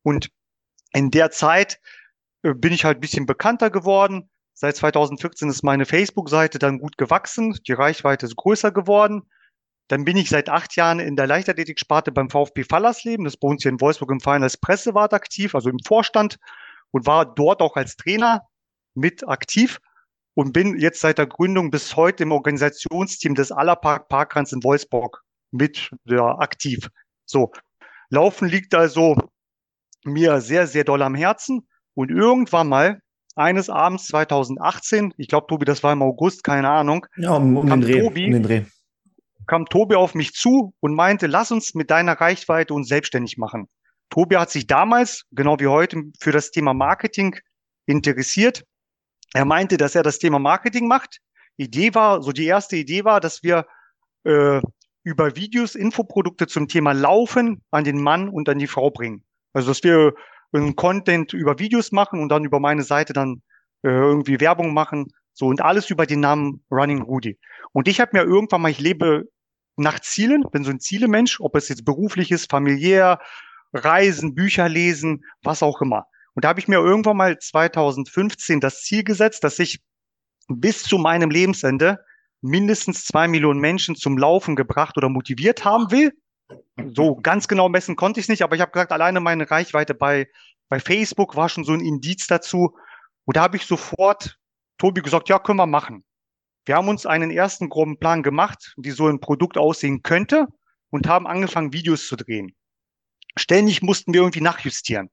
Und 0.03 0.29
in 0.93 1.11
der 1.11 1.31
Zeit 1.31 1.81
äh, 2.43 2.53
bin 2.53 2.73
ich 2.73 2.85
halt 2.85 2.99
ein 2.99 3.01
bisschen 3.01 3.27
bekannter 3.27 3.71
geworden. 3.71 4.29
Seit 4.55 4.77
2014 4.77 5.49
ist 5.49 5.63
meine 5.63 5.87
Facebook-Seite 5.87 6.59
dann 6.59 6.79
gut 6.79 6.99
gewachsen, 6.99 7.59
die 7.67 7.73
Reichweite 7.73 8.27
ist 8.27 8.37
größer 8.37 8.73
geworden. 8.73 9.23
Dann 9.89 10.05
bin 10.05 10.17
ich 10.17 10.31
seit 10.31 10.49
acht 10.49 10.77
Jahren 10.77 10.99
in 10.99 11.17
der 11.17 11.27
Leichtathletik-Sparte 11.27 12.11
beim 12.11 12.31
VfB 12.31 12.65
Fallersleben, 12.65 13.25
das 13.25 13.37
bei 13.37 13.49
uns 13.49 13.63
hier 13.63 13.73
in 13.73 13.81
Wolfsburg 13.81 14.11
im 14.11 14.21
Verein 14.21 14.43
als 14.43 14.57
Pressewart 14.57 15.13
aktiv, 15.13 15.55
also 15.55 15.71
im 15.71 15.79
Vorstand 15.85 16.39
und 16.91 17.07
war 17.07 17.35
dort 17.35 17.61
auch 17.61 17.77
als 17.77 17.97
Trainer 17.97 18.49
mit 18.95 19.29
aktiv 19.29 19.81
und 20.35 20.53
bin 20.53 20.79
jetzt 20.79 21.01
seit 21.01 21.19
der 21.19 21.27
Gründung 21.27 21.71
bis 21.71 21.97
heute 21.97 22.25
im 22.25 22.33
Organisationsteam 22.33 23.35
des 23.35 23.53
Allerpark 23.53 24.09
Parkrans 24.09 24.53
in 24.53 24.63
Wolfsburg 24.63 25.23
mit 25.53 25.91
ja, 26.05 26.39
aktiv. 26.39 26.89
So, 27.25 27.53
Laufen 28.11 28.49
liegt 28.49 28.75
also 28.75 29.17
mir 30.05 30.41
sehr, 30.41 30.67
sehr 30.67 30.85
doll 30.85 31.03
am 31.03 31.15
Herzen. 31.15 31.67
Und 31.95 32.11
irgendwann 32.11 32.69
mal, 32.69 33.01
eines 33.37 33.71
Abends 33.71 34.07
2018, 34.07 35.15
ich 35.17 35.29
glaube, 35.29 35.47
Tobi, 35.49 35.65
das 35.65 35.83
war 35.83 35.93
im 35.93 36.03
August, 36.03 36.45
keine 36.45 36.69
Ahnung, 36.71 37.07
ja, 37.17 37.33
um, 37.33 37.57
um, 37.57 37.69
den 37.69 37.81
Dreh, 37.81 38.01
Tobi, 38.01 38.27
um 38.27 38.33
den 38.33 38.43
Dreh. 38.43 38.63
kam 39.47 39.67
Tobi 39.67 39.97
auf 39.97 40.15
mich 40.15 40.33
zu 40.33 40.75
und 40.81 40.95
meinte, 40.95 41.27
lass 41.27 41.51
uns 41.51 41.75
mit 41.75 41.91
deiner 41.91 42.21
Reichweite 42.21 42.75
uns 42.75 42.89
selbstständig 42.89 43.39
machen. 43.39 43.69
Tobi 44.11 44.37
hat 44.37 44.51
sich 44.51 44.67
damals, 44.67 45.25
genau 45.33 45.59
wie 45.59 45.67
heute, 45.67 46.03
für 46.21 46.33
das 46.33 46.51
Thema 46.51 46.75
Marketing 46.75 47.37
interessiert 47.87 48.65
er 49.35 49.45
meinte, 49.45 49.77
dass 49.77 49.95
er 49.95 50.03
das 50.03 50.19
Thema 50.19 50.39
Marketing 50.39 50.89
macht. 50.89 51.21
Idee 51.57 51.95
war, 51.95 52.23
so 52.23 52.33
die 52.33 52.47
erste 52.47 52.77
Idee 52.77 53.05
war, 53.05 53.21
dass 53.21 53.43
wir 53.43 53.67
äh, 54.25 54.61
über 55.03 55.37
Videos 55.37 55.75
Infoprodukte 55.75 56.47
zum 56.47 56.69
Thema 56.69 56.93
Laufen 56.93 57.63
an 57.71 57.85
den 57.85 58.01
Mann 58.01 58.29
und 58.29 58.49
an 58.49 58.59
die 58.59 58.67
Frau 58.67 58.91
bringen. 58.91 59.25
Also 59.53 59.71
dass 59.71 59.83
wir 59.83 60.15
einen 60.53 60.77
Content 60.77 61.33
über 61.33 61.59
Videos 61.59 61.93
machen 61.93 62.21
und 62.21 62.29
dann 62.29 62.45
über 62.45 62.61
meine 62.61 62.85
Seite 62.85 63.13
dann 63.13 63.43
äh, 63.83 63.89
irgendwie 63.89 64.41
Werbung 64.41 64.73
machen. 64.73 65.13
So 65.33 65.47
und 65.47 65.61
alles 65.61 65.91
über 65.91 66.07
den 66.07 66.21
Namen 66.21 66.65
Running 66.71 67.03
Rudy. 67.03 67.39
Und 67.73 67.89
ich 67.89 68.01
habe 68.01 68.13
mir 68.17 68.23
irgendwann 68.23 68.63
mal, 68.63 68.71
ich 68.71 68.79
lebe 68.79 69.25
nach 69.77 69.99
Zielen, 69.99 70.45
bin 70.53 70.63
so 70.63 70.71
ein 70.71 70.79
Zielemensch, 70.79 71.41
ob 71.41 71.57
es 71.57 71.69
jetzt 71.69 71.85
beruflich 71.85 72.31
ist, 72.31 72.49
familiär, 72.49 73.19
Reisen, 73.73 74.37
Bücher 74.37 74.69
lesen, 74.69 75.25
was 75.43 75.65
auch 75.65 75.83
immer. 75.83 76.07
Und 76.35 76.45
da 76.45 76.49
habe 76.49 76.61
ich 76.61 76.69
mir 76.69 76.77
irgendwann 76.77 77.17
mal 77.17 77.39
2015 77.39 78.61
das 78.61 78.83
Ziel 78.83 79.05
gesetzt, 79.05 79.45
dass 79.45 79.59
ich 79.59 79.81
bis 80.49 80.83
zu 80.83 80.99
meinem 80.99 81.31
Lebensende 81.31 82.05
mindestens 82.43 83.05
zwei 83.05 83.29
Millionen 83.29 83.61
Menschen 83.61 83.95
zum 83.97 84.19
Laufen 84.19 84.57
gebracht 84.57 84.97
oder 84.99 85.09
motiviert 85.09 85.65
haben 85.65 85.91
will. 85.91 86.13
So 86.95 87.17
ganz 87.17 87.49
genau 87.49 87.69
messen 87.69 87.97
konnte 87.97 88.21
ich 88.21 88.25
es 88.25 88.29
nicht, 88.29 88.43
aber 88.43 88.57
ich 88.57 88.61
habe 88.61 88.73
gesagt, 88.73 88.93
alleine 88.93 89.21
meine 89.21 89.51
Reichweite 89.51 89.95
bei, 89.95 90.29
bei 90.69 90.81
Facebook 90.81 91.37
war 91.37 91.49
schon 91.49 91.65
so 91.65 91.73
ein 91.73 91.81
Indiz 91.81 92.27
dazu. 92.27 92.77
Und 93.25 93.37
da 93.37 93.43
habe 93.43 93.57
ich 93.57 93.65
sofort 93.65 94.39
Tobi 94.77 95.01
gesagt, 95.01 95.29
ja, 95.29 95.39
können 95.39 95.59
wir 95.59 95.67
machen. 95.67 96.05
Wir 96.67 96.77
haben 96.77 96.89
uns 96.89 97.07
einen 97.07 97.31
ersten 97.31 97.69
groben 97.69 97.99
Plan 97.99 98.23
gemacht, 98.23 98.75
wie 98.77 98.91
so 98.91 99.07
ein 99.07 99.21
Produkt 99.21 99.57
aussehen 99.57 100.03
könnte 100.03 100.47
und 100.91 101.07
haben 101.07 101.27
angefangen, 101.27 101.73
Videos 101.73 102.07
zu 102.07 102.17
drehen. 102.17 102.55
Ständig 103.37 103.83
mussten 103.83 104.13
wir 104.13 104.21
irgendwie 104.21 104.41
nachjustieren 104.41 105.11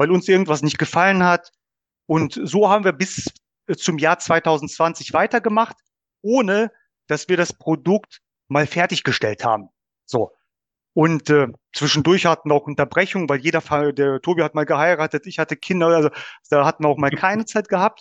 weil 0.00 0.10
uns 0.10 0.26
irgendwas 0.28 0.62
nicht 0.62 0.78
gefallen 0.78 1.22
hat. 1.24 1.52
Und 2.06 2.40
so 2.42 2.70
haben 2.70 2.84
wir 2.84 2.92
bis 2.92 3.30
äh, 3.66 3.74
zum 3.76 3.98
Jahr 3.98 4.18
2020 4.18 5.12
weitergemacht, 5.12 5.76
ohne 6.22 6.72
dass 7.06 7.28
wir 7.28 7.36
das 7.36 7.52
Produkt 7.52 8.22
mal 8.48 8.66
fertiggestellt 8.66 9.44
haben. 9.44 9.68
So. 10.06 10.32
Und 10.94 11.28
äh, 11.28 11.48
zwischendurch 11.74 12.24
hatten 12.24 12.48
wir 12.48 12.54
auch 12.54 12.66
Unterbrechungen, 12.66 13.28
weil 13.28 13.40
jeder 13.40 13.60
Fall, 13.60 13.92
der 13.92 14.22
Tobi 14.22 14.42
hat 14.42 14.54
mal 14.54 14.64
geheiratet, 14.64 15.26
ich 15.26 15.38
hatte 15.38 15.54
Kinder, 15.54 15.88
also 15.88 16.08
da 16.48 16.64
hatten 16.64 16.82
wir 16.82 16.88
auch 16.88 16.96
mal 16.96 17.10
keine 17.10 17.44
Zeit 17.44 17.68
gehabt. 17.68 18.00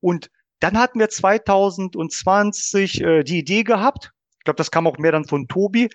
Und 0.00 0.30
dann 0.60 0.78
hatten 0.78 0.98
wir 0.98 1.08
2020 1.08 3.00
äh, 3.00 3.24
die 3.24 3.38
Idee 3.38 3.64
gehabt, 3.64 4.12
ich 4.36 4.44
glaube, 4.44 4.58
das 4.58 4.70
kam 4.70 4.86
auch 4.86 4.98
mehr 4.98 5.12
dann 5.12 5.24
von 5.24 5.48
Tobi, 5.48 5.88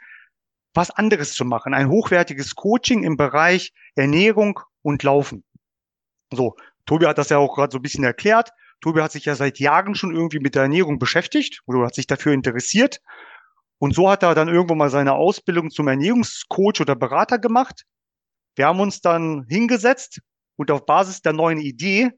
was 0.74 0.90
anderes 0.90 1.36
zu 1.36 1.46
machen, 1.46 1.76
ein 1.76 1.90
hochwertiges 1.90 2.56
Coaching 2.56 3.04
im 3.04 3.18
Bereich 3.18 3.72
Ernährung 3.94 4.60
und 4.84 5.02
Laufen. 5.02 5.44
So, 6.32 6.56
Tobi 6.86 7.08
hat 7.08 7.18
das 7.18 7.30
ja 7.30 7.40
auch 7.40 7.56
gerade 7.56 7.72
so 7.72 7.80
ein 7.80 7.82
bisschen 7.82 8.04
erklärt. 8.04 8.52
Tobi 8.82 9.02
hat 9.02 9.12
sich 9.12 9.26
ja 9.26 9.34
seit 9.34 9.58
Jahren 9.60 9.96
schon 9.96 10.14
irgendwie 10.14 10.40
mit 10.40 10.54
der 10.54 10.64
Ernährung 10.64 11.00
beschäftigt 11.00 11.62
oder 11.66 11.86
hat 11.86 11.96
sich 11.96 12.06
dafür 12.06 12.34
interessiert. 12.34 13.02
Und 13.80 13.96
so 13.96 14.10
hat 14.10 14.24
er 14.24 14.36
dann 14.36 14.50
irgendwo 14.50 14.76
mal 14.76 14.92
seine 14.92 15.14
Ausbildung 15.14 15.72
zum 15.72 15.88
Ernährungscoach 15.88 16.82
oder 16.82 16.96
Berater 16.96 17.40
gemacht. 17.40 17.84
Wir 18.56 18.68
haben 18.68 18.80
uns 18.80 19.02
dann 19.02 19.46
hingesetzt 19.50 20.22
und 20.58 20.70
auf 20.70 20.86
Basis 20.86 21.22
der 21.22 21.34
neuen 21.34 21.60
Idee 21.60 22.12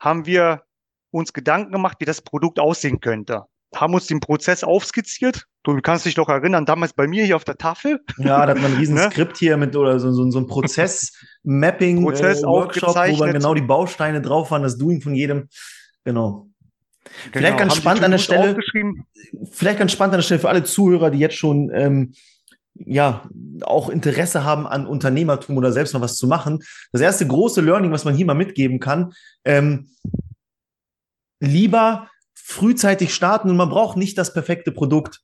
haben 0.00 0.24
wir 0.24 0.62
uns 1.10 1.32
Gedanken 1.32 1.72
gemacht, 1.72 1.98
wie 2.00 2.06
das 2.06 2.22
Produkt 2.22 2.58
aussehen 2.58 3.00
könnte 3.00 3.44
haben 3.74 3.94
uns 3.94 4.06
den 4.06 4.20
Prozess 4.20 4.64
aufskizziert. 4.64 5.46
Du 5.64 5.80
kannst 5.80 6.04
dich 6.04 6.14
doch 6.14 6.28
erinnern, 6.28 6.66
damals 6.66 6.92
bei 6.92 7.06
mir 7.06 7.24
hier 7.24 7.36
auf 7.36 7.44
der 7.44 7.56
Tafel. 7.56 8.00
Ja, 8.18 8.44
da 8.44 8.52
hat 8.52 8.60
man 8.60 8.72
ein 8.72 8.78
riesen 8.78 8.94
ne? 8.96 9.10
Skript 9.10 9.38
hier 9.38 9.56
mit 9.56 9.74
oder 9.74 9.98
so, 9.98 10.12
so, 10.12 10.30
so 10.30 10.38
ein 10.38 10.46
Prozess-Mapping, 10.46 12.02
Prozess 12.02 12.38
äh, 12.42 12.46
wo 12.46 13.16
man 13.16 13.32
genau 13.32 13.54
die 13.54 13.62
Bausteine 13.62 14.20
drauf 14.20 14.50
waren, 14.50 14.62
das 14.62 14.76
Doing 14.76 15.00
von 15.00 15.14
jedem. 15.14 15.48
Genau. 16.04 16.48
Genau. 17.04 17.32
Vielleicht 17.32 17.58
ganz 17.58 17.72
Haben 17.72 17.80
spannend 17.80 18.04
an 18.04 18.10
der 18.10 18.18
Stelle, 18.18 18.56
vielleicht 19.50 19.78
ganz 19.78 19.92
spannend 19.92 20.14
an 20.14 20.18
der 20.18 20.24
Stelle 20.24 20.40
für 20.40 20.48
alle 20.48 20.64
Zuhörer, 20.64 21.10
die 21.10 21.18
jetzt 21.18 21.36
schon 21.36 21.70
ähm, 21.74 22.14
ja 22.74 23.28
auch 23.62 23.88
Interesse 23.88 24.44
haben 24.44 24.66
an 24.66 24.86
Unternehmertum 24.86 25.56
oder 25.56 25.72
selbst 25.72 25.94
noch 25.94 26.00
was 26.00 26.16
zu 26.16 26.26
machen. 26.26 26.60
Das 26.92 27.00
erste 27.00 27.26
große 27.26 27.60
Learning, 27.60 27.92
was 27.92 28.04
man 28.04 28.14
hier 28.14 28.26
mal 28.26 28.34
mitgeben 28.34 28.80
kann, 28.80 29.12
ähm, 29.44 29.88
lieber 31.40 32.08
frühzeitig 32.34 33.14
starten 33.14 33.48
und 33.48 33.56
man 33.56 33.70
braucht 33.70 33.96
nicht 33.96 34.18
das 34.18 34.34
perfekte 34.34 34.72
Produkt, 34.72 35.20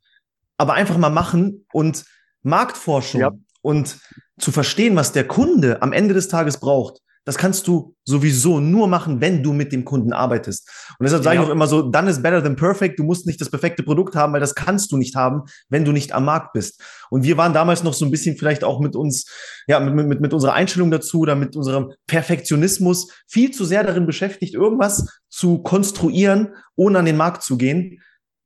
aber 0.60 0.74
einfach 0.74 0.98
mal 0.98 1.10
machen 1.10 1.66
und 1.72 2.04
Marktforschung 2.42 3.20
ja. 3.20 3.32
und 3.62 3.98
zu 4.38 4.52
verstehen, 4.52 4.94
was 4.94 5.12
der 5.12 5.26
Kunde 5.26 5.80
am 5.80 5.92
Ende 5.92 6.12
des 6.12 6.28
Tages 6.28 6.60
braucht. 6.60 7.00
Das 7.24 7.36
kannst 7.36 7.66
du 7.66 7.94
sowieso 8.04 8.60
nur 8.60 8.88
machen, 8.88 9.20
wenn 9.20 9.42
du 9.42 9.52
mit 9.52 9.72
dem 9.72 9.84
Kunden 9.84 10.12
arbeitest. 10.12 10.68
Und 10.98 11.04
deshalb 11.04 11.22
sage 11.22 11.36
ja. 11.36 11.42
ich 11.42 11.48
auch 11.48 11.52
immer 11.52 11.66
so, 11.66 11.82
done 11.82 12.10
is 12.10 12.22
better 12.22 12.42
than 12.42 12.56
perfect. 12.56 12.98
Du 12.98 13.04
musst 13.04 13.26
nicht 13.26 13.40
das 13.40 13.50
perfekte 13.50 13.82
Produkt 13.82 14.14
haben, 14.16 14.32
weil 14.32 14.40
das 14.40 14.54
kannst 14.54 14.90
du 14.92 14.96
nicht 14.96 15.16
haben, 15.16 15.42
wenn 15.68 15.84
du 15.84 15.92
nicht 15.92 16.12
am 16.12 16.24
Markt 16.24 16.52
bist. 16.54 16.82
Und 17.10 17.22
wir 17.22 17.36
waren 17.36 17.52
damals 17.52 17.82
noch 17.82 17.94
so 17.94 18.04
ein 18.04 18.10
bisschen 18.10 18.36
vielleicht 18.36 18.64
auch 18.64 18.80
mit 18.80 18.96
uns, 18.96 19.26
ja, 19.66 19.80
mit, 19.80 19.94
mit, 20.06 20.20
mit 20.20 20.34
unserer 20.34 20.54
Einstellung 20.54 20.90
dazu 20.90 21.20
oder 21.20 21.36
mit 21.36 21.56
unserem 21.56 21.92
Perfektionismus 22.06 23.10
viel 23.26 23.50
zu 23.50 23.64
sehr 23.64 23.84
darin 23.84 24.06
beschäftigt, 24.06 24.54
irgendwas 24.54 25.06
zu 25.28 25.62
konstruieren, 25.62 26.54
ohne 26.74 26.98
an 26.98 27.04
den 27.04 27.18
Markt 27.18 27.42
zu 27.42 27.56
gehen, 27.56 28.00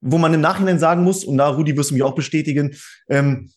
wo 0.04 0.18
man 0.18 0.34
im 0.34 0.40
Nachhinein 0.40 0.78
sagen 0.78 1.02
muss, 1.02 1.24
und 1.24 1.38
da, 1.38 1.48
Rudi, 1.48 1.76
wirst 1.76 1.90
du 1.90 1.94
mich 1.94 2.02
auch 2.02 2.14
bestätigen, 2.14 2.76
ähm, 3.08 3.50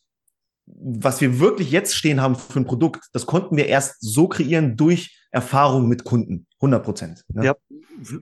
was 0.65 1.21
wir 1.21 1.39
wirklich 1.39 1.71
jetzt 1.71 1.95
stehen 1.95 2.21
haben 2.21 2.35
für 2.35 2.59
ein 2.59 2.65
Produkt, 2.65 3.05
das 3.13 3.25
konnten 3.25 3.55
wir 3.57 3.67
erst 3.67 3.97
so 3.99 4.27
kreieren 4.27 4.75
durch 4.75 5.17
Erfahrung 5.31 5.87
mit 5.87 6.03
Kunden. 6.03 6.47
100 6.59 6.83
Prozent. 6.83 7.23
Ne? 7.29 7.45
Ja. 7.45 7.55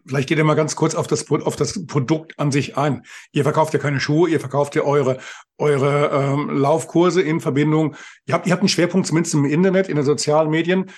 Vielleicht 0.05 0.27
geht 0.27 0.37
ihr 0.37 0.43
mal 0.43 0.55
ganz 0.55 0.75
kurz 0.75 0.95
auf 0.95 1.07
das, 1.07 1.29
auf 1.29 1.55
das 1.55 1.85
Produkt 1.85 2.37
an 2.37 2.51
sich 2.51 2.77
ein. 2.77 3.03
Ihr 3.31 3.43
verkauft 3.43 3.73
ja 3.73 3.79
keine 3.79 3.99
Schuhe, 3.99 4.29
ihr 4.29 4.39
verkauft 4.39 4.75
ja 4.75 4.81
eure, 4.81 5.19
eure 5.57 6.09
ähm, 6.11 6.49
Laufkurse 6.49 7.21
in 7.21 7.39
Verbindung. 7.39 7.95
Ihr 8.25 8.33
habt, 8.33 8.47
ihr 8.47 8.53
habt 8.53 8.61
einen 8.61 8.69
Schwerpunkt 8.69 9.07
zumindest 9.07 9.35
im 9.35 9.45
Internet, 9.45 9.87
in 9.87 9.95
den 9.95 10.05
sozialen 10.05 10.49
Medien. 10.49 10.91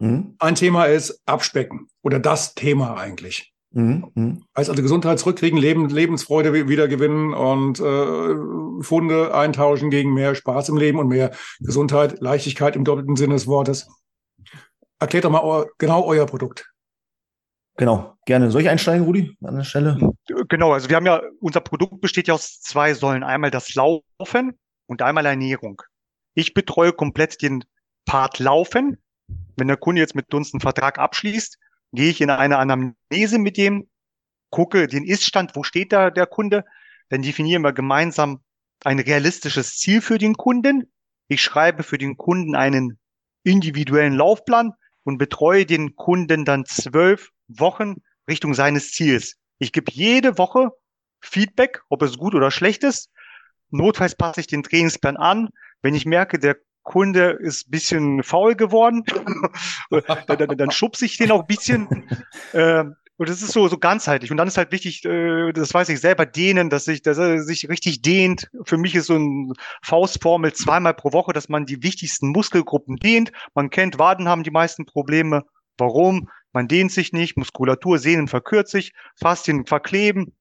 Mhm. 0.00 0.34
Ein 0.38 0.54
Thema 0.54 0.86
ist 0.86 1.20
Abspecken 1.26 1.88
oder 2.02 2.18
das 2.18 2.54
Thema 2.54 2.96
eigentlich. 2.96 3.53
Mhm. 3.74 4.10
mhm. 4.14 4.44
Heißt 4.56 4.70
also 4.70 4.82
Gesundheit 4.82 5.18
zurückkriegen, 5.18 5.58
Leben, 5.58 5.88
Lebensfreude 5.88 6.68
wiedergewinnen 6.68 7.34
und 7.34 7.80
äh, 7.80 8.82
Funde 8.82 9.34
eintauschen 9.34 9.90
gegen 9.90 10.14
mehr 10.14 10.34
Spaß 10.34 10.68
im 10.68 10.76
Leben 10.76 10.98
und 10.98 11.08
mehr 11.08 11.32
Gesundheit, 11.60 12.20
Leichtigkeit 12.20 12.76
im 12.76 12.84
doppelten 12.84 13.16
Sinne 13.16 13.34
des 13.34 13.46
Wortes. 13.46 13.88
Erklärt 15.00 15.24
doch 15.24 15.30
mal 15.30 15.42
eu 15.42 15.66
genau 15.78 16.04
euer 16.04 16.26
Produkt. 16.26 16.70
Genau, 17.76 18.16
gerne. 18.24 18.52
Soll 18.52 18.62
ich 18.62 18.68
einsteigen, 18.68 19.04
Rudi, 19.04 19.36
an 19.42 19.56
der 19.56 19.64
Stelle? 19.64 19.98
Genau, 20.48 20.72
also 20.72 20.88
wir 20.88 20.96
haben 20.96 21.06
ja, 21.06 21.20
unser 21.40 21.60
Produkt 21.60 22.00
besteht 22.00 22.28
ja 22.28 22.34
aus 22.34 22.60
zwei 22.60 22.94
Säulen. 22.94 23.24
Einmal 23.24 23.50
das 23.50 23.74
Laufen 23.74 24.56
und 24.86 25.02
einmal 25.02 25.26
Ernährung. 25.26 25.82
Ich 26.34 26.54
betreue 26.54 26.92
komplett 26.92 27.42
den 27.42 27.64
Part 28.06 28.38
Laufen. 28.38 28.98
Wenn 29.56 29.66
der 29.66 29.76
Kunde 29.76 30.00
jetzt 30.00 30.14
mit 30.14 30.32
uns 30.32 30.54
einen 30.54 30.60
Vertrag 30.60 30.98
abschließt, 30.98 31.58
gehe 31.94 32.10
ich 32.10 32.20
in 32.20 32.30
eine 32.30 32.58
Anamnese 32.58 33.38
mit 33.38 33.56
dem, 33.56 33.88
gucke 34.50 34.86
den 34.86 35.04
Iststand, 35.04 35.56
wo 35.56 35.62
steht 35.62 35.92
da 35.92 36.10
der 36.10 36.26
Kunde, 36.26 36.64
dann 37.08 37.22
definieren 37.22 37.62
wir 37.62 37.72
gemeinsam 37.72 38.42
ein 38.84 38.98
realistisches 38.98 39.76
Ziel 39.76 40.00
für 40.00 40.18
den 40.18 40.34
Kunden. 40.34 40.92
Ich 41.28 41.42
schreibe 41.42 41.82
für 41.82 41.98
den 41.98 42.16
Kunden 42.16 42.54
einen 42.54 42.98
individuellen 43.42 44.14
Laufplan 44.14 44.72
und 45.04 45.18
betreue 45.18 45.66
den 45.66 45.96
Kunden 45.96 46.44
dann 46.44 46.64
zwölf 46.66 47.30
Wochen 47.48 47.96
Richtung 48.28 48.54
seines 48.54 48.92
Ziels. 48.92 49.36
Ich 49.58 49.72
gebe 49.72 49.92
jede 49.92 50.38
Woche 50.38 50.70
Feedback, 51.20 51.82
ob 51.88 52.02
es 52.02 52.18
gut 52.18 52.34
oder 52.34 52.50
schlecht 52.50 52.84
ist. 52.84 53.10
Notfalls 53.70 54.16
passe 54.16 54.40
ich 54.40 54.46
den 54.46 54.62
Trainingsplan 54.62 55.16
an. 55.16 55.48
Wenn 55.82 55.94
ich 55.94 56.06
merke, 56.06 56.38
der 56.38 56.56
Kunde 56.84 57.38
ist 57.40 57.70
bisschen 57.70 58.22
faul 58.22 58.54
geworden, 58.54 59.02
dann, 59.90 60.38
dann, 60.38 60.56
dann 60.56 60.70
schubse 60.70 61.06
ich 61.06 61.16
den 61.16 61.32
auch 61.32 61.40
ein 61.40 61.46
bisschen. 61.46 62.06
Äh, 62.52 62.84
und 63.16 63.28
das 63.28 63.42
ist 63.42 63.52
so, 63.52 63.68
so 63.68 63.78
ganzheitlich. 63.78 64.30
Und 64.30 64.38
dann 64.38 64.48
ist 64.48 64.56
halt 64.56 64.72
wichtig, 64.72 65.04
äh, 65.04 65.52
das 65.52 65.72
weiß 65.72 65.88
ich 65.88 66.00
selber, 66.00 66.26
dehnen, 66.26 66.68
dass 66.68 66.84
sich, 66.84 67.00
dass 67.00 67.18
er 67.18 67.42
sich 67.42 67.68
richtig 67.68 68.02
dehnt. 68.02 68.50
Für 68.64 68.76
mich 68.76 68.94
ist 68.94 69.06
so 69.06 69.16
ein 69.16 69.52
Faustformel 69.82 70.52
zweimal 70.52 70.94
pro 70.94 71.12
Woche, 71.12 71.32
dass 71.32 71.48
man 71.48 71.64
die 71.64 71.82
wichtigsten 71.82 72.30
Muskelgruppen 72.30 72.96
dehnt. 72.96 73.30
Man 73.54 73.70
kennt, 73.70 73.98
Waden 73.98 74.28
haben 74.28 74.42
die 74.42 74.50
meisten 74.50 74.84
Probleme. 74.84 75.42
Warum? 75.78 76.28
Man 76.52 76.68
dehnt 76.68 76.92
sich 76.92 77.12
nicht, 77.12 77.36
Muskulatur, 77.36 77.98
Sehnen 77.98 78.28
verkürzt 78.28 78.72
sich, 78.72 78.92
Faszien 79.16 79.66
verkleben, 79.66 80.34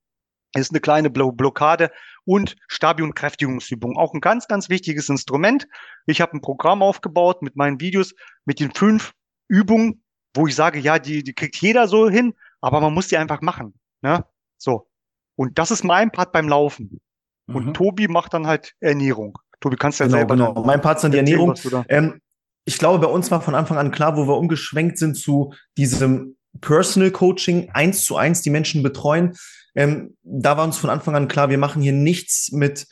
ist 0.62 0.72
eine 0.72 0.80
kleine 0.80 1.10
Blockade 1.10 1.92
und 2.26 2.56
Stabi- 2.68 3.04
und 3.04 3.16
Kräftigungsübung. 3.16 3.98
Auch 3.98 4.14
ein 4.14 4.22
ganz, 4.22 4.48
ganz 4.48 4.70
wichtiges 4.70 5.10
Instrument. 5.10 5.68
Ich 6.06 6.22
habe 6.22 6.38
ein 6.38 6.42
Programm 6.42 6.82
aufgebaut 6.82 7.42
mit 7.42 7.56
meinen 7.56 7.80
Videos, 7.80 8.14
mit 8.46 8.60
den 8.60 8.74
fünf 8.74 9.14
Übungen, 9.48 10.04
wo 10.36 10.48
ich 10.48 10.56
sage, 10.56 10.80
ja, 10.80 11.00
die, 11.00 11.24
die 11.24 11.34
kriegt 11.34 11.58
jeder 11.58 11.88
so 11.88 12.10
hin, 12.10 12.34
aber 12.62 12.82
man 12.82 12.94
muss 12.94 13.08
die 13.08 13.18
einfach 13.18 13.42
machen. 13.42 13.74
Ne? 14.02 14.26
So. 14.58 14.88
Und 15.36 15.58
das 15.58 15.72
ist 15.72 15.84
mein 15.84 16.12
Part 16.12 16.32
beim 16.32 16.48
Laufen. 16.48 17.00
Und 17.48 17.68
mhm. 17.68 17.74
Tobi 17.74 18.08
macht 18.08 18.34
dann 18.34 18.48
halt 18.48 18.74
Ernährung. 18.80 19.38
Tobi, 19.60 19.76
kannst 19.76 20.00
ja 20.00 20.06
genau, 20.06 20.18
selber. 20.18 20.36
Genau, 20.36 20.64
mein 20.64 20.82
Part 20.82 20.98
ist 20.98 21.04
dann 21.04 21.12
die 21.12 21.18
Ernährung. 21.18 21.56
Ähm, 21.90 22.22
ich 22.66 22.78
glaube, 22.78 23.00
bei 23.00 23.12
uns 23.12 23.32
war 23.32 23.42
von 23.42 23.56
Anfang 23.56 23.78
an 23.78 23.92
klar, 23.92 24.16
wo 24.16 24.28
wir 24.28 24.38
umgeschwenkt 24.38 24.98
sind 24.98 25.16
zu 25.16 25.54
diesem 25.78 26.38
Personal 26.62 27.12
Coaching, 27.12 27.70
eins 27.74 28.06
zu 28.06 28.16
eins 28.16 28.42
die 28.42 28.50
Menschen 28.50 28.84
betreuen. 28.84 29.36
Ähm, 29.76 30.16
da 30.24 30.58
war 30.58 30.66
uns 30.66 30.78
von 30.78 30.90
Anfang 30.90 31.16
an 31.16 31.28
klar, 31.28 31.50
wir 31.50 31.58
machen 31.58 31.82
hier 31.82 31.94
nichts 31.94 32.52
mit, 32.52 32.88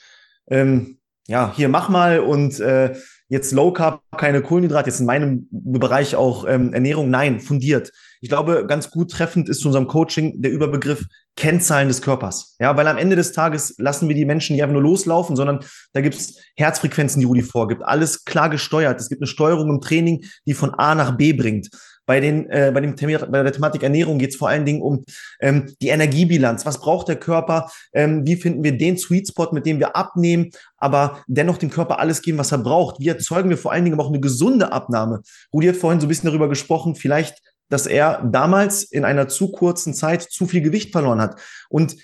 ähm, 0.50 1.00
ja, 1.28 1.54
hier 1.56 1.70
mach 1.70 1.90
mal 1.90 2.20
und 2.20 2.60
äh, 2.60 2.96
jetzt 3.32 3.54
Low 3.54 3.72
Carb, 3.72 4.02
keine 4.18 4.42
Kohlenhydrate, 4.42 4.90
jetzt 4.90 5.00
in 5.00 5.06
meinem 5.06 5.48
Bereich 5.52 6.16
auch 6.16 6.46
ähm, 6.46 6.74
Ernährung, 6.74 7.10
nein, 7.10 7.40
fundiert. 7.40 7.92
Ich 8.20 8.28
glaube, 8.28 8.66
ganz 8.68 8.92
gut 8.92 9.10
treffend 9.10 9.48
ist 9.48 9.62
zu 9.62 9.70
unserem 9.70 9.88
Coaching 9.88 10.42
der 10.42 10.52
Überbegriff 10.52 11.06
Kennzahlen 11.38 11.88
des 11.88 12.02
Körpers. 12.02 12.58
Ja, 12.60 12.76
weil 12.76 12.88
am 12.88 12.98
Ende 12.98 13.16
des 13.16 13.32
Tages 13.32 13.76
lassen 13.78 14.10
wir 14.10 14.16
die 14.16 14.26
Menschen 14.26 14.54
nicht 14.54 14.64
einfach 14.64 14.74
nur 14.74 14.82
loslaufen, 14.82 15.38
sondern 15.38 15.64
da 15.94 16.02
gibt's 16.02 16.42
Herzfrequenzen, 16.58 17.22
die 17.22 17.26
Rudi 17.26 17.42
vorgibt. 17.42 17.84
Alles 17.84 18.26
klar 18.26 18.50
gesteuert. 18.50 19.00
Es 19.00 19.08
gibt 19.08 19.22
eine 19.22 19.28
Steuerung 19.28 19.70
im 19.70 19.80
Training, 19.82 20.26
die 20.46 20.54
von 20.54 20.74
A 20.74 20.94
nach 20.94 21.16
B 21.16 21.32
bringt. 21.32 21.70
Bei, 22.12 22.20
den, 22.20 22.50
äh, 22.50 22.72
bei, 22.74 22.82
dem 22.82 22.98
Thema, 22.98 23.26
bei 23.26 23.42
der 23.42 23.54
Thematik 23.54 23.84
Ernährung 23.84 24.20
geht 24.20 24.32
es 24.32 24.36
vor 24.36 24.50
allen 24.50 24.66
Dingen 24.66 24.82
um 24.82 25.06
ähm, 25.40 25.74
die 25.82 25.88
Energiebilanz. 25.88 26.66
Was 26.66 26.82
braucht 26.82 27.08
der 27.08 27.16
Körper? 27.16 27.72
Ähm, 27.94 28.28
wie 28.28 28.36
finden 28.36 28.66
wir 28.66 28.78
den 28.78 28.98
Sweet 28.98 29.30
Spot, 29.30 29.48
mit 29.54 29.66
dem 29.66 29.80
wir 29.80 29.96
abnehmen, 29.96 30.50
aber 30.76 31.24
dennoch 31.28 31.58
dem 31.58 31.70
Körper 31.70 32.00
alles 32.00 32.22
geben, 32.22 32.38
was 32.38 32.52
er 32.52 32.58
braucht? 32.58 33.00
Wie 33.00 33.08
erzeugen 33.08 33.50
wir 33.50 33.58
vor 33.58 33.72
allen 33.72 33.86
Dingen 33.86 33.98
auch 33.98 34.10
eine 34.10 34.20
gesunde 34.20 34.74
Abnahme? 34.74 35.22
Rudi 35.54 35.68
hat 35.68 35.78
vorhin 35.78 36.02
so 36.02 36.06
ein 36.06 36.10
bisschen 36.10 36.28
darüber 36.28 36.50
gesprochen, 36.50 36.96
vielleicht 36.96 37.42
dass 37.70 37.88
er 37.88 38.22
damals 38.30 38.84
in 38.84 39.06
einer 39.06 39.30
zu 39.30 39.50
kurzen 39.50 39.94
Zeit 39.94 40.22
zu 40.22 40.48
viel 40.48 40.60
Gewicht 40.60 40.92
verloren 40.92 41.22
hat. 41.22 41.40
Und 41.70 41.96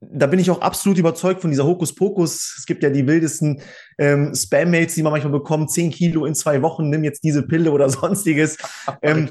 da 0.00 0.26
bin 0.26 0.38
ich 0.38 0.50
auch 0.50 0.60
absolut 0.60 0.98
überzeugt 0.98 1.42
von 1.42 1.50
dieser 1.50 1.66
Hokuspokus. 1.66 2.56
Es 2.58 2.66
gibt 2.66 2.82
ja 2.82 2.90
die 2.90 3.06
wildesten 3.06 3.60
ähm, 3.98 4.34
Spam-Mails, 4.34 4.94
die 4.94 5.02
man 5.02 5.12
manchmal 5.12 5.32
bekommt, 5.32 5.70
10 5.70 5.90
Kilo 5.90 6.24
in 6.24 6.34
zwei 6.34 6.62
Wochen, 6.62 6.88
nimm 6.88 7.04
jetzt 7.04 7.22
diese 7.22 7.42
Pille 7.42 7.70
oder 7.72 7.88
sonstiges. 7.90 8.56
Ähm, 9.02 9.30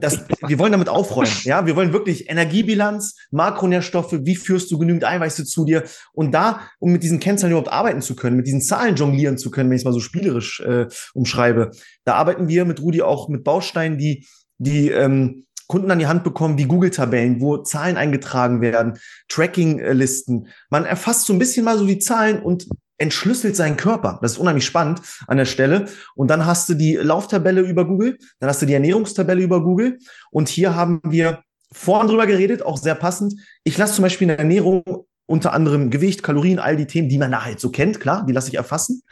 das, 0.00 0.24
wir 0.46 0.58
wollen 0.58 0.72
damit 0.72 0.88
aufräumen. 0.88 1.32
Ja, 1.42 1.66
wir 1.66 1.76
wollen 1.76 1.92
wirklich 1.92 2.30
Energiebilanz, 2.30 3.16
Makronährstoffe, 3.30 4.16
wie 4.22 4.36
führst 4.36 4.70
du 4.70 4.78
genügend 4.78 5.04
Eiweiße 5.04 5.44
zu 5.44 5.64
dir? 5.66 5.84
Und 6.12 6.32
da, 6.32 6.62
um 6.78 6.92
mit 6.92 7.02
diesen 7.02 7.20
Kennzahlen 7.20 7.52
überhaupt 7.52 7.72
arbeiten 7.72 8.00
zu 8.00 8.16
können, 8.16 8.36
mit 8.36 8.46
diesen 8.46 8.62
Zahlen 8.62 8.96
jonglieren 8.96 9.36
zu 9.36 9.50
können, 9.50 9.68
wenn 9.68 9.76
ich 9.76 9.82
es 9.82 9.84
mal 9.84 9.92
so 9.92 10.00
spielerisch 10.00 10.60
äh, 10.60 10.86
umschreibe, 11.12 11.72
da 12.04 12.14
arbeiten 12.14 12.48
wir 12.48 12.64
mit 12.64 12.80
Rudi 12.80 13.02
auch 13.02 13.28
mit 13.28 13.44
Bausteinen, 13.44 13.98
die, 13.98 14.26
die 14.58 14.90
ähm, 14.90 15.45
Kunden 15.66 15.90
an 15.90 15.98
die 15.98 16.06
Hand 16.06 16.24
bekommen 16.24 16.58
wie 16.58 16.64
Google-Tabellen, 16.64 17.40
wo 17.40 17.58
Zahlen 17.58 17.96
eingetragen 17.96 18.60
werden, 18.60 18.98
Tracking-Listen. 19.28 20.48
Man 20.70 20.84
erfasst 20.84 21.26
so 21.26 21.32
ein 21.32 21.38
bisschen 21.38 21.64
mal 21.64 21.78
so 21.78 21.86
die 21.86 21.98
Zahlen 21.98 22.40
und 22.40 22.66
entschlüsselt 22.98 23.56
seinen 23.56 23.76
Körper. 23.76 24.18
Das 24.22 24.32
ist 24.32 24.38
unheimlich 24.38 24.64
spannend 24.64 25.00
an 25.26 25.36
der 25.36 25.44
Stelle. 25.44 25.86
Und 26.14 26.28
dann 26.28 26.46
hast 26.46 26.68
du 26.68 26.74
die 26.74 26.94
Lauftabelle 26.94 27.60
über 27.60 27.86
Google, 27.86 28.18
dann 28.38 28.48
hast 28.48 28.62
du 28.62 28.66
die 28.66 28.74
Ernährungstabelle 28.74 29.42
über 29.42 29.62
Google. 29.62 29.98
Und 30.30 30.48
hier 30.48 30.74
haben 30.74 31.00
wir 31.04 31.42
vorhin 31.72 32.08
drüber 32.08 32.26
geredet, 32.26 32.62
auch 32.62 32.78
sehr 32.78 32.94
passend. 32.94 33.34
Ich 33.64 33.76
lasse 33.76 33.94
zum 33.94 34.02
Beispiel 34.02 34.26
in 34.26 34.28
der 34.28 34.38
Ernährung 34.38 34.82
unter 35.26 35.52
anderem 35.52 35.90
Gewicht, 35.90 36.22
Kalorien, 36.22 36.58
all 36.58 36.76
die 36.76 36.86
Themen, 36.86 37.08
die 37.08 37.18
man 37.18 37.32
da 37.32 37.44
halt 37.44 37.60
so 37.60 37.70
kennt, 37.70 38.00
klar, 38.00 38.24
die 38.26 38.32
lasse 38.32 38.48
ich 38.48 38.54
erfassen. 38.54 39.02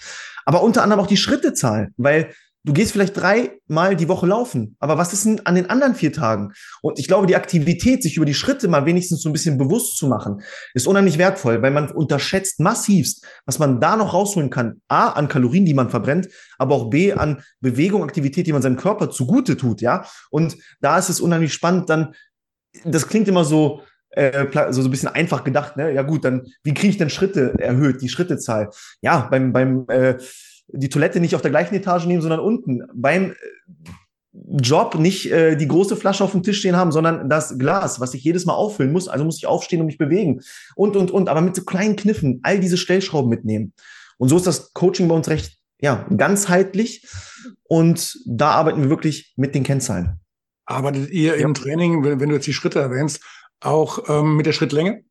Aber 0.46 0.62
unter 0.62 0.82
anderem 0.82 1.02
auch 1.02 1.08
die 1.08 1.16
Schrittezahl, 1.16 1.90
weil 1.96 2.32
Du 2.66 2.72
gehst 2.72 2.92
vielleicht 2.92 3.14
dreimal 3.14 3.94
die 3.94 4.08
Woche 4.08 4.26
laufen, 4.26 4.74
aber 4.80 4.96
was 4.96 5.12
ist 5.12 5.26
denn 5.26 5.44
an 5.44 5.54
den 5.54 5.68
anderen 5.68 5.94
vier 5.94 6.14
Tagen? 6.14 6.54
Und 6.80 6.98
ich 6.98 7.06
glaube, 7.06 7.26
die 7.26 7.36
Aktivität, 7.36 8.02
sich 8.02 8.16
über 8.16 8.24
die 8.24 8.32
Schritte 8.32 8.68
mal 8.68 8.86
wenigstens 8.86 9.20
so 9.20 9.28
ein 9.28 9.34
bisschen 9.34 9.58
bewusst 9.58 9.98
zu 9.98 10.06
machen, 10.06 10.40
ist 10.72 10.86
unheimlich 10.86 11.18
wertvoll, 11.18 11.60
weil 11.60 11.72
man 11.72 11.90
unterschätzt 11.90 12.60
massivst, 12.60 13.26
was 13.44 13.58
man 13.58 13.80
da 13.80 13.96
noch 13.96 14.14
rausholen 14.14 14.48
kann. 14.48 14.80
A, 14.88 15.10
an 15.10 15.28
Kalorien, 15.28 15.66
die 15.66 15.74
man 15.74 15.90
verbrennt, 15.90 16.28
aber 16.56 16.74
auch 16.74 16.88
B, 16.88 17.12
an 17.12 17.42
Bewegung, 17.60 18.02
Aktivität, 18.02 18.46
die 18.46 18.52
man 18.54 18.62
seinem 18.62 18.78
Körper 18.78 19.10
zugute 19.10 19.58
tut, 19.58 19.82
ja. 19.82 20.06
Und 20.30 20.56
da 20.80 20.98
ist 20.98 21.10
es 21.10 21.20
unheimlich 21.20 21.52
spannend, 21.52 21.90
dann, 21.90 22.14
das 22.86 23.08
klingt 23.08 23.28
immer 23.28 23.44
so, 23.44 23.82
äh, 24.08 24.46
so, 24.70 24.80
so 24.80 24.88
ein 24.88 24.90
bisschen 24.90 25.10
einfach 25.10 25.44
gedacht, 25.44 25.76
ne? 25.76 25.92
Ja 25.92 26.00
gut, 26.00 26.24
dann, 26.24 26.46
wie 26.62 26.72
kriege 26.72 26.92
ich 26.92 26.98
denn 26.98 27.10
Schritte 27.10 27.54
erhöht, 27.58 28.00
die 28.00 28.08
Schrittezahl? 28.08 28.70
Ja, 29.02 29.28
beim, 29.30 29.52
beim, 29.52 29.84
äh, 29.88 30.16
die 30.68 30.88
Toilette 30.88 31.20
nicht 31.20 31.34
auf 31.34 31.42
der 31.42 31.50
gleichen 31.50 31.74
Etage 31.74 32.06
nehmen, 32.06 32.22
sondern 32.22 32.40
unten. 32.40 32.82
Beim 32.94 33.32
äh, 33.32 33.34
Job 34.32 34.96
nicht 34.96 35.30
äh, 35.30 35.56
die 35.56 35.68
große 35.68 35.96
Flasche 35.96 36.24
auf 36.24 36.32
dem 36.32 36.42
Tisch 36.42 36.58
stehen 36.58 36.76
haben, 36.76 36.92
sondern 36.92 37.28
das 37.28 37.58
Glas, 37.58 38.00
was 38.00 38.14
ich 38.14 38.24
jedes 38.24 38.46
Mal 38.46 38.54
auffüllen 38.54 38.92
muss. 38.92 39.08
Also 39.08 39.24
muss 39.24 39.38
ich 39.38 39.46
aufstehen 39.46 39.80
und 39.80 39.86
mich 39.86 39.98
bewegen. 39.98 40.40
Und, 40.74 40.96
und, 40.96 41.10
und. 41.10 41.28
Aber 41.28 41.40
mit 41.40 41.54
so 41.54 41.64
kleinen 41.64 41.96
Kniffen 41.96 42.40
all 42.42 42.58
diese 42.58 42.76
Stellschrauben 42.76 43.30
mitnehmen. 43.30 43.72
Und 44.18 44.28
so 44.28 44.36
ist 44.36 44.46
das 44.46 44.72
Coaching 44.72 45.08
bei 45.08 45.14
uns 45.14 45.28
recht, 45.28 45.58
ja, 45.80 46.06
ganzheitlich. 46.16 47.06
Und 47.64 48.18
da 48.26 48.50
arbeiten 48.50 48.82
wir 48.82 48.90
wirklich 48.90 49.34
mit 49.36 49.54
den 49.54 49.62
Kennzahlen. 49.62 50.20
Arbeitet 50.66 51.10
ihr 51.10 51.38
ja. 51.38 51.44
im 51.44 51.54
Training, 51.54 52.04
wenn, 52.04 52.20
wenn, 52.20 52.28
du 52.28 52.36
jetzt 52.36 52.46
die 52.46 52.54
Schritte 52.54 52.80
erwähnst, 52.80 53.22
auch 53.60 54.08
ähm, 54.08 54.36
mit 54.36 54.46
der 54.46 54.52
Schrittlänge? 54.52 55.04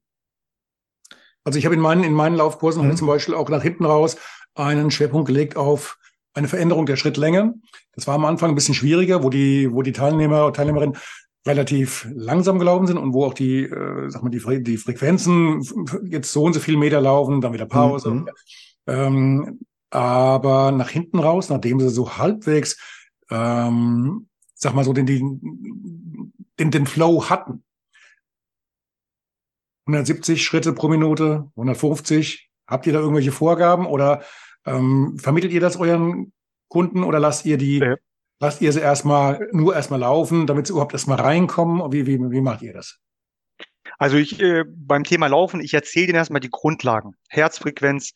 Also 1.44 1.60
ich 1.60 1.66
habe 1.66 1.76
in 1.76 1.82
meinen, 1.82 2.04
in 2.04 2.14
meinen 2.14 2.36
Laufkursen 2.36 2.88
mhm. 2.88 2.96
zum 2.96 3.08
Beispiel 3.08 3.36
auch 3.36 3.50
nach 3.50 3.62
hinten 3.62 3.86
raus 3.86 4.18
einen 4.56 4.92
Schwerpunkt 4.92 5.28
gelegt 5.28 5.56
auf 5.56 5.98
eine 6.34 6.48
Veränderung 6.48 6.86
der 6.86 6.96
Schrittlänge. 6.96 7.54
Das 7.94 8.08
war 8.08 8.16
am 8.16 8.26
Anfang 8.26 8.50
ein 8.50 8.56
bisschen 8.56 8.74
schwieriger, 8.74 9.24
wo 9.24 9.30
die, 9.30 9.72
wo 9.72 9.82
die 9.82 9.92
Teilnehmer 9.92 10.46
und 10.46 10.56
Teilnehmerinnen 10.56 10.98
relativ 11.46 12.08
langsam 12.14 12.58
gelaufen 12.58 12.88
sind 12.88 12.98
und 12.98 13.14
wo 13.14 13.26
auch 13.26 13.34
die, 13.34 13.64
äh, 13.64 14.10
sag 14.10 14.24
mal, 14.24 14.30
die, 14.30 14.64
die 14.64 14.78
Frequenzen 14.78 15.62
jetzt 16.06 16.32
so 16.32 16.44
und 16.44 16.54
so 16.54 16.60
viel 16.60 16.78
Meter 16.78 17.02
laufen, 17.02 17.42
dann 17.42 17.54
wieder 17.54 17.66
Pause. 17.66 18.12
Mhm. 18.12 18.30
Ähm, 18.88 19.60
aber 19.90 20.72
nach 20.72 20.90
hinten 20.90 21.20
raus, 21.20 21.50
nachdem 21.50 21.80
sie 21.80 21.90
so 21.90 22.18
halbwegs, 22.18 22.80
ähm, 23.30 24.28
sag 24.56 24.74
mal 24.74 24.86
so, 24.86 24.94
den, 24.94 25.06
den, 25.06 26.34
den, 26.60 26.72
den 26.72 26.88
Flow 26.88 27.30
hatten. 27.30 27.64
170 29.86 30.44
Schritte 30.44 30.74
pro 30.74 30.88
Minute, 30.88 31.52
150. 31.56 32.50
Habt 32.66 32.88
ihr 32.88 32.94
da 32.94 33.00
irgendwelche 33.00 33.34
Vorgaben 33.34 33.86
oder 33.86 34.24
ähm, 34.66 35.18
vermittelt 35.20 35.54
ihr 35.54 35.62
das 35.62 35.78
euren 35.78 36.32
Kunden 36.68 37.04
oder 37.04 37.20
lasst 37.20 37.46
ihr 37.46 37.58
die, 37.58 37.80
ja. 37.80 37.96
lasst 38.40 38.62
ihr 38.62 38.72
sie 38.72 38.80
erstmal 38.80 39.48
nur 39.52 39.76
erstmal 39.76 40.00
laufen, 40.00 40.48
damit 40.48 40.68
sie 40.68 40.74
überhaupt 40.74 40.94
erstmal 40.94 41.20
reinkommen? 41.20 41.92
Wie, 41.92 42.08
wie, 42.08 42.20
wie 42.20 42.42
macht 42.42 42.62
ihr 42.62 42.74
das? 42.74 43.00
Also 43.98 44.18
ich 44.18 44.40
äh, 44.40 44.64
beim 44.68 45.04
Thema 45.04 45.28
Laufen, 45.28 45.62
ich 45.62 45.74
erzähle 45.74 46.08
Ihnen 46.08 46.16
erstmal 46.16 46.42
die 46.42 46.50
Grundlagen. 46.50 47.14
Herzfrequenz, 47.30 48.14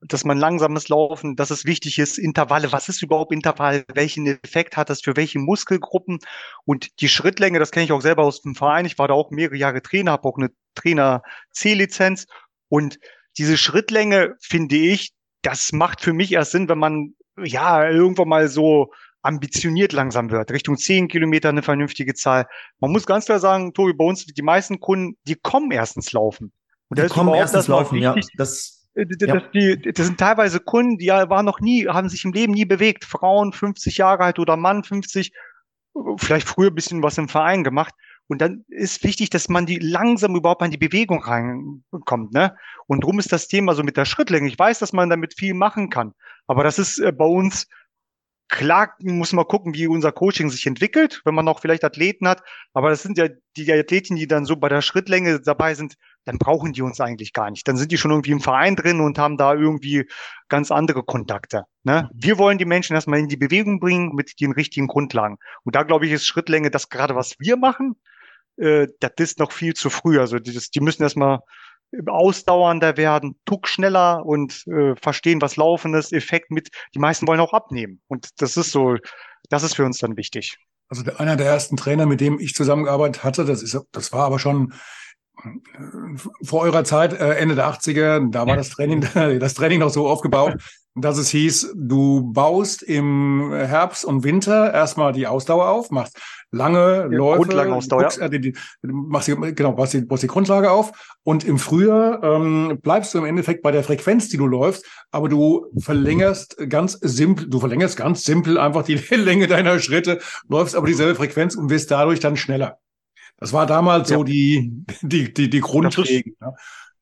dass 0.00 0.24
man 0.24 0.38
langsames 0.38 0.88
Laufen, 0.88 1.34
dass 1.34 1.50
es 1.50 1.64
wichtig 1.64 1.98
ist, 1.98 2.18
Intervalle, 2.18 2.70
was 2.70 2.88
ist 2.88 3.02
überhaupt 3.02 3.32
Intervall, 3.32 3.84
welchen 3.92 4.26
Effekt 4.26 4.76
hat 4.76 4.90
das 4.90 5.00
für 5.00 5.16
welche 5.16 5.38
Muskelgruppen 5.40 6.20
und 6.64 7.00
die 7.00 7.08
Schrittlänge, 7.08 7.58
das 7.58 7.72
kenne 7.72 7.84
ich 7.84 7.92
auch 7.92 8.00
selber 8.00 8.22
aus 8.22 8.42
dem 8.42 8.54
Verein, 8.54 8.86
ich 8.86 8.98
war 8.98 9.08
da 9.08 9.14
auch 9.14 9.30
mehrere 9.30 9.56
Jahre 9.56 9.82
Trainer, 9.82 10.12
habe 10.12 10.28
auch 10.28 10.38
eine 10.38 10.50
Trainer-C-Lizenz 10.76 12.26
und 12.68 12.98
diese 13.38 13.56
Schrittlänge 13.56 14.36
finde 14.40 14.76
ich, 14.76 15.12
das 15.46 15.72
macht 15.72 16.00
für 16.00 16.12
mich 16.12 16.32
erst 16.32 16.50
Sinn, 16.52 16.68
wenn 16.68 16.78
man 16.78 17.14
ja 17.42 17.88
irgendwann 17.88 18.28
mal 18.28 18.48
so 18.48 18.92
ambitioniert 19.22 19.92
langsam 19.92 20.30
wird, 20.30 20.50
Richtung 20.50 20.76
10 20.76 21.08
Kilometer 21.08 21.48
eine 21.48 21.62
vernünftige 21.62 22.14
Zahl. 22.14 22.46
Man 22.80 22.92
muss 22.92 23.06
ganz 23.06 23.26
klar 23.26 23.38
sagen, 23.38 23.72
Tobi, 23.72 23.92
bei 23.92 24.04
uns, 24.04 24.24
die 24.24 24.42
meisten 24.42 24.80
Kunden, 24.80 25.16
die 25.26 25.36
kommen 25.36 25.70
erstens 25.70 26.12
laufen. 26.12 26.52
Und 26.88 26.98
die 26.98 27.06
kommen 27.06 27.34
erstens 27.34 27.68
laufen, 27.68 27.98
ja. 27.98 28.14
Das 28.36 28.88
äh, 28.94 29.06
das, 29.06 29.42
die, 29.52 29.92
das 29.92 30.06
sind 30.06 30.18
teilweise 30.18 30.60
Kunden, 30.60 30.98
die 30.98 31.08
waren 31.08 31.44
noch 31.44 31.60
nie, 31.60 31.86
haben 31.86 32.08
sich 32.08 32.24
im 32.24 32.32
Leben 32.32 32.52
nie 32.52 32.64
bewegt. 32.64 33.04
Frauen 33.04 33.52
50 33.52 33.98
Jahre 33.98 34.24
alt 34.24 34.38
oder 34.38 34.56
Mann 34.56 34.84
50, 34.84 35.32
vielleicht 36.18 36.48
früher 36.48 36.70
ein 36.70 36.74
bisschen 36.74 37.02
was 37.02 37.18
im 37.18 37.28
Verein 37.28 37.62
gemacht. 37.62 37.94
Und 38.28 38.40
dann 38.40 38.64
ist 38.68 39.04
wichtig, 39.04 39.30
dass 39.30 39.48
man 39.48 39.66
die 39.66 39.78
langsam 39.78 40.34
überhaupt 40.34 40.62
an 40.62 40.70
die 40.70 40.76
Bewegung 40.76 41.22
reinkommt. 41.22 42.32
Ne? 42.32 42.56
Und 42.86 43.04
drum 43.04 43.18
ist 43.18 43.32
das 43.32 43.48
Thema 43.48 43.74
so 43.74 43.82
mit 43.82 43.96
der 43.96 44.04
Schrittlänge. 44.04 44.48
Ich 44.48 44.58
weiß, 44.58 44.78
dass 44.80 44.92
man 44.92 45.10
damit 45.10 45.34
viel 45.34 45.54
machen 45.54 45.90
kann. 45.90 46.12
Aber 46.46 46.64
das 46.64 46.78
ist 46.78 46.98
äh, 46.98 47.12
bei 47.12 47.24
uns 47.24 47.66
Klar 48.48 48.94
muss 49.00 49.32
man 49.32 49.44
gucken, 49.44 49.74
wie 49.74 49.88
unser 49.88 50.12
Coaching 50.12 50.50
sich 50.50 50.66
entwickelt, 50.66 51.20
wenn 51.24 51.34
man 51.34 51.44
noch 51.44 51.58
vielleicht 51.58 51.82
Athleten 51.82 52.28
hat. 52.28 52.42
Aber 52.74 52.90
das 52.90 53.02
sind 53.02 53.18
ja 53.18 53.26
die 53.56 53.72
Athleten, 53.72 54.14
die 54.14 54.28
dann 54.28 54.44
so 54.44 54.54
bei 54.54 54.68
der 54.68 54.82
Schrittlänge 54.82 55.40
dabei 55.40 55.74
sind, 55.74 55.96
dann 56.24 56.38
brauchen 56.38 56.72
die 56.72 56.82
uns 56.82 57.00
eigentlich 57.00 57.32
gar 57.32 57.50
nicht. 57.50 57.66
Dann 57.66 57.76
sind 57.76 57.90
die 57.90 57.98
schon 57.98 58.12
irgendwie 58.12 58.30
im 58.30 58.40
Verein 58.40 58.76
drin 58.76 59.00
und 59.00 59.18
haben 59.18 59.36
da 59.36 59.54
irgendwie 59.54 60.08
ganz 60.48 60.70
andere 60.70 61.02
Kontakte. 61.02 61.64
Ne? 61.82 62.08
Wir 62.14 62.38
wollen 62.38 62.58
die 62.58 62.64
Menschen 62.66 62.94
erstmal 62.94 63.18
in 63.18 63.28
die 63.28 63.36
Bewegung 63.36 63.80
bringen 63.80 64.14
mit 64.14 64.40
den 64.40 64.52
richtigen 64.52 64.86
Grundlagen. 64.86 65.38
Und 65.64 65.74
da 65.74 65.82
glaube 65.82 66.06
ich, 66.06 66.12
ist 66.12 66.26
Schrittlänge 66.26 66.70
das 66.70 66.88
gerade, 66.88 67.16
was 67.16 67.34
wir 67.40 67.56
machen. 67.56 67.96
Äh, 68.56 68.88
das 69.00 69.12
ist 69.18 69.38
noch 69.38 69.52
viel 69.52 69.74
zu 69.74 69.90
früh. 69.90 70.20
Also 70.20 70.38
die, 70.38 70.58
die 70.74 70.80
müssen 70.80 71.02
erstmal 71.02 71.40
ausdauernder 72.06 72.96
werden, 72.96 73.38
tuck 73.44 73.68
schneller 73.68 74.24
und 74.26 74.66
äh, 74.66 74.94
verstehen, 74.96 75.40
was 75.40 75.56
laufen 75.56 75.94
ist, 75.94 76.12
Effekt 76.12 76.50
mit. 76.50 76.68
Die 76.94 76.98
meisten 76.98 77.26
wollen 77.26 77.40
auch 77.40 77.52
abnehmen. 77.52 78.00
Und 78.08 78.28
das 78.40 78.56
ist 78.56 78.72
so, 78.72 78.96
das 79.48 79.62
ist 79.62 79.76
für 79.76 79.84
uns 79.84 79.98
dann 79.98 80.16
wichtig. 80.16 80.58
Also 80.88 81.02
der, 81.02 81.20
einer 81.20 81.36
der 81.36 81.46
ersten 81.46 81.76
Trainer, 81.76 82.06
mit 82.06 82.20
dem 82.20 82.38
ich 82.38 82.54
zusammengearbeitet 82.54 83.24
hatte, 83.24 83.44
das 83.44 83.62
ist, 83.62 83.78
das 83.92 84.12
war 84.12 84.26
aber 84.26 84.38
schon 84.38 84.72
äh, 85.42 86.18
vor 86.42 86.62
eurer 86.62 86.84
Zeit, 86.84 87.12
äh, 87.12 87.34
Ende 87.34 87.54
der 87.54 87.68
80er, 87.68 88.30
da 88.30 88.46
war 88.46 88.56
das 88.56 88.70
Training, 88.70 89.00
das 89.40 89.54
Training 89.54 89.80
noch 89.80 89.90
so 89.90 90.08
aufgebaut, 90.08 90.56
dass 90.96 91.18
es 91.18 91.28
hieß, 91.28 91.74
du 91.76 92.32
baust 92.32 92.82
im 92.82 93.52
Herbst 93.52 94.04
und 94.04 94.24
Winter 94.24 94.72
erstmal 94.72 95.12
die 95.12 95.26
Ausdauer 95.26 95.68
auf, 95.68 95.90
machst 95.90 96.18
lange 96.50 96.78
ja, 96.78 97.04
Läufe, 97.04 97.38
Grundlagenausdauer. 97.38 98.02
Guckst, 98.02 98.18
äh, 98.18 98.30
die, 98.30 98.40
die, 98.40 98.54
machst 98.82 99.28
die, 99.28 99.34
genau, 99.54 99.72
baust 99.72 99.92
die, 99.92 100.00
baust 100.00 100.22
die 100.22 100.28
Grundlage 100.28 100.70
auf 100.70 101.16
und 101.22 101.44
im 101.44 101.58
Frühjahr 101.58 102.22
ähm, 102.22 102.78
bleibst 102.82 103.12
du 103.12 103.18
im 103.18 103.26
Endeffekt 103.26 103.62
bei 103.62 103.72
der 103.72 103.84
Frequenz, 103.84 104.30
die 104.30 104.38
du 104.38 104.46
läufst, 104.46 104.86
aber 105.10 105.28
du 105.28 105.66
verlängerst 105.78 106.56
ganz 106.70 106.94
simpel, 106.94 107.48
du 107.48 107.60
verlängerst 107.60 107.98
ganz 107.98 108.24
simpel 108.24 108.56
einfach 108.56 108.82
die 108.82 108.94
Länge 109.16 109.48
deiner 109.48 109.78
Schritte, 109.78 110.18
läufst 110.48 110.74
aber 110.74 110.86
dieselbe 110.86 111.14
Frequenz 111.14 111.56
und 111.56 111.68
wirst 111.68 111.90
dadurch 111.90 112.20
dann 112.20 112.36
schneller. 112.36 112.78
Das 113.38 113.52
war 113.52 113.66
damals 113.66 114.08
ja. 114.08 114.16
so 114.16 114.24
die, 114.24 114.84
die, 115.02 115.32
die, 115.34 115.50
die 115.50 115.60
Grundregel. 115.60 116.34
Ne? 116.40 116.54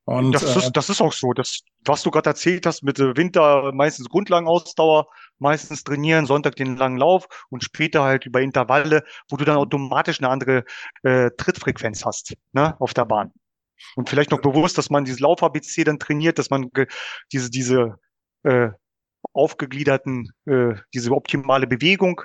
Und, 0.06 0.32
das, 0.32 0.42
äh, 0.42 0.58
ist, 0.58 0.72
das 0.72 0.90
ist 0.90 1.00
auch 1.00 1.12
so. 1.12 1.32
Das, 1.32 1.60
was 1.84 2.02
du 2.02 2.10
gerade 2.10 2.30
erzählt 2.30 2.66
hast 2.66 2.82
mit 2.82 2.98
Winter, 2.98 3.72
meistens 3.72 4.08
Grundlagenausdauer, 4.08 5.06
meistens 5.38 5.82
trainieren, 5.82 6.26
Sonntag 6.26 6.56
den 6.56 6.76
langen 6.76 6.98
Lauf 6.98 7.26
und 7.48 7.64
später 7.64 8.02
halt 8.02 8.26
über 8.26 8.40
Intervalle, 8.40 9.04
wo 9.30 9.36
du 9.36 9.44
dann 9.44 9.56
automatisch 9.56 10.20
eine 10.20 10.28
andere 10.28 10.64
äh, 11.02 11.30
Trittfrequenz 11.36 12.04
hast 12.04 12.34
ne, 12.52 12.78
auf 12.80 12.92
der 12.92 13.06
Bahn. 13.06 13.32
Und 13.96 14.08
vielleicht 14.08 14.30
noch 14.30 14.40
bewusst, 14.40 14.78
dass 14.78 14.90
man 14.90 15.04
dieses 15.04 15.20
Lauf-ABC 15.20 15.84
dann 15.84 15.98
trainiert, 15.98 16.38
dass 16.38 16.50
man 16.50 16.70
diese, 17.32 17.50
diese 17.50 17.98
äh, 18.42 18.68
aufgegliederten, 19.32 20.30
äh, 20.44 20.74
diese 20.92 21.12
optimale 21.12 21.66
Bewegung 21.66 22.20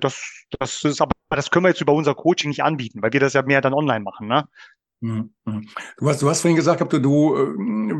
das, 0.00 0.46
das 0.58 0.84
ist 0.84 1.00
aber, 1.00 1.12
das 1.28 1.50
können 1.50 1.64
wir 1.64 1.70
jetzt 1.70 1.80
über 1.80 1.92
unser 1.92 2.14
Coaching 2.14 2.48
nicht 2.48 2.62
anbieten, 2.62 3.02
weil 3.02 3.12
wir 3.12 3.20
das 3.20 3.34
ja 3.34 3.42
mehr 3.42 3.60
dann 3.60 3.74
online 3.74 4.00
machen, 4.00 4.28
ne? 4.28 4.48
Mhm, 5.00 5.30
mhm. 5.44 5.68
Du 5.98 6.08
hast, 6.08 6.22
du 6.22 6.28
hast 6.28 6.40
vorhin 6.40 6.56
gesagt, 6.56 6.80
du, 6.92 6.98
du 6.98 7.36
äh, 7.36 7.38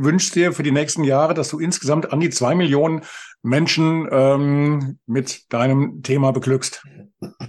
wünschst 0.04 0.34
dir 0.34 0.52
für 0.52 0.62
die 0.62 0.72
nächsten 0.72 1.04
Jahre, 1.04 1.34
dass 1.34 1.48
du 1.48 1.58
insgesamt 1.58 2.12
an 2.12 2.20
die 2.20 2.30
zwei 2.30 2.54
Millionen 2.54 3.02
Menschen 3.42 4.08
ähm, 4.10 4.98
mit 5.06 5.52
deinem 5.52 6.02
Thema 6.02 6.32
beglückst. 6.32 6.82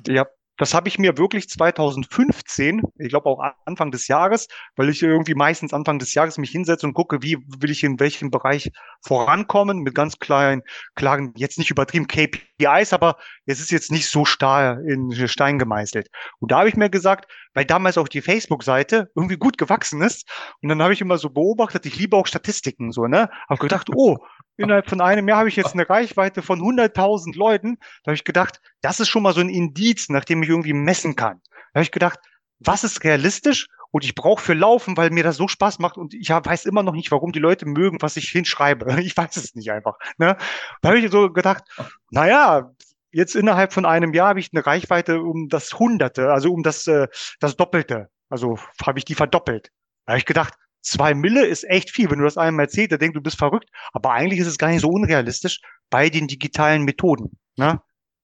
Ja, 0.07 0.27
das 0.59 0.73
habe 0.73 0.89
ich 0.89 0.99
mir 0.99 1.17
wirklich 1.17 1.47
2015, 1.49 2.81
ich 2.99 3.09
glaube 3.09 3.29
auch 3.29 3.41
Anfang 3.65 3.91
des 3.91 4.09
Jahres, 4.09 4.47
weil 4.75 4.89
ich 4.89 5.01
irgendwie 5.01 5.33
meistens 5.33 5.73
Anfang 5.73 5.99
des 5.99 6.13
Jahres 6.13 6.37
mich 6.37 6.51
hinsetze 6.51 6.85
und 6.85 6.93
gucke, 6.93 7.21
wie 7.21 7.37
will 7.59 7.71
ich 7.71 7.83
in 7.83 7.97
welchem 7.99 8.29
Bereich 8.29 8.69
vorankommen, 9.01 9.79
mit 9.79 9.95
ganz 9.95 10.19
kleinen, 10.19 10.61
klaren, 10.95 11.31
jetzt 11.37 11.59
nicht 11.59 11.71
übertrieben 11.71 12.07
KPIs, 12.07 12.91
aber 12.91 13.15
es 13.45 13.61
ist 13.61 13.71
jetzt 13.71 13.89
nicht 13.89 14.09
so 14.09 14.25
starr 14.25 14.81
in 14.81 15.11
Stein 15.29 15.59
gemeißelt. 15.59 16.09
Und 16.39 16.51
da 16.51 16.59
habe 16.59 16.69
ich 16.69 16.75
mir 16.75 16.89
gesagt, 16.89 17.31
weil 17.53 17.63
damals 17.63 17.97
auch 17.97 18.09
die 18.09 18.21
Facebook-Seite 18.21 19.09
irgendwie 19.15 19.37
gut 19.37 19.57
gewachsen 19.57 20.01
ist, 20.01 20.29
und 20.61 20.67
dann 20.67 20.83
habe 20.83 20.91
ich 20.91 20.99
immer 20.99 21.17
so 21.17 21.29
beobachtet, 21.29 21.85
ich 21.85 21.97
liebe 21.97 22.17
auch 22.17 22.27
Statistiken, 22.27 22.91
so, 22.91 23.07
ne? 23.07 23.29
Habe 23.47 23.61
gedacht, 23.61 23.89
oh, 23.95 24.17
innerhalb 24.59 24.89
von 24.89 25.01
einem 25.01 25.27
Jahr 25.27 25.39
habe 25.39 25.49
ich 25.49 25.55
jetzt 25.55 25.73
eine 25.73 25.89
Reichweite 25.89 26.41
von 26.41 26.59
100.000 26.61 27.37
Leuten. 27.37 27.77
Da 28.03 28.09
habe 28.09 28.15
ich 28.15 28.23
gedacht, 28.23 28.61
das 28.81 28.99
ist 28.99 29.09
schon 29.09 29.23
mal 29.23 29.33
so 29.33 29.41
ein 29.41 29.49
Indiz, 29.49 30.09
nach 30.09 30.25
dem 30.25 30.43
ich 30.43 30.49
irgendwie 30.49 30.73
messen 30.73 31.15
kann. 31.15 31.41
Da 31.73 31.79
habe 31.79 31.83
ich 31.83 31.91
gedacht, 31.91 32.19
was 32.59 32.83
ist 32.83 33.03
realistisch? 33.03 33.67
Und 33.91 34.03
ich 34.03 34.13
brauche 34.13 34.43
für 34.43 34.53
Laufen, 34.53 34.97
weil 34.97 35.09
mir 35.09 35.23
das 35.23 35.37
so 35.37 35.47
Spaß 35.47 35.79
macht 35.79 35.97
und 35.97 36.13
ich 36.13 36.29
weiß 36.29 36.65
immer 36.65 36.83
noch 36.83 36.93
nicht, 36.93 37.09
warum 37.09 37.31
die 37.31 37.39
Leute 37.39 37.65
mögen, 37.65 38.01
was 38.01 38.17
ich 38.17 38.29
hinschreibe. 38.29 38.85
Ich 39.01 39.17
weiß 39.17 39.35
es 39.37 39.55
nicht 39.55 39.71
einfach. 39.71 39.97
Ne? 40.17 40.37
Da 40.81 40.89
habe 40.89 40.99
ich 40.99 41.09
so 41.09 41.31
gedacht, 41.31 41.63
naja, 42.11 42.71
jetzt 43.11 43.35
innerhalb 43.35 43.73
von 43.73 43.85
einem 43.85 44.13
Jahr 44.13 44.29
habe 44.29 44.39
ich 44.39 44.51
eine 44.53 44.65
Reichweite 44.65 45.21
um 45.21 45.47
das 45.47 45.73
Hunderte, 45.79 46.31
also 46.31 46.53
um 46.53 46.61
das, 46.61 46.85
äh, 46.85 47.07
das 47.39 47.55
Doppelte. 47.55 48.09
Also 48.29 48.59
habe 48.85 48.99
ich 48.99 49.05
die 49.05 49.15
verdoppelt. 49.15 49.71
Da 50.05 50.11
habe 50.13 50.19
ich 50.19 50.25
gedacht, 50.25 50.53
Zwei 50.89 51.13
Mille 51.13 51.45
ist 51.45 51.69
echt 51.69 51.91
viel. 51.91 52.09
Wenn 52.09 52.17
du 52.17 52.25
das 52.25 52.37
einem 52.37 52.57
erzählst, 52.57 52.89
der 52.89 52.97
denkt, 52.97 53.15
du 53.15 53.21
bist 53.21 53.37
verrückt. 53.37 53.69
Aber 53.93 54.11
eigentlich 54.11 54.39
ist 54.39 54.47
es 54.47 54.57
gar 54.57 54.69
nicht 54.69 54.81
so 54.81 54.89
unrealistisch 54.89 55.61
bei 55.91 56.09
den 56.09 56.27
digitalen 56.27 56.83
Methoden. 56.83 57.37
Ne? 57.57 57.79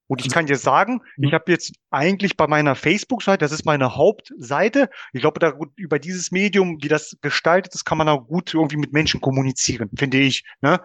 Und 0.08 0.26
ich 0.26 0.32
kann 0.32 0.48
dir 0.48 0.58
sagen, 0.58 1.02
ich 1.18 1.32
habe 1.32 1.52
jetzt 1.52 1.74
eigentlich 1.92 2.38
bei 2.38 2.48
meiner 2.48 2.74
Facebook-Seite, 2.74 3.46
das 3.46 3.52
ist 3.52 3.66
meine 3.66 3.96
Hauptseite. 3.96 4.90
Ich 5.14 5.22
glaube, 5.22 5.40
da 5.40 5.52
gut, 5.52 5.74
über 5.76 6.00
dieses 6.00 6.32
Medium, 6.32 6.80
wie 6.82 6.88
das 6.88 7.16
gestaltet 7.22 7.76
ist, 7.76 7.86
kann 7.86 8.00
man 8.00 8.10
auch 8.10 8.26
gut 8.26 8.56
irgendwie 8.56 8.78
mit 8.78 8.94
Menschen 8.94 9.22
kommunizieren, 9.22 9.92
finde 9.96 10.18
ich. 10.18 10.44
Ne? 10.62 10.80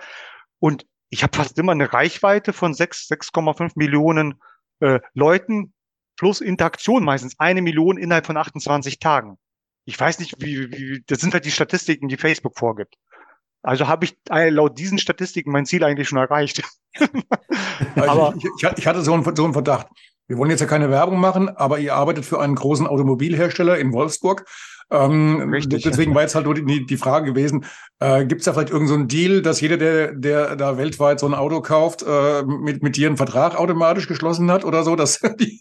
Und 0.59 0.85
ich 1.09 1.23
habe 1.23 1.35
fast 1.35 1.59
immer 1.59 1.73
eine 1.73 1.91
Reichweite 1.91 2.53
von 2.53 2.75
6, 2.75 3.09
6,5 3.11 3.73
Millionen 3.77 4.35
äh, 4.81 5.01
Leuten 5.15 5.73
plus 6.19 6.43
Interaktion 6.43 7.05
meistens 7.05 7.39
eine 7.39 7.63
Million 7.63 7.97
innerhalb 7.97 8.27
von 8.27 8.37
28 8.37 8.99
Tagen. 8.99 9.39
Ich 9.85 9.99
weiß 9.99 10.19
nicht, 10.19 10.37
wie, 10.39 10.71
wie 10.71 11.03
das 11.07 11.21
sind 11.21 11.35
halt 11.35 11.45
die 11.45 11.51
Statistiken, 11.51 12.09
die 12.09 12.17
Facebook 12.17 12.59
vorgibt. 12.59 12.97
Also 13.63 13.89
habe 13.89 14.05
ich 14.07 14.17
äh, 14.31 14.49
laut 14.49 14.79
diesen 14.79 14.99
Statistiken 14.99 15.53
mein 15.53 15.67
Ziel 15.67 15.85
eigentlich 15.85 16.09
schon 16.09 16.19
erreicht. 16.19 16.63
Also 17.95 18.11
aber 18.11 18.35
ich, 18.37 18.45
ich, 18.45 18.79
ich, 18.79 18.87
hatte 18.87 19.01
so 19.01 19.15
einen, 19.15 19.25
so 19.35 19.45
einen 19.45 19.55
Verdacht. 19.55 19.87
Wir 20.27 20.37
wollen 20.37 20.51
jetzt 20.51 20.61
ja 20.61 20.67
keine 20.67 20.91
Werbung 20.91 21.19
machen, 21.19 21.49
aber 21.49 21.79
ihr 21.79 21.95
arbeitet 21.95 22.27
für 22.27 22.41
einen 22.41 22.55
großen 22.55 22.87
Automobilhersteller 22.87 23.79
in 23.79 23.93
Wolfsburg 23.93 24.45
ähm, 24.91 25.51
Richtig. 25.53 25.83
Deswegen 25.85 26.15
war 26.15 26.23
jetzt 26.23 26.35
halt 26.35 26.47
die, 26.47 26.87
die 26.87 26.97
Frage 26.97 27.27
gewesen, 27.27 27.65
äh, 28.01 28.25
gibt 28.25 28.41
es 28.41 28.45
da 28.45 28.53
vielleicht 28.53 28.71
irgendeinen 28.71 29.03
so 29.03 29.07
Deal, 29.07 29.43
dass 29.43 29.61
jeder, 29.61 29.77
der, 29.77 30.15
der 30.15 30.57
da 30.57 30.77
weltweit 30.77 31.21
so 31.21 31.27
ein 31.27 31.35
Auto 31.35 31.61
kauft, 31.61 32.03
äh, 32.03 32.43
mit, 32.43 32.83
mit 32.83 32.97
dir 32.97 33.07
einen 33.07 33.17
Vertrag 33.17 33.57
automatisch 33.57 34.09
geschlossen 34.09 34.51
hat 34.51 34.65
oder 34.65 34.83
so, 34.83 34.97
dass 34.97 35.21
die, 35.41 35.61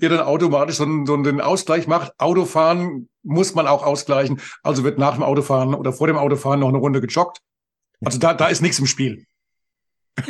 ihr 0.00 0.08
dann 0.08 0.20
automatisch 0.20 0.76
so 0.76 0.84
einen, 0.84 1.06
so 1.06 1.14
einen 1.14 1.40
Ausgleich 1.40 1.86
macht? 1.86 2.12
Autofahren 2.18 3.08
muss 3.22 3.54
man 3.54 3.66
auch 3.66 3.84
ausgleichen, 3.84 4.40
also 4.62 4.84
wird 4.84 4.98
nach 4.98 5.14
dem 5.14 5.22
Autofahren 5.22 5.74
oder 5.74 5.92
vor 5.92 6.08
dem 6.08 6.18
Autofahren 6.18 6.60
noch 6.60 6.68
eine 6.68 6.78
Runde 6.78 7.00
gejoggt? 7.00 7.38
Also 8.04 8.18
da, 8.18 8.34
da 8.34 8.48
ist 8.48 8.60
nichts 8.60 8.78
im 8.78 8.86
Spiel. 8.86 9.24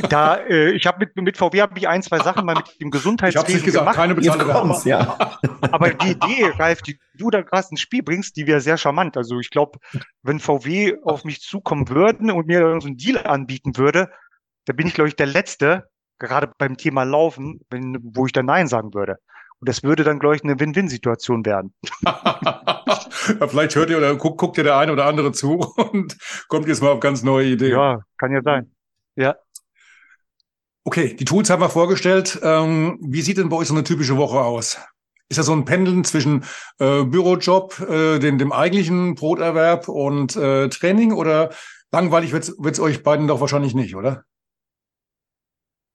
Da, 0.09 0.37
äh, 0.37 0.70
ich 0.70 0.87
habe 0.87 1.01
mit, 1.01 1.16
mit 1.16 1.37
VW 1.37 1.61
habe 1.61 1.79
ich 1.79 1.87
ein, 1.87 2.03
zwei 2.03 2.18
Sachen 2.18 2.47
mal 2.47 2.55
mit 2.55 2.81
dem 2.81 2.90
Gesundheitswesen 2.90 3.49
ich 3.49 3.55
nicht 3.57 3.64
gesagt, 3.66 3.83
gemacht. 3.85 3.97
Keine 3.97 4.14
bezahlte 4.14 4.49
Werbung. 4.49 4.81
Ja. 4.85 5.38
Aber 5.61 5.90
die 5.90 6.12
Idee, 6.12 6.53
Ralf, 6.59 6.81
die 6.83 6.99
du 7.18 7.31
da 7.31 7.42
gerade 7.42 7.68
ins 7.70 7.81
Spiel 7.81 8.03
bringst, 8.03 8.37
die 8.37 8.47
wäre 8.47 8.61
sehr 8.61 8.79
charmant. 8.79 9.16
Also 9.16 9.38
ich 9.38 9.51
glaube, 9.51 9.79
wenn 10.23 10.40
VW 10.40 10.97
auf 11.05 11.25
mich 11.25 11.42
zukommen 11.42 11.88
würden 11.90 12.31
und 12.31 12.47
mir 12.47 12.79
so 12.81 12.87
einen 12.87 12.97
Deal 12.97 13.18
anbieten 13.27 13.77
würde, 13.77 14.11
da 14.64 14.73
bin 14.73 14.87
ich, 14.87 14.94
glaube 14.94 15.09
ich, 15.09 15.16
der 15.16 15.27
Letzte, 15.27 15.85
gerade 16.18 16.51
beim 16.57 16.77
Thema 16.77 17.03
Laufen, 17.03 17.61
wenn, 17.68 17.99
wo 18.03 18.25
ich 18.25 18.33
dann 18.33 18.47
Nein 18.47 18.68
sagen 18.68 18.94
würde. 18.94 19.18
Und 19.61 19.68
das 19.68 19.83
würde 19.83 20.05
dann, 20.05 20.18
glaube 20.18 20.37
ich, 20.37 20.44
eine 20.44 20.59
Win-Win-Situation 20.59 21.44
werden. 21.44 21.75
ja, 22.05 23.49
vielleicht 23.49 23.75
hört 23.77 23.90
ihr 23.90 23.99
oder 23.99 24.14
guckt, 24.16 24.38
guckt 24.38 24.59
ihr 24.59 24.64
der 24.64 24.79
eine 24.79 24.92
oder 24.92 25.07
andere 25.07 25.33
zu 25.33 25.59
und 25.92 26.16
kommt 26.49 26.68
jetzt 26.68 26.83
mal 26.83 26.90
auf 26.90 27.01
ganz 27.01 27.23
neue 27.23 27.49
Ideen. 27.49 27.73
Ja, 27.73 28.01
kann 28.18 28.33
ja 28.33 28.42
sein. 28.42 28.70
Ja. 29.16 29.37
Okay, 30.87 31.16
die 31.16 31.25
Tools 31.25 31.49
haben 31.49 31.62
wir 31.62 31.70
vorgestellt. 31.70 32.38
Ähm, 32.42 32.99
wie 33.01 33.23
sieht 33.23 33.38
denn 33.38 33.49
bei 33.49 33.57
euch 33.57 33.68
so 33.68 33.75
eine 33.75 33.85
typische 33.85 34.18
Woche 34.18 34.40
aus? 34.40 34.79
Ist 35.31 35.38
das 35.38 35.47
so 35.47 35.55
ein 35.55 35.64
Pendeln 35.64 36.05
zwischen 36.05 36.44
äh, 36.79 37.05
Bürojob, 37.05 37.81
äh, 37.81 38.18
dem, 38.18 38.37
dem 38.37 38.53
eigentlichen 38.53 39.14
Broterwerb 39.14 39.88
und 39.88 40.37
äh, 40.37 40.68
Training 40.68 41.12
oder 41.12 41.51
langweilig 41.90 42.33
wird 42.33 42.44
es 42.44 42.81
euch 42.81 43.03
beiden 43.03 43.27
doch 43.27 43.40
wahrscheinlich 43.40 43.75
nicht, 43.75 43.97
oder? 43.97 44.25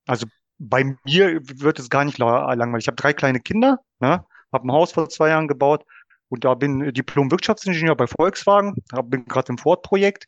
Also 0.08 0.26
bei 0.58 0.96
mir 1.06 1.40
wird 1.44 1.78
es 1.78 1.92
gar 1.92 2.04
nicht 2.04 2.18
langweilig. 2.18 2.86
Ich 2.86 2.88
habe 2.88 2.96
drei 2.96 3.14
kleine 3.14 3.40
Kinder, 3.40 3.78
ne? 4.00 4.26
habe 4.52 4.68
ein 4.68 4.72
Haus 4.72 4.94
vor 4.94 5.08
zwei 5.10 5.30
Jahren 5.30 5.48
gebaut 5.48 5.86
und 6.30 6.44
da 6.44 6.56
bin 6.56 6.92
Diplom-Wirtschaftsingenieur 6.92 7.96
bei 7.96 8.08
Volkswagen, 8.08 8.74
hab, 8.92 9.12
bin 9.12 9.26
gerade 9.26 9.52
im 9.52 9.60
Ford-Projekt, 9.60 10.26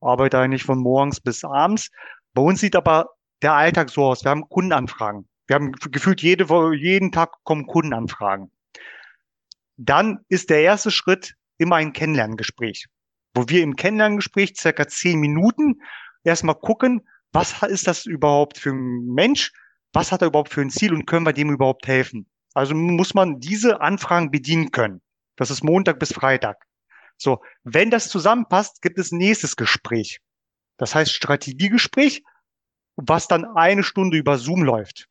arbeite 0.00 0.38
eigentlich 0.38 0.64
von 0.64 0.78
morgens 0.78 1.20
bis 1.20 1.44
abends. 1.44 1.90
Bei 2.32 2.40
uns 2.40 2.60
sieht 2.60 2.76
aber 2.76 3.10
der 3.42 3.54
Alltag 3.54 3.90
so 3.90 4.04
aus. 4.04 4.24
Wir 4.24 4.30
haben 4.30 4.48
Kundenanfragen. 4.48 5.28
Wir 5.46 5.56
haben 5.56 5.72
gefühlt 5.72 6.22
jede, 6.22 6.46
jeden 6.74 7.12
Tag 7.12 7.42
kommen 7.42 7.66
Kundenanfragen. 7.66 8.50
Dann 9.76 10.20
ist 10.28 10.50
der 10.50 10.62
erste 10.62 10.90
Schritt 10.90 11.34
immer 11.58 11.76
ein 11.76 11.92
Kennenlerngespräch, 11.92 12.86
wo 13.34 13.48
wir 13.48 13.62
im 13.62 13.76
Kennenlerngespräch 13.76 14.54
circa 14.56 14.86
zehn 14.86 15.18
Minuten 15.18 15.80
erstmal 16.22 16.54
gucken, 16.54 17.06
was 17.32 17.62
ist 17.62 17.86
das 17.86 18.06
überhaupt 18.06 18.58
für 18.58 18.70
ein 18.70 19.06
Mensch? 19.06 19.52
Was 19.92 20.12
hat 20.12 20.22
er 20.22 20.28
überhaupt 20.28 20.52
für 20.52 20.60
ein 20.60 20.70
Ziel 20.70 20.92
und 20.92 21.06
können 21.06 21.26
wir 21.26 21.32
dem 21.32 21.50
überhaupt 21.50 21.86
helfen? 21.86 22.30
Also 22.54 22.74
muss 22.74 23.14
man 23.14 23.40
diese 23.40 23.80
Anfragen 23.80 24.30
bedienen 24.30 24.70
können. 24.70 25.00
Das 25.36 25.50
ist 25.50 25.64
Montag 25.64 25.98
bis 25.98 26.12
Freitag. 26.12 26.64
So, 27.16 27.42
wenn 27.64 27.90
das 27.90 28.08
zusammenpasst, 28.08 28.82
gibt 28.82 28.98
es 28.98 29.12
nächstes 29.12 29.56
Gespräch. 29.56 30.20
Das 30.76 30.94
heißt 30.94 31.12
Strategiegespräch, 31.12 32.22
was 32.96 33.28
dann 33.28 33.44
eine 33.44 33.82
Stunde 33.82 34.16
über 34.16 34.38
Zoom 34.38 34.62
läuft. 34.62 35.08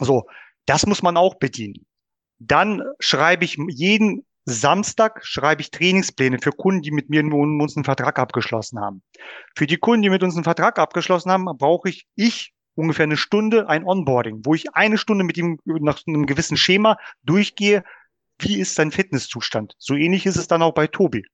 So, 0.00 0.26
das 0.66 0.86
muss 0.86 1.02
man 1.02 1.16
auch 1.16 1.36
bedienen. 1.36 1.86
Dann 2.38 2.82
schreibe 3.00 3.44
ich 3.44 3.58
jeden 3.68 4.24
Samstag 4.44 5.20
schreibe 5.26 5.60
ich 5.60 5.70
Trainingspläne 5.70 6.38
für 6.40 6.52
Kunden, 6.52 6.80
die 6.80 6.90
mit 6.90 7.10
mir 7.10 7.22
uns 7.22 7.76
einen 7.76 7.84
Vertrag 7.84 8.18
abgeschlossen 8.18 8.80
haben. 8.80 9.02
Für 9.54 9.66
die 9.66 9.76
Kunden, 9.76 10.02
die 10.02 10.10
mit 10.10 10.22
uns 10.22 10.34
einen 10.34 10.44
Vertrag 10.44 10.78
abgeschlossen 10.78 11.30
haben, 11.30 11.44
brauche 11.44 11.88
ich, 11.90 12.06
ich 12.14 12.54
ungefähr 12.74 13.04
eine 13.04 13.16
Stunde 13.16 13.68
ein 13.68 13.84
Onboarding, 13.84 14.40
wo 14.44 14.54
ich 14.54 14.74
eine 14.74 14.96
Stunde 14.96 15.24
mit 15.24 15.36
ihm 15.36 15.58
nach 15.64 16.00
einem 16.06 16.26
gewissen 16.26 16.56
Schema 16.56 16.96
durchgehe, 17.24 17.84
wie 18.38 18.58
ist 18.58 18.74
sein 18.74 18.92
Fitnesszustand. 18.92 19.74
So 19.78 19.94
ähnlich 19.94 20.24
ist 20.24 20.36
es 20.36 20.48
dann 20.48 20.62
auch 20.62 20.72
bei 20.72 20.86
Tobi. 20.86 21.24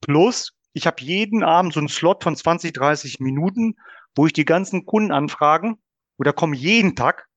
Plus, 0.00 0.52
ich 0.74 0.86
habe 0.86 1.02
jeden 1.02 1.42
Abend 1.42 1.72
so 1.72 1.80
einen 1.80 1.88
Slot 1.88 2.22
von 2.22 2.36
20, 2.36 2.72
30 2.74 3.18
Minuten, 3.20 3.76
wo 4.16 4.26
ich 4.26 4.32
die 4.32 4.44
ganzen 4.44 4.86
Kunden 4.86 5.12
anfragen, 5.12 5.78
oder 6.18 6.32
kommen 6.32 6.54
jeden 6.54 6.96
Tag 6.96 7.28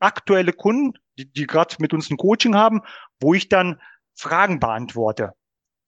aktuelle 0.00 0.52
Kunden, 0.52 0.98
die, 1.18 1.32
die 1.32 1.46
gerade 1.46 1.76
mit 1.78 1.94
uns 1.94 2.10
ein 2.10 2.18
Coaching 2.18 2.54
haben, 2.54 2.82
wo 3.20 3.34
ich 3.34 3.48
dann 3.48 3.80
Fragen 4.14 4.60
beantworte. 4.60 5.32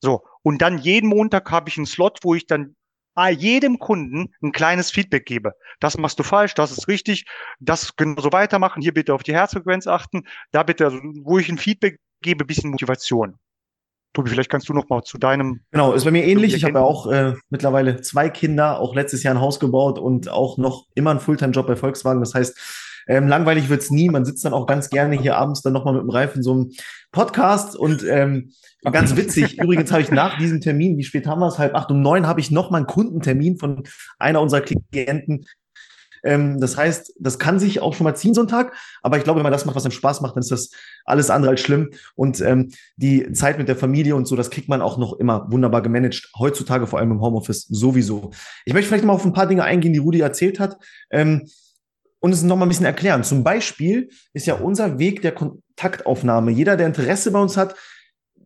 So. 0.00 0.22
Und 0.42 0.62
dann 0.62 0.78
jeden 0.78 1.08
Montag 1.08 1.50
habe 1.50 1.68
ich 1.68 1.76
einen 1.76 1.86
Slot, 1.86 2.20
wo 2.22 2.34
ich 2.34 2.46
dann 2.46 2.74
jedem 3.30 3.80
Kunden 3.80 4.32
ein 4.40 4.52
kleines 4.52 4.92
Feedback 4.92 5.26
gebe. 5.26 5.52
Das 5.80 5.98
machst 5.98 6.20
du 6.20 6.22
falsch, 6.22 6.54
das 6.54 6.70
ist 6.70 6.86
richtig, 6.86 7.26
das 7.58 7.96
genauso 7.96 8.30
weitermachen, 8.30 8.80
hier 8.80 8.94
bitte 8.94 9.12
auf 9.12 9.24
die 9.24 9.34
Herzfrequenz 9.34 9.88
achten, 9.88 10.22
da 10.52 10.62
bitte, 10.62 10.84
also, 10.84 11.00
wo 11.24 11.38
ich 11.38 11.48
ein 11.48 11.58
Feedback 11.58 11.98
gebe, 12.22 12.44
bisschen 12.44 12.70
Motivation. 12.70 13.36
Tobi, 14.18 14.30
vielleicht 14.30 14.50
kannst 14.50 14.68
du 14.68 14.74
noch 14.74 14.88
mal 14.88 15.04
zu 15.04 15.16
deinem. 15.16 15.60
Genau, 15.70 15.92
ist 15.92 16.04
bei 16.04 16.10
mir 16.10 16.24
ähnlich. 16.24 16.52
Ich 16.52 16.64
habe 16.64 16.74
ja 16.74 16.80
auch 16.80 17.06
äh, 17.06 17.34
mittlerweile 17.50 18.00
zwei 18.00 18.28
Kinder, 18.28 18.80
auch 18.80 18.96
letztes 18.96 19.22
Jahr 19.22 19.32
ein 19.32 19.40
Haus 19.40 19.60
gebaut 19.60 20.00
und 20.00 20.28
auch 20.28 20.58
noch 20.58 20.86
immer 20.96 21.10
einen 21.12 21.20
Fulltime-Job 21.20 21.68
bei 21.68 21.76
Volkswagen. 21.76 22.18
Das 22.18 22.34
heißt, 22.34 23.04
ähm, 23.06 23.28
langweilig 23.28 23.68
wird's 23.68 23.92
nie. 23.92 24.08
Man 24.08 24.24
sitzt 24.24 24.44
dann 24.44 24.54
auch 24.54 24.66
ganz 24.66 24.90
gerne 24.90 25.14
hier 25.14 25.36
abends 25.36 25.62
dann 25.62 25.72
nochmal 25.72 25.94
mit 25.94 26.02
dem 26.02 26.10
Ralf 26.10 26.34
in 26.34 26.42
so 26.42 26.52
einem 26.52 26.72
Podcast 27.12 27.76
und 27.76 28.02
ähm, 28.02 28.50
ganz 28.82 29.14
witzig. 29.14 29.58
Übrigens 29.62 29.92
habe 29.92 30.02
ich 30.02 30.10
nach 30.10 30.36
diesem 30.36 30.60
Termin, 30.60 30.98
wie 30.98 31.04
spät 31.04 31.28
haben 31.28 31.38
wir 31.38 31.46
es? 31.46 31.60
Halb 31.60 31.76
acht 31.76 31.92
um 31.92 32.02
neun 32.02 32.26
habe 32.26 32.40
ich 32.40 32.50
nochmal 32.50 32.80
einen 32.80 32.88
Kundentermin 32.88 33.56
von 33.56 33.84
einer 34.18 34.40
unserer 34.40 34.62
Klienten. 34.62 35.46
Ähm, 36.22 36.60
das 36.60 36.76
heißt, 36.76 37.14
das 37.18 37.38
kann 37.38 37.58
sich 37.58 37.80
auch 37.80 37.94
schon 37.94 38.04
mal 38.04 38.14
ziehen, 38.14 38.34
so 38.34 38.42
ein 38.42 38.48
Tag. 38.48 38.74
Aber 39.02 39.18
ich 39.18 39.24
glaube, 39.24 39.38
wenn 39.38 39.44
man 39.44 39.52
das 39.52 39.64
macht, 39.64 39.76
was 39.76 39.84
einem 39.84 39.92
Spaß 39.92 40.20
macht, 40.20 40.36
dann 40.36 40.42
ist 40.42 40.50
das 40.50 40.70
alles 41.04 41.30
andere 41.30 41.52
als 41.52 41.60
schlimm. 41.60 41.90
Und 42.14 42.40
ähm, 42.40 42.70
die 42.96 43.32
Zeit 43.32 43.58
mit 43.58 43.68
der 43.68 43.76
Familie 43.76 44.16
und 44.16 44.26
so, 44.26 44.36
das 44.36 44.50
kriegt 44.50 44.68
man 44.68 44.80
auch 44.80 44.98
noch 44.98 45.14
immer 45.14 45.46
wunderbar 45.50 45.82
gemanagt. 45.82 46.30
Heutzutage 46.38 46.86
vor 46.86 46.98
allem 46.98 47.12
im 47.12 47.20
Homeoffice 47.20 47.66
sowieso. 47.68 48.30
Ich 48.64 48.72
möchte 48.72 48.88
vielleicht 48.88 49.04
mal 49.04 49.12
auf 49.12 49.24
ein 49.24 49.32
paar 49.32 49.46
Dinge 49.46 49.64
eingehen, 49.64 49.92
die 49.92 49.98
Rudi 49.98 50.20
erzählt 50.20 50.60
hat. 50.60 50.76
Ähm, 51.10 51.48
und 52.20 52.32
es 52.32 52.42
noch 52.42 52.56
mal 52.56 52.66
ein 52.66 52.68
bisschen 52.68 52.86
erklären. 52.86 53.22
Zum 53.22 53.44
Beispiel 53.44 54.10
ist 54.32 54.46
ja 54.46 54.54
unser 54.54 54.98
Weg 54.98 55.22
der 55.22 55.32
Kontaktaufnahme. 55.32 56.50
Jeder, 56.50 56.76
der 56.76 56.86
Interesse 56.86 57.30
bei 57.30 57.40
uns 57.40 57.56
hat, 57.56 57.76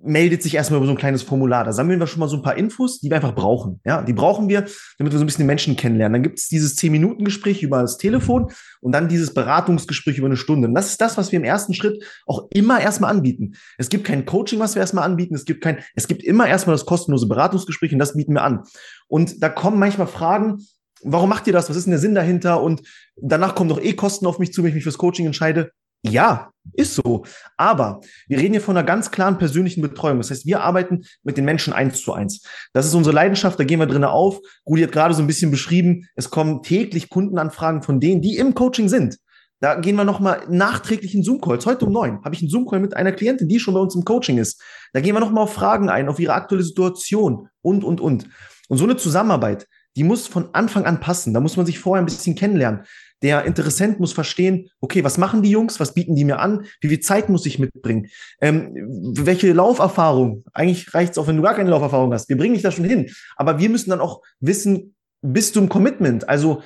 meldet 0.04 0.42
sich 0.42 0.54
erstmal 0.54 0.78
über 0.78 0.86
so 0.86 0.92
ein 0.92 0.98
kleines 0.98 1.22
Formular. 1.22 1.64
Da 1.64 1.72
sammeln 1.72 2.00
wir 2.00 2.06
schon 2.06 2.20
mal 2.20 2.28
so 2.28 2.36
ein 2.36 2.42
paar 2.42 2.56
Infos, 2.56 3.00
die 3.00 3.08
wir 3.08 3.16
einfach 3.16 3.34
brauchen. 3.34 3.80
Ja, 3.84 4.02
die 4.02 4.12
brauchen 4.12 4.48
wir, 4.48 4.66
damit 4.98 5.12
wir 5.12 5.18
so 5.18 5.24
ein 5.24 5.26
bisschen 5.26 5.42
den 5.42 5.46
Menschen 5.46 5.76
kennenlernen. 5.76 6.14
Dann 6.14 6.22
gibt 6.22 6.38
es 6.38 6.48
dieses 6.48 6.76
10-Minuten-Gespräch 6.78 7.62
über 7.62 7.80
das 7.80 7.98
Telefon 7.98 8.52
und 8.80 8.92
dann 8.92 9.08
dieses 9.08 9.32
Beratungsgespräch 9.32 10.18
über 10.18 10.26
eine 10.26 10.36
Stunde. 10.36 10.68
Und 10.68 10.74
das 10.74 10.88
ist 10.88 11.00
das, 11.00 11.16
was 11.16 11.30
wir 11.30 11.38
im 11.38 11.44
ersten 11.44 11.74
Schritt 11.74 12.02
auch 12.26 12.48
immer 12.50 12.80
erstmal 12.80 13.10
anbieten. 13.10 13.52
Es 13.78 13.88
gibt 13.88 14.04
kein 14.04 14.24
Coaching, 14.26 14.58
was 14.58 14.74
wir 14.74 14.80
erstmal 14.80 15.04
anbieten. 15.04 15.34
Es 15.34 15.44
gibt 15.44 15.62
kein, 15.62 15.78
es 15.94 16.08
gibt 16.08 16.24
immer 16.24 16.48
erstmal 16.48 16.74
das 16.74 16.86
kostenlose 16.86 17.28
Beratungsgespräch 17.28 17.92
und 17.92 17.98
das 17.98 18.14
bieten 18.14 18.34
wir 18.34 18.42
an. 18.42 18.64
Und 19.08 19.42
da 19.42 19.48
kommen 19.48 19.78
manchmal 19.78 20.06
Fragen, 20.08 20.58
warum 21.04 21.28
macht 21.28 21.46
ihr 21.46 21.52
das? 21.52 21.68
Was 21.70 21.76
ist 21.76 21.84
denn 21.84 21.92
der 21.92 22.00
Sinn 22.00 22.14
dahinter? 22.14 22.62
Und 22.62 22.82
danach 23.16 23.54
kommen 23.54 23.68
doch 23.68 23.80
eh 23.80 23.92
Kosten 23.94 24.26
auf 24.26 24.38
mich 24.38 24.52
zu, 24.52 24.62
wenn 24.62 24.68
ich 24.68 24.74
mich 24.74 24.84
fürs 24.84 24.98
Coaching 24.98 25.26
entscheide. 25.26 25.72
Ja, 26.02 26.52
ist 26.74 26.94
so. 26.94 27.24
Aber 27.56 28.00
wir 28.28 28.38
reden 28.38 28.52
hier 28.52 28.60
von 28.60 28.76
einer 28.76 28.86
ganz 28.86 29.10
klaren 29.10 29.38
persönlichen 29.38 29.82
Betreuung. 29.82 30.18
Das 30.18 30.30
heißt, 30.30 30.46
wir 30.46 30.62
arbeiten 30.62 31.04
mit 31.22 31.36
den 31.36 31.44
Menschen 31.44 31.72
eins 31.72 32.02
zu 32.02 32.12
eins. 32.12 32.44
Das 32.72 32.86
ist 32.86 32.94
unsere 32.94 33.14
Leidenschaft, 33.14 33.58
da 33.58 33.64
gehen 33.64 33.78
wir 33.78 33.86
drinnen 33.86 34.04
auf. 34.04 34.40
Rudi 34.66 34.82
hat 34.82 34.92
gerade 34.92 35.14
so 35.14 35.22
ein 35.22 35.26
bisschen 35.26 35.50
beschrieben, 35.50 36.06
es 36.14 36.30
kommen 36.30 36.62
täglich 36.62 37.08
Kundenanfragen 37.08 37.82
von 37.82 38.00
denen, 38.00 38.22
die 38.22 38.36
im 38.36 38.54
Coaching 38.54 38.88
sind. 38.88 39.18
Da 39.60 39.76
gehen 39.76 39.94
wir 39.94 40.04
nochmal 40.04 40.42
nachträglich 40.48 41.14
in 41.14 41.22
Zoom-Calls. 41.22 41.66
Heute 41.66 41.86
um 41.86 41.92
neun 41.92 42.20
habe 42.24 42.34
ich 42.34 42.42
einen 42.42 42.50
Zoom-Call 42.50 42.80
mit 42.80 42.96
einer 42.96 43.12
Klientin, 43.12 43.48
die 43.48 43.60
schon 43.60 43.74
bei 43.74 43.80
uns 43.80 43.94
im 43.94 44.04
Coaching 44.04 44.38
ist. 44.38 44.60
Da 44.92 45.00
gehen 45.00 45.14
wir 45.14 45.20
nochmal 45.20 45.44
auf 45.44 45.52
Fragen 45.52 45.88
ein, 45.88 46.08
auf 46.08 46.18
ihre 46.18 46.34
aktuelle 46.34 46.64
Situation 46.64 47.48
und, 47.60 47.84
und, 47.84 48.00
und. 48.00 48.28
Und 48.68 48.78
so 48.78 48.84
eine 48.84 48.96
Zusammenarbeit, 48.96 49.68
die 49.94 50.02
muss 50.02 50.26
von 50.26 50.52
Anfang 50.52 50.84
an 50.84 50.98
passen. 50.98 51.32
Da 51.32 51.38
muss 51.38 51.56
man 51.56 51.66
sich 51.66 51.78
vorher 51.78 52.02
ein 52.02 52.06
bisschen 52.06 52.34
kennenlernen. 52.34 52.80
Der 53.22 53.44
Interessent 53.44 54.00
muss 54.00 54.12
verstehen, 54.12 54.68
okay, 54.80 55.04
was 55.04 55.18
machen 55.18 55.42
die 55.42 55.50
Jungs, 55.50 55.80
was 55.80 55.94
bieten 55.94 56.14
die 56.14 56.24
mir 56.24 56.40
an, 56.40 56.66
wie 56.80 56.88
viel 56.88 57.00
Zeit 57.00 57.28
muss 57.28 57.46
ich 57.46 57.58
mitbringen, 57.58 58.08
ähm, 58.40 58.72
welche 59.16 59.52
Lauferfahrung, 59.52 60.44
eigentlich 60.52 60.92
reicht 60.94 61.12
es 61.12 61.18
auch, 61.18 61.26
wenn 61.26 61.36
du 61.36 61.42
gar 61.42 61.54
keine 61.54 61.70
Lauferfahrung 61.70 62.12
hast, 62.12 62.28
wir 62.28 62.36
bringen 62.36 62.54
dich 62.54 62.62
da 62.62 62.70
schon 62.70 62.84
hin, 62.84 63.10
aber 63.36 63.58
wir 63.58 63.68
müssen 63.68 63.90
dann 63.90 64.00
auch 64.00 64.22
wissen, 64.40 64.94
bist 65.22 65.56
du 65.56 65.60
im 65.60 65.68
Commitment, 65.68 66.28
also 66.28 66.62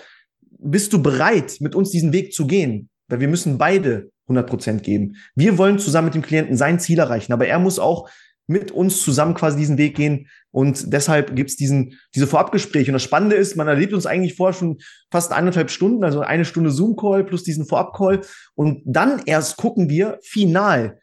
bist 0.58 0.92
du 0.92 1.02
bereit, 1.02 1.56
mit 1.60 1.74
uns 1.74 1.90
diesen 1.90 2.12
Weg 2.12 2.32
zu 2.32 2.46
gehen, 2.46 2.88
weil 3.08 3.20
wir 3.20 3.28
müssen 3.28 3.58
beide 3.58 4.10
100 4.26 4.46
Prozent 4.48 4.82
geben. 4.82 5.16
Wir 5.34 5.56
wollen 5.56 5.78
zusammen 5.78 6.06
mit 6.06 6.14
dem 6.14 6.22
Klienten 6.22 6.56
sein 6.56 6.80
Ziel 6.80 6.98
erreichen, 6.98 7.32
aber 7.32 7.46
er 7.46 7.58
muss 7.58 7.78
auch 7.78 8.08
mit 8.46 8.70
uns 8.70 9.02
zusammen 9.02 9.34
quasi 9.34 9.56
diesen 9.56 9.78
Weg 9.78 9.96
gehen. 9.96 10.28
Und 10.50 10.92
deshalb 10.92 11.34
gibt's 11.34 11.56
diesen, 11.56 11.98
diese 12.14 12.26
Vorabgespräche. 12.26 12.90
Und 12.90 12.94
das 12.94 13.02
Spannende 13.02 13.36
ist, 13.36 13.56
man 13.56 13.68
erlebt 13.68 13.92
uns 13.92 14.06
eigentlich 14.06 14.36
vorher 14.36 14.54
schon 14.54 14.78
fast 15.10 15.32
eineinhalb 15.32 15.70
Stunden, 15.70 16.04
also 16.04 16.20
eine 16.20 16.44
Stunde 16.44 16.70
Zoom-Call 16.70 17.24
plus 17.24 17.42
diesen 17.42 17.66
Vorab-Call. 17.66 18.22
Und 18.54 18.82
dann 18.84 19.22
erst 19.26 19.56
gucken 19.56 19.90
wir 19.90 20.18
final, 20.22 20.98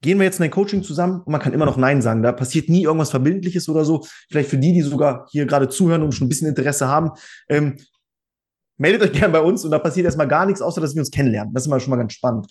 gehen 0.00 0.18
wir 0.18 0.24
jetzt 0.24 0.38
in 0.38 0.44
ein 0.44 0.50
Coaching 0.50 0.82
zusammen 0.82 1.22
und 1.24 1.32
man 1.32 1.40
kann 1.40 1.52
immer 1.52 1.66
noch 1.66 1.76
Nein 1.76 2.00
sagen. 2.02 2.22
Da 2.22 2.32
passiert 2.32 2.68
nie 2.68 2.84
irgendwas 2.84 3.10
Verbindliches 3.10 3.68
oder 3.68 3.84
so. 3.84 4.06
Vielleicht 4.30 4.48
für 4.48 4.58
die, 4.58 4.72
die 4.72 4.82
sogar 4.82 5.26
hier 5.30 5.44
gerade 5.46 5.68
zuhören 5.68 6.02
und 6.02 6.12
schon 6.12 6.26
ein 6.26 6.28
bisschen 6.28 6.48
Interesse 6.48 6.86
haben. 6.88 7.10
Ähm, 7.48 7.76
meldet 8.76 9.02
euch 9.02 9.12
gerne 9.18 9.32
bei 9.32 9.40
uns 9.40 9.64
und 9.64 9.70
da 9.70 9.78
passiert 9.78 10.06
erstmal 10.06 10.28
gar 10.28 10.46
nichts, 10.46 10.62
außer 10.62 10.80
dass 10.80 10.94
wir 10.94 11.00
uns 11.00 11.10
kennenlernen. 11.10 11.52
Das 11.52 11.64
ist 11.64 11.66
immer 11.66 11.80
schon 11.80 11.90
mal 11.90 11.96
ganz 11.96 12.12
spannend. 12.12 12.46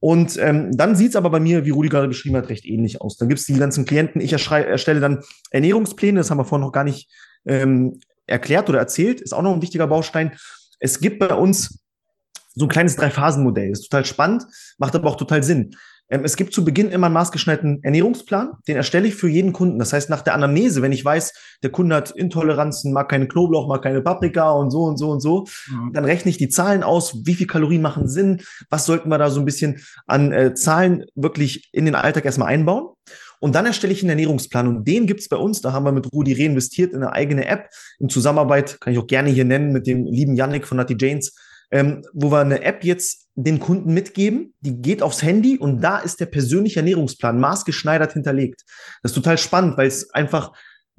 Und 0.00 0.36
ähm, 0.38 0.76
dann 0.76 0.96
sieht's 0.96 1.16
aber 1.16 1.30
bei 1.30 1.40
mir, 1.40 1.64
wie 1.64 1.70
Rudi 1.70 1.88
gerade 1.88 2.08
beschrieben 2.08 2.36
hat, 2.36 2.48
recht 2.48 2.64
ähnlich 2.64 3.00
aus. 3.00 3.16
Dann 3.16 3.28
gibt's 3.28 3.46
die 3.46 3.54
ganzen 3.54 3.84
Klienten, 3.84 4.20
ich 4.20 4.32
erstelle 4.32 5.00
dann 5.00 5.22
Ernährungspläne, 5.50 6.18
das 6.20 6.30
haben 6.30 6.38
wir 6.38 6.44
vorhin 6.44 6.66
noch 6.66 6.72
gar 6.72 6.84
nicht 6.84 7.10
ähm, 7.46 8.00
erklärt 8.26 8.68
oder 8.68 8.78
erzählt, 8.78 9.20
ist 9.20 9.32
auch 9.32 9.42
noch 9.42 9.54
ein 9.54 9.62
wichtiger 9.62 9.86
Baustein. 9.86 10.32
Es 10.78 11.00
gibt 11.00 11.18
bei 11.18 11.34
uns 11.34 11.81
so 12.54 12.66
ein 12.66 12.68
kleines 12.68 12.96
Drei-Phasen-Modell. 12.96 13.70
Ist 13.70 13.88
total 13.88 14.04
spannend, 14.04 14.44
macht 14.78 14.94
aber 14.94 15.08
auch 15.08 15.16
total 15.16 15.42
Sinn. 15.42 15.74
Ähm, 16.12 16.24
es 16.24 16.36
gibt 16.36 16.52
zu 16.52 16.64
Beginn 16.64 16.90
immer 16.90 17.06
einen 17.06 17.14
maßgeschneiderten 17.14 17.82
Ernährungsplan, 17.82 18.52
den 18.68 18.76
erstelle 18.76 19.08
ich 19.08 19.14
für 19.14 19.28
jeden 19.28 19.52
Kunden. 19.52 19.78
Das 19.78 19.92
heißt, 19.92 20.10
nach 20.10 20.20
der 20.20 20.34
Anamnese, 20.34 20.82
wenn 20.82 20.92
ich 20.92 21.04
weiß, 21.04 21.32
der 21.62 21.70
Kunde 21.70 21.96
hat 21.96 22.10
Intoleranzen, 22.10 22.92
mag 22.92 23.08
keine 23.08 23.26
Knoblauch, 23.26 23.66
mag 23.66 23.82
keine 23.82 24.02
Paprika 24.02 24.50
und 24.50 24.70
so 24.70 24.82
und 24.84 24.98
so 24.98 25.10
und 25.10 25.20
so, 25.20 25.46
mhm. 25.70 25.92
dann 25.94 26.04
rechne 26.04 26.30
ich 26.30 26.36
die 26.36 26.50
Zahlen 26.50 26.82
aus, 26.82 27.24
wie 27.24 27.34
viel 27.34 27.46
Kalorien 27.46 27.82
machen 27.82 28.08
Sinn, 28.08 28.42
was 28.68 28.84
sollten 28.84 29.08
wir 29.08 29.18
da 29.18 29.30
so 29.30 29.40
ein 29.40 29.46
bisschen 29.46 29.80
an 30.06 30.32
äh, 30.32 30.54
Zahlen 30.54 31.06
wirklich 31.14 31.70
in 31.72 31.86
den 31.86 31.94
Alltag 31.94 32.26
erstmal 32.26 32.48
einbauen. 32.48 32.88
Und 33.40 33.56
dann 33.56 33.66
erstelle 33.66 33.92
ich 33.92 34.02
einen 34.02 34.10
Ernährungsplan 34.10 34.68
und 34.68 34.86
den 34.86 35.06
gibt's 35.06 35.28
bei 35.28 35.36
uns. 35.36 35.62
Da 35.62 35.72
haben 35.72 35.84
wir 35.84 35.90
mit 35.90 36.12
Rudi 36.12 36.32
reinvestiert 36.32 36.92
in 36.92 37.02
eine 37.02 37.12
eigene 37.12 37.46
App 37.46 37.70
in 37.98 38.08
Zusammenarbeit, 38.08 38.80
kann 38.80 38.92
ich 38.92 38.98
auch 39.00 39.06
gerne 39.08 39.30
hier 39.30 39.44
nennen, 39.44 39.72
mit 39.72 39.88
dem 39.88 40.04
lieben 40.04 40.36
Yannick 40.36 40.64
von 40.66 40.76
Nati 40.76 40.94
Janes 40.96 41.34
ähm, 41.72 42.04
wo 42.12 42.30
wir 42.30 42.40
eine 42.40 42.62
App 42.62 42.84
jetzt 42.84 43.28
den 43.34 43.58
Kunden 43.58 43.94
mitgeben, 43.94 44.54
die 44.60 44.80
geht 44.80 45.02
aufs 45.02 45.22
Handy 45.22 45.58
und 45.58 45.80
da 45.80 45.98
ist 45.98 46.20
der 46.20 46.26
persönliche 46.26 46.80
Ernährungsplan 46.80 47.40
maßgeschneidert 47.40 48.12
hinterlegt. 48.12 48.62
Das 49.02 49.12
ist 49.12 49.16
total 49.16 49.38
spannend, 49.38 49.78
weil 49.78 49.88
es 49.88 50.10
einfach 50.10 50.52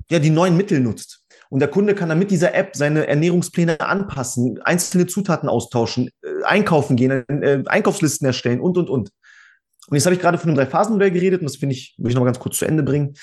ja 0.10 0.18
die 0.18 0.32
neuen 0.32 0.58
Mittel 0.58 0.80
nutzt. 0.80 1.24
Und 1.52 1.60
der 1.60 1.70
Kunde 1.70 1.94
kann 1.94 2.10
dann 2.10 2.18
mit 2.18 2.32
dieser 2.32 2.56
App 2.56 2.76
seine 2.76 3.06
Ernährungspläne 3.06 3.80
anpassen, 3.80 4.60
einzelne 4.64 5.06
Zutaten 5.06 5.48
austauschen, 5.48 6.10
äh, 6.24 6.44
einkaufen 6.44 6.96
gehen, 6.96 7.24
äh, 7.30 7.64
Einkaufslisten 7.68 8.26
erstellen 8.26 8.60
und, 8.60 8.76
und, 8.76 8.90
und. 8.90 9.12
Und 9.90 9.96
jetzt 9.96 10.06
habe 10.06 10.16
ich 10.16 10.22
gerade 10.22 10.40
von 10.40 10.50
einem 10.50 10.58
Drei-Phasen-Modell 10.58 11.12
geredet 11.12 11.42
und 11.42 11.46
das 11.46 11.58
finde 11.58 11.76
ich, 11.76 11.94
will 12.00 12.10
ich 12.10 12.16
noch 12.16 12.26
ganz 12.26 12.40
kurz 12.40 12.58
zu 12.58 12.66
Ende 12.66 12.82
bringen. 12.82 13.10
Und 13.10 13.18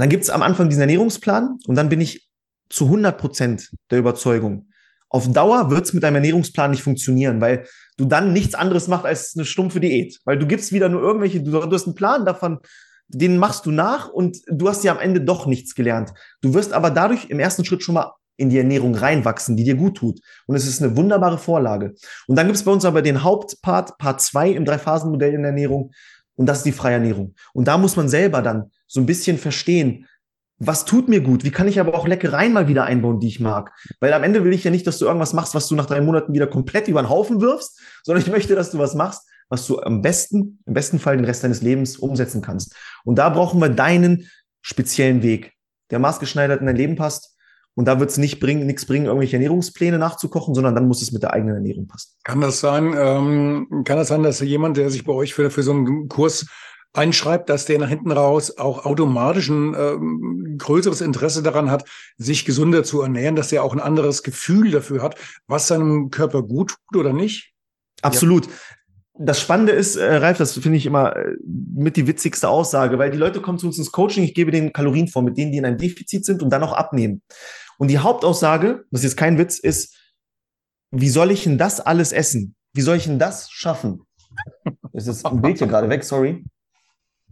dann 0.00 0.08
gibt 0.08 0.24
es 0.24 0.30
am 0.30 0.42
Anfang 0.42 0.68
diesen 0.68 0.80
Ernährungsplan 0.80 1.58
und 1.68 1.74
dann 1.76 1.88
bin 1.88 2.00
ich 2.00 2.28
zu 2.68 2.86
100 2.86 3.16
Prozent 3.16 3.70
der 3.92 4.00
Überzeugung, 4.00 4.67
auf 5.10 5.30
Dauer 5.30 5.70
wird 5.70 5.86
es 5.86 5.92
mit 5.92 6.02
deinem 6.02 6.16
Ernährungsplan 6.16 6.70
nicht 6.70 6.82
funktionieren, 6.82 7.40
weil 7.40 7.64
du 7.96 8.04
dann 8.04 8.32
nichts 8.32 8.54
anderes 8.54 8.88
machst 8.88 9.06
als 9.06 9.34
eine 9.36 9.44
stumpfe 9.44 9.80
Diät. 9.80 10.18
Weil 10.24 10.38
du 10.38 10.46
gibst 10.46 10.72
wieder 10.72 10.88
nur 10.88 11.02
irgendwelche, 11.02 11.42
du, 11.42 11.50
du 11.50 11.72
hast 11.72 11.86
einen 11.86 11.94
Plan 11.94 12.26
davon, 12.26 12.58
den 13.08 13.38
machst 13.38 13.64
du 13.64 13.70
nach 13.70 14.08
und 14.08 14.38
du 14.48 14.68
hast 14.68 14.84
ja 14.84 14.92
am 14.92 14.98
Ende 14.98 15.20
doch 15.20 15.46
nichts 15.46 15.74
gelernt. 15.74 16.12
Du 16.42 16.52
wirst 16.52 16.72
aber 16.72 16.90
dadurch 16.90 17.30
im 17.30 17.40
ersten 17.40 17.64
Schritt 17.64 17.82
schon 17.82 17.94
mal 17.94 18.12
in 18.36 18.50
die 18.50 18.58
Ernährung 18.58 18.94
reinwachsen, 18.94 19.56
die 19.56 19.64
dir 19.64 19.74
gut 19.74 19.96
tut. 19.96 20.20
Und 20.46 20.54
es 20.54 20.66
ist 20.66 20.82
eine 20.82 20.96
wunderbare 20.96 21.38
Vorlage. 21.38 21.94
Und 22.28 22.36
dann 22.36 22.46
gibt 22.46 22.56
es 22.56 22.64
bei 22.64 22.70
uns 22.70 22.84
aber 22.84 23.02
den 23.02 23.24
Hauptpart, 23.24 23.98
Part 23.98 24.20
2 24.20 24.50
im 24.50 24.64
Drei-Phasen-Modell 24.64 25.34
in 25.34 25.42
der 25.42 25.50
Ernährung. 25.50 25.90
Und 26.36 26.46
das 26.46 26.58
ist 26.58 26.66
die 26.66 26.72
freie 26.72 26.94
Ernährung. 26.94 27.34
Und 27.52 27.66
da 27.66 27.78
muss 27.78 27.96
man 27.96 28.08
selber 28.08 28.42
dann 28.42 28.70
so 28.86 29.00
ein 29.00 29.06
bisschen 29.06 29.38
verstehen, 29.38 30.06
was 30.58 30.84
tut 30.84 31.08
mir 31.08 31.20
gut? 31.20 31.44
Wie 31.44 31.50
kann 31.50 31.68
ich 31.68 31.78
aber 31.78 31.94
auch 31.94 32.06
Leckereien 32.06 32.52
mal 32.52 32.66
wieder 32.66 32.84
einbauen, 32.84 33.20
die 33.20 33.28
ich 33.28 33.40
mag? 33.40 33.72
Weil 34.00 34.12
am 34.12 34.24
Ende 34.24 34.44
will 34.44 34.52
ich 34.52 34.64
ja 34.64 34.70
nicht, 34.70 34.86
dass 34.86 34.98
du 34.98 35.06
irgendwas 35.06 35.32
machst, 35.32 35.54
was 35.54 35.68
du 35.68 35.76
nach 35.76 35.86
drei 35.86 36.00
Monaten 36.00 36.32
wieder 36.34 36.48
komplett 36.48 36.88
über 36.88 37.00
den 37.00 37.08
Haufen 37.08 37.40
wirfst, 37.40 37.80
sondern 38.02 38.22
ich 38.22 38.30
möchte, 38.30 38.54
dass 38.56 38.70
du 38.70 38.78
was 38.78 38.94
machst, 38.94 39.28
was 39.48 39.66
du 39.66 39.80
am 39.80 40.02
besten, 40.02 40.58
im 40.66 40.74
besten 40.74 40.98
Fall 40.98 41.16
den 41.16 41.24
Rest 41.24 41.44
deines 41.44 41.62
Lebens 41.62 41.96
umsetzen 41.96 42.42
kannst. 42.42 42.74
Und 43.04 43.18
da 43.18 43.28
brauchen 43.28 43.60
wir 43.60 43.68
deinen 43.68 44.28
speziellen 44.60 45.22
Weg, 45.22 45.52
der 45.90 46.00
maßgeschneidert 46.00 46.60
in 46.60 46.66
dein 46.66 46.76
Leben 46.76 46.96
passt. 46.96 47.36
Und 47.74 47.84
da 47.86 48.00
wird 48.00 48.10
es 48.10 48.18
nicht 48.18 48.40
bringen, 48.40 48.66
nichts 48.66 48.86
bringen, 48.86 49.06
irgendwelche 49.06 49.36
Ernährungspläne 49.36 49.98
nachzukochen, 49.98 50.52
sondern 50.52 50.74
dann 50.74 50.88
muss 50.88 51.00
es 51.00 51.12
mit 51.12 51.22
der 51.22 51.32
eigenen 51.32 51.54
Ernährung 51.54 51.86
passen. 51.86 52.10
Kann 52.24 52.40
das 52.40 52.58
sein, 52.58 52.92
ähm, 52.98 53.84
kann 53.84 53.96
das 53.96 54.08
sein, 54.08 54.24
dass 54.24 54.40
jemand, 54.40 54.76
der 54.76 54.90
sich 54.90 55.04
bei 55.04 55.12
euch 55.12 55.32
für, 55.32 55.48
für 55.52 55.62
so 55.62 55.70
einen 55.70 56.08
Kurs 56.08 56.46
einschreibt, 56.92 57.48
dass 57.48 57.66
der 57.66 57.78
nach 57.78 57.88
hinten 57.88 58.10
raus 58.10 58.58
auch 58.58 58.84
automatisch 58.84 59.48
ein 59.48 59.74
ähm, 59.78 60.47
größeres 60.58 61.00
Interesse 61.00 61.42
daran 61.42 61.70
hat, 61.70 61.84
sich 62.16 62.44
gesunder 62.44 62.84
zu 62.84 63.00
ernähren, 63.02 63.36
dass 63.36 63.52
er 63.52 63.64
auch 63.64 63.72
ein 63.72 63.80
anderes 63.80 64.22
Gefühl 64.22 64.70
dafür 64.70 65.02
hat, 65.02 65.16
was 65.46 65.68
seinem 65.68 66.10
Körper 66.10 66.42
gut 66.42 66.76
tut 66.90 67.00
oder 67.00 67.12
nicht? 67.12 67.52
Absolut. 68.02 68.46
Ja. 68.46 68.52
Das 69.20 69.40
Spannende 69.40 69.72
ist, 69.72 69.96
äh, 69.96 70.16
Ralf, 70.16 70.38
das 70.38 70.52
finde 70.52 70.78
ich 70.78 70.86
immer 70.86 71.16
äh, 71.16 71.34
mit 71.44 71.96
die 71.96 72.06
witzigste 72.06 72.48
Aussage, 72.48 72.98
weil 72.98 73.10
die 73.10 73.18
Leute 73.18 73.40
kommen 73.40 73.58
zu 73.58 73.66
uns 73.66 73.78
ins 73.78 73.90
Coaching, 73.90 74.22
ich 74.22 74.34
gebe 74.34 74.52
denen 74.52 74.72
Kalorien 74.72 75.08
vor, 75.08 75.22
mit 75.22 75.36
denen 75.36 75.50
die 75.50 75.58
in 75.58 75.64
einem 75.64 75.78
Defizit 75.78 76.24
sind 76.24 76.42
und 76.42 76.50
dann 76.50 76.62
auch 76.62 76.72
abnehmen. 76.72 77.22
Und 77.78 77.88
die 77.88 77.98
Hauptaussage, 77.98 78.84
das 78.90 79.00
ist 79.00 79.10
jetzt 79.10 79.16
kein 79.16 79.38
Witz, 79.38 79.58
ist, 79.58 79.96
wie 80.90 81.08
soll 81.08 81.30
ich 81.30 81.44
denn 81.44 81.58
das 81.58 81.80
alles 81.80 82.12
essen? 82.12 82.54
Wie 82.72 82.80
soll 82.80 82.96
ich 82.96 83.04
denn 83.04 83.18
das 83.18 83.50
schaffen? 83.50 84.02
Es 84.92 85.06
ist 85.06 85.26
ein 85.26 85.42
Bild 85.42 85.58
hier 85.58 85.66
gerade 85.66 85.88
weg, 85.88 86.04
sorry. 86.04 86.44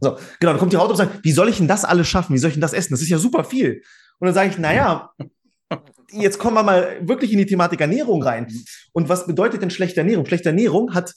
So, 0.01 0.19
genau, 0.41 0.53
dann 0.53 0.59
kommt 0.59 0.73
die 0.73 0.77
Haut 0.77 0.91
und 0.91 0.97
sagt, 0.97 1.25
wie 1.25 1.33
soll 1.33 1.49
ich 1.49 1.57
denn 1.57 1.69
das 1.69 1.85
alles 1.85 2.07
schaffen? 2.07 2.35
Wie 2.35 2.39
soll 2.39 2.49
ich 2.49 2.55
denn 2.55 2.61
das 2.61 2.73
essen? 2.73 2.93
Das 2.93 3.03
ist 3.03 3.09
ja 3.09 3.19
super 3.19 3.45
viel. 3.45 3.83
Und 4.19 4.27
dann 4.27 4.35
sage 4.35 4.51
ich, 4.51 4.59
naja, 4.59 5.11
jetzt 6.11 6.39
kommen 6.39 6.55
wir 6.55 6.63
mal 6.63 6.99
wirklich 7.01 7.33
in 7.33 7.39
die 7.39 7.47
Thematik 7.47 7.81
Ernährung 7.81 8.23
rein. 8.23 8.47
Und 8.93 9.09
was 9.09 9.27
bedeutet 9.27 9.63
denn 9.63 9.71
schlechte 9.71 10.01
Ernährung? 10.01 10.27
Schlechte 10.27 10.51
Ernährung 10.51 10.95
hat 10.95 11.15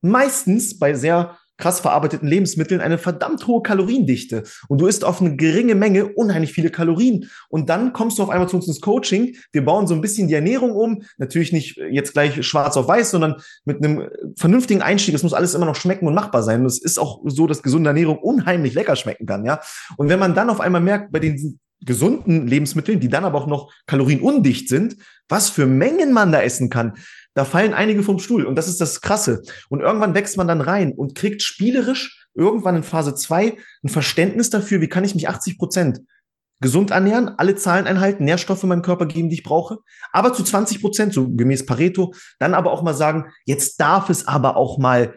meistens 0.00 0.78
bei 0.78 0.94
sehr 0.94 1.38
krass 1.62 1.78
verarbeiteten 1.78 2.26
Lebensmitteln 2.26 2.80
eine 2.80 2.98
verdammt 2.98 3.46
hohe 3.46 3.62
Kaloriendichte. 3.62 4.42
Und 4.66 4.80
du 4.80 4.88
isst 4.88 5.04
auf 5.04 5.20
eine 5.20 5.36
geringe 5.36 5.76
Menge 5.76 6.06
unheimlich 6.06 6.52
viele 6.52 6.70
Kalorien. 6.70 7.30
Und 7.48 7.68
dann 7.68 7.92
kommst 7.92 8.18
du 8.18 8.24
auf 8.24 8.30
einmal 8.30 8.48
zu 8.48 8.56
uns 8.56 8.66
ins 8.66 8.80
Coaching. 8.80 9.36
Wir 9.52 9.64
bauen 9.64 9.86
so 9.86 9.94
ein 9.94 10.00
bisschen 10.00 10.26
die 10.26 10.34
Ernährung 10.34 10.72
um. 10.72 11.04
Natürlich 11.18 11.52
nicht 11.52 11.76
jetzt 11.90 12.14
gleich 12.14 12.44
schwarz 12.44 12.76
auf 12.76 12.88
weiß, 12.88 13.12
sondern 13.12 13.36
mit 13.64 13.76
einem 13.76 14.08
vernünftigen 14.36 14.82
Einstieg. 14.82 15.14
Es 15.14 15.22
muss 15.22 15.34
alles 15.34 15.54
immer 15.54 15.66
noch 15.66 15.76
schmecken 15.76 16.08
und 16.08 16.14
machbar 16.14 16.42
sein. 16.42 16.62
Und 16.62 16.66
es 16.66 16.82
ist 16.82 16.98
auch 16.98 17.20
so, 17.26 17.46
dass 17.46 17.62
gesunde 17.62 17.90
Ernährung 17.90 18.18
unheimlich 18.18 18.74
lecker 18.74 18.96
schmecken 18.96 19.26
kann, 19.26 19.44
ja. 19.44 19.60
Und 19.96 20.08
wenn 20.08 20.18
man 20.18 20.34
dann 20.34 20.50
auf 20.50 20.60
einmal 20.60 20.80
merkt, 20.80 21.12
bei 21.12 21.20
den 21.20 21.60
gesunden 21.84 22.46
Lebensmitteln, 22.46 23.00
die 23.00 23.08
dann 23.08 23.24
aber 23.24 23.38
auch 23.38 23.46
noch 23.46 23.72
kalorienundicht 23.86 24.68
sind, 24.68 24.96
was 25.28 25.50
für 25.50 25.66
Mengen 25.66 26.12
man 26.12 26.32
da 26.32 26.42
essen 26.42 26.70
kann, 26.70 26.94
da 27.34 27.44
fallen 27.44 27.74
einige 27.74 28.02
vom 28.02 28.18
Stuhl 28.18 28.44
und 28.44 28.56
das 28.56 28.68
ist 28.68 28.80
das 28.80 29.00
Krasse. 29.00 29.42
Und 29.68 29.80
irgendwann 29.80 30.14
wächst 30.14 30.36
man 30.36 30.48
dann 30.48 30.60
rein 30.60 30.92
und 30.92 31.14
kriegt 31.14 31.42
spielerisch 31.42 32.26
irgendwann 32.34 32.76
in 32.76 32.82
Phase 32.82 33.14
zwei 33.14 33.56
ein 33.82 33.88
Verständnis 33.88 34.50
dafür, 34.50 34.80
wie 34.80 34.88
kann 34.88 35.04
ich 35.04 35.14
mich 35.14 35.28
80 35.28 35.58
Prozent 35.58 36.00
gesund 36.60 36.92
ernähren, 36.92 37.28
alle 37.28 37.56
Zahlen 37.56 37.86
einhalten, 37.86 38.24
Nährstoffe 38.24 38.62
in 38.62 38.68
meinem 38.68 38.82
Körper 38.82 39.06
geben, 39.06 39.28
die 39.28 39.36
ich 39.36 39.42
brauche, 39.42 39.78
aber 40.12 40.32
zu 40.32 40.44
20 40.44 40.80
Prozent, 40.80 41.12
so 41.12 41.28
gemäß 41.28 41.66
Pareto, 41.66 42.14
dann 42.38 42.54
aber 42.54 42.70
auch 42.70 42.82
mal 42.82 42.94
sagen, 42.94 43.26
jetzt 43.44 43.80
darf 43.80 44.08
es 44.08 44.28
aber 44.28 44.56
auch 44.56 44.78
mal 44.78 45.14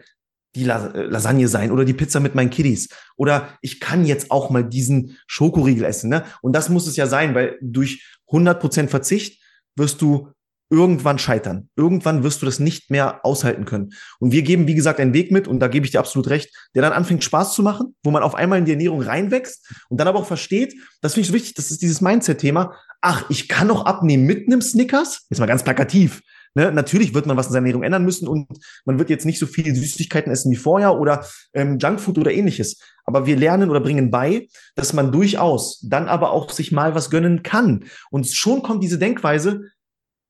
die 0.56 0.64
äh, 0.64 1.02
Lasagne 1.02 1.48
sein 1.48 1.70
oder 1.70 1.84
die 1.84 1.94
Pizza 1.94 2.18
mit 2.18 2.34
meinen 2.34 2.50
Kiddies. 2.50 2.88
Oder 3.16 3.50
ich 3.60 3.78
kann 3.78 4.04
jetzt 4.04 4.30
auch 4.30 4.50
mal 4.50 4.64
diesen 4.64 5.16
Schokoriegel 5.26 5.84
essen. 5.84 6.10
Ne? 6.10 6.24
Und 6.42 6.54
das 6.54 6.68
muss 6.68 6.86
es 6.86 6.96
ja 6.96 7.06
sein, 7.06 7.34
weil 7.34 7.58
durch 7.60 8.04
100% 8.28 8.88
Verzicht 8.88 9.42
wirst 9.76 10.02
du 10.02 10.32
irgendwann 10.68 11.18
scheitern. 11.18 11.68
Irgendwann 11.76 12.22
wirst 12.22 12.42
du 12.42 12.46
das 12.46 12.58
nicht 12.58 12.90
mehr 12.90 13.24
aushalten 13.24 13.64
können. 13.64 13.92
Und 14.18 14.32
wir 14.32 14.42
geben, 14.42 14.66
wie 14.66 14.74
gesagt, 14.74 15.00
einen 15.00 15.14
Weg 15.14 15.30
mit, 15.30 15.46
und 15.46 15.60
da 15.60 15.68
gebe 15.68 15.86
ich 15.86 15.92
dir 15.92 16.00
absolut 16.00 16.28
recht, 16.28 16.50
der 16.74 16.82
dann 16.82 16.92
anfängt 16.92 17.24
Spaß 17.24 17.54
zu 17.54 17.62
machen, 17.62 17.94
wo 18.02 18.10
man 18.10 18.22
auf 18.22 18.34
einmal 18.34 18.58
in 18.58 18.64
die 18.64 18.72
Ernährung 18.72 19.02
reinwächst 19.02 19.72
und 19.88 19.98
dann 20.00 20.08
aber 20.08 20.18
auch 20.18 20.26
versteht, 20.26 20.74
das 21.00 21.14
finde 21.14 21.22
ich 21.22 21.28
so 21.28 21.34
wichtig, 21.34 21.54
das 21.54 21.70
ist 21.70 21.82
dieses 21.82 22.00
Mindset-Thema, 22.00 22.74
ach, 23.00 23.30
ich 23.30 23.48
kann 23.48 23.68
noch 23.68 23.84
abnehmen 23.84 24.24
mit 24.24 24.46
einem 24.46 24.60
Snickers, 24.60 25.26
jetzt 25.30 25.38
mal 25.38 25.46
ganz 25.46 25.62
plakativ. 25.62 26.22
Ne? 26.56 26.72
Natürlich 26.72 27.12
wird 27.12 27.26
man 27.26 27.36
was 27.36 27.48
in 27.48 27.52
seiner 27.52 27.66
Ernährung 27.66 27.82
ändern 27.82 28.04
müssen 28.04 28.26
und 28.26 28.48
man 28.86 28.98
wird 28.98 29.10
jetzt 29.10 29.26
nicht 29.26 29.38
so 29.38 29.46
viel 29.46 29.74
Süßigkeiten 29.74 30.32
essen 30.32 30.50
wie 30.50 30.56
vorher 30.56 30.98
oder 30.98 31.24
ähm, 31.52 31.78
Junkfood 31.78 32.16
oder 32.18 32.32
ähnliches. 32.32 32.80
Aber 33.04 33.26
wir 33.26 33.36
lernen 33.36 33.68
oder 33.68 33.80
bringen 33.80 34.10
bei, 34.10 34.48
dass 34.74 34.94
man 34.94 35.12
durchaus 35.12 35.80
dann 35.86 36.08
aber 36.08 36.30
auch 36.30 36.50
sich 36.50 36.72
mal 36.72 36.94
was 36.94 37.10
gönnen 37.10 37.42
kann. 37.42 37.84
Und 38.10 38.26
schon 38.26 38.62
kommt 38.62 38.82
diese 38.82 38.98
Denkweise, 38.98 39.64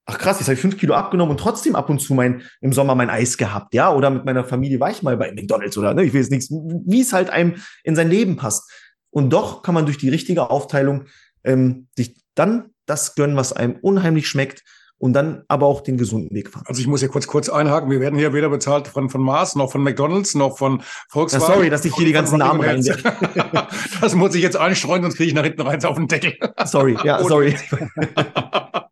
ach 0.06 0.18
krass, 0.18 0.38
jetzt 0.38 0.46
habe 0.46 0.54
ich 0.54 0.60
fünf 0.60 0.78
Kilo 0.78 0.94
abgenommen 0.94 1.32
und 1.32 1.40
trotzdem 1.40 1.74
ab 1.74 1.90
und 1.90 2.00
zu 2.00 2.14
mein, 2.14 2.42
im 2.60 2.72
Sommer 2.72 2.94
mein 2.94 3.10
Eis 3.10 3.36
gehabt, 3.36 3.74
ja, 3.74 3.92
oder 3.92 4.08
mit 4.10 4.24
meiner 4.24 4.44
Familie 4.44 4.80
war 4.80 4.90
ich 4.90 5.02
mal 5.02 5.16
bei 5.16 5.32
McDonalds 5.32 5.76
oder, 5.76 5.94
ne, 5.94 6.04
ich 6.04 6.12
will 6.12 6.20
jetzt 6.20 6.30
nichts, 6.30 6.50
wie 6.50 7.00
es 7.00 7.12
halt 7.12 7.28
einem 7.30 7.56
in 7.82 7.96
sein 7.96 8.08
Leben 8.08 8.36
passt. 8.36 8.70
Und 9.10 9.30
doch 9.30 9.62
kann 9.62 9.74
man 9.74 9.84
durch 9.84 9.98
die 9.98 10.08
richtige 10.08 10.50
Aufteilung 10.50 11.06
ähm, 11.42 11.88
sich 11.96 12.16
dann 12.34 12.70
das 12.86 13.14
gönnen, 13.14 13.36
was 13.36 13.52
einem 13.52 13.76
unheimlich 13.80 14.28
schmeckt 14.28 14.62
und 14.98 15.12
dann 15.12 15.42
aber 15.48 15.66
auch 15.66 15.82
den 15.82 15.98
gesunden 15.98 16.34
Weg 16.34 16.50
fahren. 16.50 16.64
Also 16.66 16.80
ich 16.80 16.86
muss 16.86 17.00
hier 17.00 17.08
kurz 17.08 17.26
kurz 17.26 17.48
einhaken. 17.48 17.90
Wir 17.90 18.00
werden 18.00 18.18
hier 18.18 18.32
weder 18.32 18.48
bezahlt 18.48 18.88
von 18.88 19.10
von 19.10 19.20
Mars 19.20 19.56
noch 19.56 19.70
von 19.70 19.82
McDonald's 19.82 20.34
noch 20.34 20.56
von 20.56 20.82
Volkswagen. 21.08 21.46
Ja, 21.46 21.54
sorry, 21.54 21.70
dass 21.70 21.84
ich 21.84 21.94
hier 21.94 22.06
die 22.06 22.12
ganzen 22.12 22.38
Namen 22.38 22.60
rein. 22.60 22.82
das 24.00 24.14
muss 24.14 24.34
ich 24.34 24.42
jetzt 24.42 24.56
einstreuen, 24.56 25.02
sonst 25.02 25.16
kriege 25.16 25.28
ich 25.28 25.34
nach 25.34 25.44
hinten 25.44 25.62
rein 25.62 25.84
auf 25.84 25.96
den 25.96 26.08
Deckel. 26.08 26.34
Sorry, 26.64 26.96
ja, 27.04 27.22
sorry. 27.22 27.56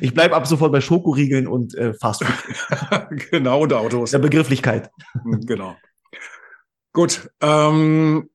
Ich 0.00 0.14
bleibe 0.14 0.36
ab 0.36 0.46
sofort 0.46 0.72
bei 0.72 0.80
Schokoriegeln 0.80 1.46
und 1.46 1.74
äh, 1.74 1.92
Fastfood. 1.94 2.28
genau, 3.30 3.62
und 3.62 3.72
Autos. 3.72 4.12
Der 4.12 4.18
Begrifflichkeit. 4.18 4.90
Genau. 5.24 5.76
Gut. 6.92 7.30
Ähm, 7.40 8.30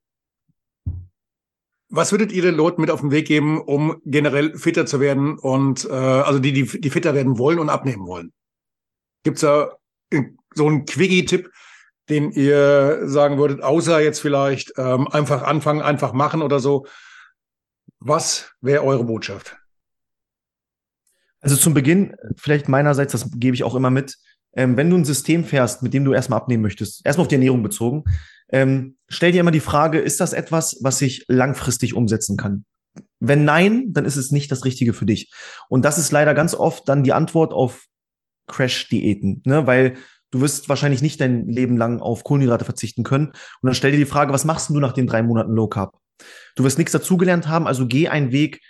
was 1.89 2.11
würdet 2.11 2.31
ihr 2.31 2.41
den 2.41 2.55
Leuten 2.55 2.81
mit 2.81 2.91
auf 2.91 3.01
den 3.01 3.11
Weg 3.11 3.27
geben, 3.27 3.61
um 3.61 4.01
generell 4.05 4.57
fitter 4.57 4.85
zu 4.85 4.99
werden 4.99 5.37
und 5.37 5.85
äh, 5.85 5.93
also 5.93 6.39
die, 6.39 6.53
die, 6.53 6.79
die 6.79 6.89
fitter 6.89 7.13
werden 7.13 7.37
wollen 7.37 7.59
und 7.59 7.69
abnehmen 7.69 8.07
wollen? 8.07 8.33
Gibt's 9.23 9.41
da 9.41 9.77
so 10.53 10.67
einen 10.67 10.85
Quickie-Tipp, 10.85 11.51
den 12.09 12.31
ihr 12.31 13.07
sagen 13.07 13.37
würdet, 13.37 13.61
außer 13.61 14.01
jetzt 14.01 14.19
vielleicht 14.19 14.73
ähm, 14.77 15.07
einfach 15.07 15.43
anfangen, 15.43 15.81
einfach 15.81 16.13
machen 16.13 16.41
oder 16.41 16.59
so? 16.59 16.85
Was 17.99 18.51
wäre 18.61 18.83
eure 18.83 19.03
Botschaft? 19.03 19.60
Also 21.41 21.55
zum 21.55 21.73
Beginn, 21.73 22.15
vielleicht 22.37 22.69
meinerseits, 22.69 23.11
das 23.11 23.29
gebe 23.35 23.55
ich 23.55 23.63
auch 23.63 23.75
immer 23.75 23.89
mit, 23.89 24.17
ähm, 24.53 24.77
wenn 24.77 24.89
du 24.89 24.97
ein 24.97 25.05
System 25.05 25.43
fährst, 25.43 25.81
mit 25.81 25.93
dem 25.93 26.05
du 26.05 26.13
erstmal 26.13 26.39
abnehmen 26.39 26.63
möchtest, 26.63 27.05
erstmal 27.05 27.23
auf 27.23 27.29
die 27.29 27.35
Ernährung 27.35 27.63
bezogen, 27.63 28.03
ähm, 28.51 28.97
stell 29.07 29.31
dir 29.31 29.41
immer 29.41 29.51
die 29.51 29.59
Frage, 29.59 29.99
ist 29.99 30.19
das 30.19 30.33
etwas, 30.33 30.77
was 30.81 31.01
ich 31.01 31.25
langfristig 31.27 31.95
umsetzen 31.95 32.37
kann? 32.37 32.65
Wenn 33.19 33.45
nein, 33.45 33.93
dann 33.93 34.05
ist 34.05 34.17
es 34.17 34.31
nicht 34.31 34.51
das 34.51 34.65
Richtige 34.65 34.93
für 34.93 35.05
dich. 35.05 35.31
Und 35.69 35.85
das 35.85 35.97
ist 35.97 36.11
leider 36.11 36.33
ganz 36.33 36.53
oft 36.53 36.87
dann 36.89 37.03
die 37.03 37.13
Antwort 37.13 37.53
auf 37.53 37.85
Crash-Diäten, 38.47 39.41
ne? 39.45 39.67
weil 39.67 39.95
du 40.31 40.41
wirst 40.41 40.67
wahrscheinlich 40.69 41.01
nicht 41.01 41.21
dein 41.21 41.47
Leben 41.47 41.77
lang 41.77 42.01
auf 42.01 42.23
Kohlenhydrate 42.23 42.65
verzichten 42.65 43.03
können. 43.03 43.27
Und 43.27 43.35
dann 43.63 43.73
stell 43.73 43.91
dir 43.91 43.97
die 43.97 44.05
Frage, 44.05 44.33
was 44.33 44.45
machst 44.45 44.69
du 44.69 44.79
nach 44.79 44.93
den 44.93 45.07
drei 45.07 45.23
Monaten 45.23 45.53
Low 45.53 45.67
Carb? 45.67 45.97
Du 46.55 46.63
wirst 46.63 46.77
nichts 46.77 46.91
dazugelernt 46.91 47.47
haben, 47.47 47.67
also 47.67 47.87
geh 47.87 48.09
einen 48.09 48.31
Weg, 48.31 48.61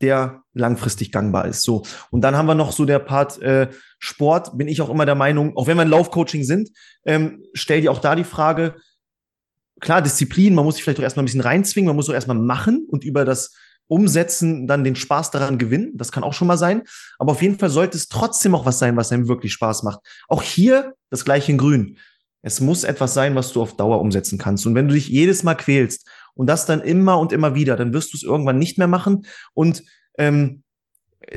der 0.00 0.42
langfristig 0.52 1.12
gangbar 1.12 1.46
ist. 1.46 1.62
So. 1.62 1.82
Und 2.10 2.22
dann 2.22 2.36
haben 2.36 2.46
wir 2.46 2.54
noch 2.54 2.72
so 2.72 2.84
der 2.84 2.98
Part 2.98 3.40
äh, 3.40 3.68
Sport, 3.98 4.56
bin 4.58 4.68
ich 4.68 4.82
auch 4.82 4.90
immer 4.90 5.06
der 5.06 5.14
Meinung, 5.14 5.56
auch 5.56 5.66
wenn 5.66 5.76
wir 5.76 5.82
in 5.84 5.88
Laufcoaching 5.88 6.44
sind, 6.44 6.70
ähm, 7.04 7.42
stell 7.54 7.80
dir 7.80 7.92
auch 7.92 7.98
da 7.98 8.14
die 8.14 8.24
Frage, 8.24 8.76
klar, 9.80 10.02
Disziplin, 10.02 10.54
man 10.54 10.64
muss 10.64 10.76
sich 10.76 10.84
vielleicht 10.84 10.98
auch 10.98 11.04
erstmal 11.04 11.22
ein 11.22 11.26
bisschen 11.26 11.40
reinzwingen, 11.40 11.88
man 11.88 11.96
muss 11.96 12.08
auch 12.08 12.14
erstmal 12.14 12.36
machen 12.36 12.86
und 12.88 13.04
über 13.04 13.24
das 13.24 13.54
Umsetzen 13.88 14.66
dann 14.66 14.84
den 14.84 14.96
Spaß 14.96 15.30
daran 15.30 15.58
gewinnen. 15.58 15.92
Das 15.94 16.10
kann 16.10 16.24
auch 16.24 16.32
schon 16.32 16.48
mal 16.48 16.58
sein. 16.58 16.82
Aber 17.18 17.32
auf 17.32 17.42
jeden 17.42 17.58
Fall 17.58 17.70
sollte 17.70 17.96
es 17.96 18.08
trotzdem 18.08 18.54
auch 18.54 18.66
was 18.66 18.78
sein, 18.78 18.96
was 18.96 19.12
einem 19.12 19.28
wirklich 19.28 19.52
Spaß 19.52 19.84
macht. 19.84 20.00
Auch 20.28 20.42
hier 20.42 20.94
das 21.10 21.24
gleiche 21.24 21.52
in 21.52 21.58
Grün. 21.58 21.96
Es 22.42 22.60
muss 22.60 22.84
etwas 22.84 23.14
sein, 23.14 23.34
was 23.34 23.52
du 23.52 23.62
auf 23.62 23.76
Dauer 23.76 24.00
umsetzen 24.00 24.38
kannst. 24.38 24.66
Und 24.66 24.74
wenn 24.74 24.88
du 24.88 24.94
dich 24.94 25.08
jedes 25.08 25.42
Mal 25.42 25.54
quälst 25.54 26.08
und 26.36 26.46
das 26.46 26.66
dann 26.66 26.80
immer 26.80 27.18
und 27.18 27.32
immer 27.32 27.54
wieder, 27.54 27.76
dann 27.76 27.92
wirst 27.92 28.12
du 28.12 28.16
es 28.16 28.22
irgendwann 28.22 28.58
nicht 28.58 28.78
mehr 28.78 28.86
machen. 28.86 29.26
Und 29.54 29.82
ähm, 30.18 30.62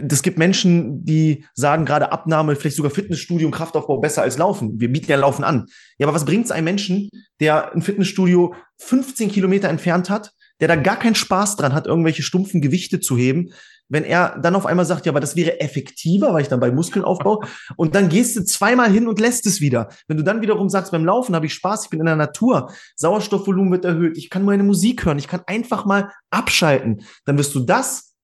das 0.04 0.22
gibt 0.22 0.38
Menschen, 0.38 1.04
die 1.04 1.46
sagen 1.56 1.86
gerade 1.86 2.12
Abnahme, 2.12 2.56
vielleicht 2.56 2.76
sogar 2.76 2.92
Fitnessstudio 2.92 3.48
und 3.48 3.54
Kraftaufbau 3.54 3.98
besser 4.00 4.22
als 4.22 4.38
Laufen. 4.38 4.80
Wir 4.80 4.92
bieten 4.92 5.10
ja 5.10 5.18
Laufen 5.18 5.44
an. 5.44 5.66
Ja, 5.98 6.06
aber 6.06 6.16
was 6.16 6.26
bringt 6.26 6.46
es 6.46 6.52
einem 6.52 6.66
Menschen, 6.66 7.10
der 7.40 7.74
ein 7.74 7.82
Fitnessstudio 7.82 8.54
15 8.78 9.32
Kilometer 9.32 9.70
entfernt 9.70 10.10
hat, 10.10 10.32
der 10.60 10.68
da 10.68 10.76
gar 10.76 11.00
keinen 11.00 11.16
Spaß 11.16 11.56
dran 11.56 11.74
hat, 11.74 11.88
irgendwelche 11.88 12.22
stumpfen 12.22 12.62
Gewichte 12.62 13.00
zu 13.00 13.18
heben, 13.18 13.52
wenn 13.90 14.04
er 14.04 14.38
dann 14.40 14.56
auf 14.56 14.66
einmal 14.66 14.86
sagt, 14.86 15.06
ja, 15.06 15.12
aber 15.12 15.20
das 15.20 15.36
wäre 15.36 15.60
effektiver, 15.60 16.34
weil 16.34 16.44
ich 16.44 16.48
dann 16.48 16.60
bei 16.60 16.72
Muskeln 16.72 17.04
aufbaue, 17.04 17.46
und 17.76 17.96
dann 17.96 18.10
gehst 18.10 18.36
du 18.38 18.44
zweimal 18.44 18.90
hin 18.90 19.08
und 19.08 19.20
lässt 19.20 19.46
es 19.46 19.60
wieder. 19.60 19.90
Wenn 20.08 20.18
du 20.18 20.24
dann 20.24 20.42
wiederum 20.42 20.70
sagst, 20.70 20.92
beim 20.92 21.06
Laufen 21.06 21.36
habe 21.36 21.48
ich 21.48 21.54
Spaß, 21.54 21.86
ich 21.86 21.90
bin 21.90 22.00
in 22.00 22.06
der 22.06 22.16
Natur, 22.16 22.72
Sauerstoffvolumen 22.96 23.72
wird 23.72 23.86
erhöht, 23.86 24.18
ich 24.18 24.30
kann 24.30 24.46
meine 24.46 24.64
Musik 24.64 25.06
hören, 25.06 25.20
ich 25.20 25.28
kann 25.28 25.42
einfach 25.48 25.86
mal 25.86 26.12
abschalten, 26.30 27.04
dann 27.26 27.38
wirst 27.38 27.54
du 27.56 27.60
das 27.60 28.16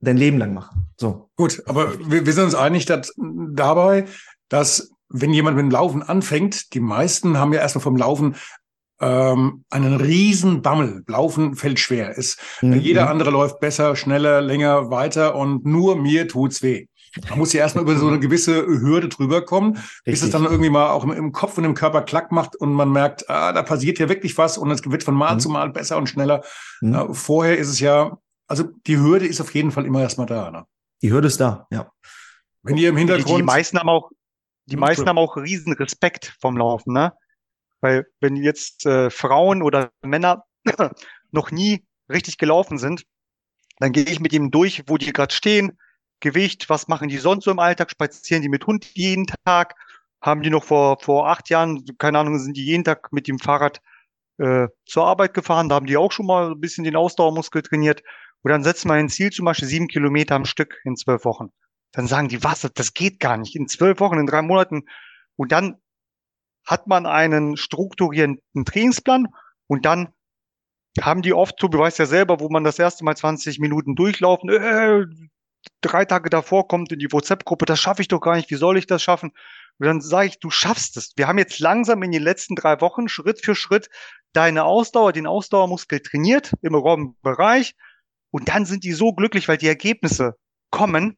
dein 0.00 0.16
Leben 0.16 0.38
lang 0.38 0.52
machen. 0.52 0.88
So. 0.98 1.30
Gut, 1.36 1.62
aber 1.66 1.98
wir, 2.10 2.26
wir 2.26 2.32
sind 2.32 2.44
uns 2.44 2.54
einig 2.54 2.86
dass, 2.86 3.14
dabei, 3.16 4.06
dass 4.48 4.90
wenn 5.08 5.32
jemand 5.32 5.56
mit 5.56 5.64
dem 5.64 5.70
Laufen 5.70 6.02
anfängt, 6.02 6.74
die 6.74 6.80
meisten 6.80 7.38
haben 7.38 7.52
ja 7.52 7.60
erstmal 7.60 7.82
vom 7.82 7.96
Laufen 7.96 8.34
ähm, 9.02 9.64
einen 9.68 9.96
riesen 9.96 10.62
Bammel. 10.62 11.02
Laufen 11.06 11.56
fällt 11.56 11.80
schwer. 11.80 12.16
Es, 12.16 12.38
mhm. 12.62 12.74
Jeder 12.74 13.10
andere 13.10 13.30
läuft 13.30 13.60
besser, 13.60 13.96
schneller, 13.96 14.40
länger, 14.40 14.90
weiter 14.90 15.34
und 15.34 15.66
nur 15.66 15.96
mir 15.96 16.28
tut's 16.28 16.62
weh. 16.62 16.86
Man 17.28 17.38
muss 17.40 17.52
ja 17.52 17.60
erstmal 17.60 17.84
über 17.84 17.96
so 17.96 18.08
eine 18.08 18.20
gewisse 18.20 18.64
Hürde 18.64 19.08
drüber 19.08 19.44
kommen, 19.44 19.72
Richtig. 19.72 20.02
bis 20.04 20.22
es 20.22 20.30
dann 20.30 20.44
irgendwie 20.44 20.70
mal 20.70 20.90
auch 20.90 21.04
im, 21.04 21.32
Kopf 21.32 21.58
und 21.58 21.64
im 21.64 21.74
Körper 21.74 22.02
klack 22.02 22.32
macht 22.32 22.56
und 22.56 22.72
man 22.72 22.90
merkt, 22.90 23.28
ah, 23.28 23.52
da 23.52 23.62
passiert 23.62 23.98
ja 23.98 24.08
wirklich 24.08 24.38
was 24.38 24.56
und 24.56 24.70
es 24.70 24.80
wird 24.88 25.02
von 25.02 25.14
Mal 25.14 25.34
mhm. 25.34 25.40
zu 25.40 25.50
Mal 25.50 25.70
besser 25.70 25.98
und 25.98 26.08
schneller. 26.08 26.42
Mhm. 26.80 26.94
Uh, 26.94 27.12
vorher 27.12 27.58
ist 27.58 27.68
es 27.68 27.80
ja, 27.80 28.16
also 28.46 28.64
die 28.86 28.96
Hürde 28.96 29.26
ist 29.26 29.42
auf 29.42 29.52
jeden 29.54 29.72
Fall 29.72 29.84
immer 29.84 30.00
erstmal 30.00 30.26
da. 30.26 30.50
Ne? 30.50 30.64
Die 31.02 31.12
Hürde 31.12 31.26
ist 31.26 31.40
da, 31.40 31.66
ja. 31.70 31.90
Wenn 32.62 32.78
ihr 32.78 32.90
im 32.90 32.96
Hintergrund. 32.96 33.28
Die, 33.28 33.36
die 33.36 33.42
meisten 33.42 33.78
haben 33.78 33.88
auch, 33.88 34.10
die 34.66 34.76
meisten 34.76 35.06
haben 35.06 35.18
auch 35.18 35.36
riesen 35.36 35.72
Respekt 35.74 36.36
vom 36.40 36.56
Laufen, 36.56 36.94
ne? 36.94 37.12
Weil 37.82 38.06
wenn 38.20 38.36
jetzt 38.36 38.86
äh, 38.86 39.10
Frauen 39.10 39.60
oder 39.62 39.90
Männer 40.00 40.44
noch 41.30 41.50
nie 41.50 41.84
richtig 42.08 42.38
gelaufen 42.38 42.78
sind, 42.78 43.04
dann 43.78 43.92
gehe 43.92 44.04
ich 44.04 44.20
mit 44.20 44.32
ihm 44.32 44.50
durch, 44.50 44.84
wo 44.86 44.96
die 44.96 45.12
gerade 45.12 45.34
stehen, 45.34 45.78
Gewicht, 46.20 46.70
was 46.70 46.86
machen 46.86 47.08
die 47.08 47.18
sonst 47.18 47.44
so 47.44 47.50
im 47.50 47.58
Alltag, 47.58 47.90
spazieren 47.90 48.42
die 48.42 48.48
mit 48.48 48.66
Hund 48.66 48.84
jeden 48.94 49.26
Tag, 49.44 49.74
haben 50.22 50.42
die 50.42 50.50
noch 50.50 50.62
vor, 50.62 50.98
vor 51.00 51.28
acht 51.28 51.50
Jahren, 51.50 51.84
keine 51.98 52.20
Ahnung, 52.20 52.38
sind 52.38 52.56
die 52.56 52.64
jeden 52.64 52.84
Tag 52.84 53.12
mit 53.12 53.26
dem 53.26 53.40
Fahrrad 53.40 53.80
äh, 54.38 54.68
zur 54.86 55.06
Arbeit 55.06 55.34
gefahren, 55.34 55.68
da 55.68 55.74
haben 55.74 55.86
die 55.86 55.96
auch 55.96 56.12
schon 56.12 56.26
mal 56.26 56.52
ein 56.52 56.60
bisschen 56.60 56.84
den 56.84 56.96
Ausdauermuskel 56.96 57.62
trainiert. 57.62 58.02
Und 58.42 58.50
dann 58.50 58.62
setzen 58.62 58.88
wir 58.88 58.94
ein 58.94 59.08
Ziel, 59.08 59.30
zum 59.30 59.44
Beispiel 59.44 59.68
sieben 59.68 59.88
Kilometer 59.88 60.36
am 60.36 60.44
Stück 60.44 60.80
in 60.84 60.96
zwölf 60.96 61.24
Wochen. 61.24 61.48
Dann 61.92 62.06
sagen 62.06 62.28
die, 62.28 62.42
was, 62.42 62.68
das 62.74 62.94
geht 62.94 63.20
gar 63.20 63.36
nicht. 63.36 63.54
In 63.54 63.68
zwölf 63.68 64.00
Wochen, 64.00 64.18
in 64.18 64.26
drei 64.26 64.42
Monaten. 64.42 64.84
Und 65.36 65.52
dann 65.52 65.81
hat 66.64 66.86
man 66.86 67.06
einen 67.06 67.56
strukturierenden 67.56 68.64
Trainingsplan 68.64 69.28
und 69.66 69.84
dann 69.84 70.12
haben 71.00 71.22
die 71.22 71.32
oft, 71.32 71.62
du 71.62 71.68
weißt 71.68 71.98
ja 71.98 72.06
selber, 72.06 72.40
wo 72.40 72.48
man 72.48 72.64
das 72.64 72.78
erste 72.78 73.04
Mal 73.04 73.16
20 73.16 73.58
Minuten 73.58 73.94
durchlaufen, 73.94 74.50
äh, 74.50 75.04
drei 75.80 76.04
Tage 76.04 76.28
davor 76.30 76.68
kommt 76.68 76.92
in 76.92 76.98
die 76.98 77.10
WhatsApp-Gruppe, 77.10 77.64
das 77.64 77.80
schaffe 77.80 78.02
ich 78.02 78.08
doch 78.08 78.20
gar 78.20 78.36
nicht, 78.36 78.50
wie 78.50 78.56
soll 78.56 78.76
ich 78.76 78.86
das 78.86 79.02
schaffen? 79.02 79.32
Und 79.78 79.86
dann 79.86 80.00
sage 80.00 80.28
ich, 80.28 80.38
du 80.38 80.50
schaffst 80.50 80.96
es. 80.96 81.12
Wir 81.16 81.26
haben 81.26 81.38
jetzt 81.38 81.58
langsam 81.58 82.02
in 82.02 82.12
den 82.12 82.22
letzten 82.22 82.54
drei 82.54 82.80
Wochen 82.80 83.08
Schritt 83.08 83.44
für 83.44 83.54
Schritt 83.54 83.88
deine 84.32 84.64
Ausdauer, 84.64 85.12
den 85.12 85.26
Ausdauermuskel 85.26 86.00
trainiert 86.00 86.52
im 86.62 87.16
Bereich. 87.22 87.74
Und 88.30 88.48
dann 88.48 88.64
sind 88.64 88.84
die 88.84 88.92
so 88.92 89.12
glücklich, 89.12 89.48
weil 89.48 89.56
die 89.56 89.68
Ergebnisse 89.68 90.36
kommen. 90.70 91.16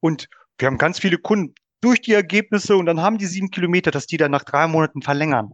Und 0.00 0.28
wir 0.58 0.66
haben 0.66 0.78
ganz 0.78 0.98
viele 0.98 1.18
Kunden, 1.18 1.54
durch 1.80 2.00
die 2.00 2.12
Ergebnisse 2.12 2.76
und 2.76 2.86
dann 2.86 3.00
haben 3.00 3.18
die 3.18 3.26
sieben 3.26 3.50
Kilometer, 3.50 3.90
dass 3.90 4.06
die 4.06 4.16
dann 4.16 4.30
nach 4.30 4.44
drei 4.44 4.66
Monaten 4.66 5.02
verlängern. 5.02 5.52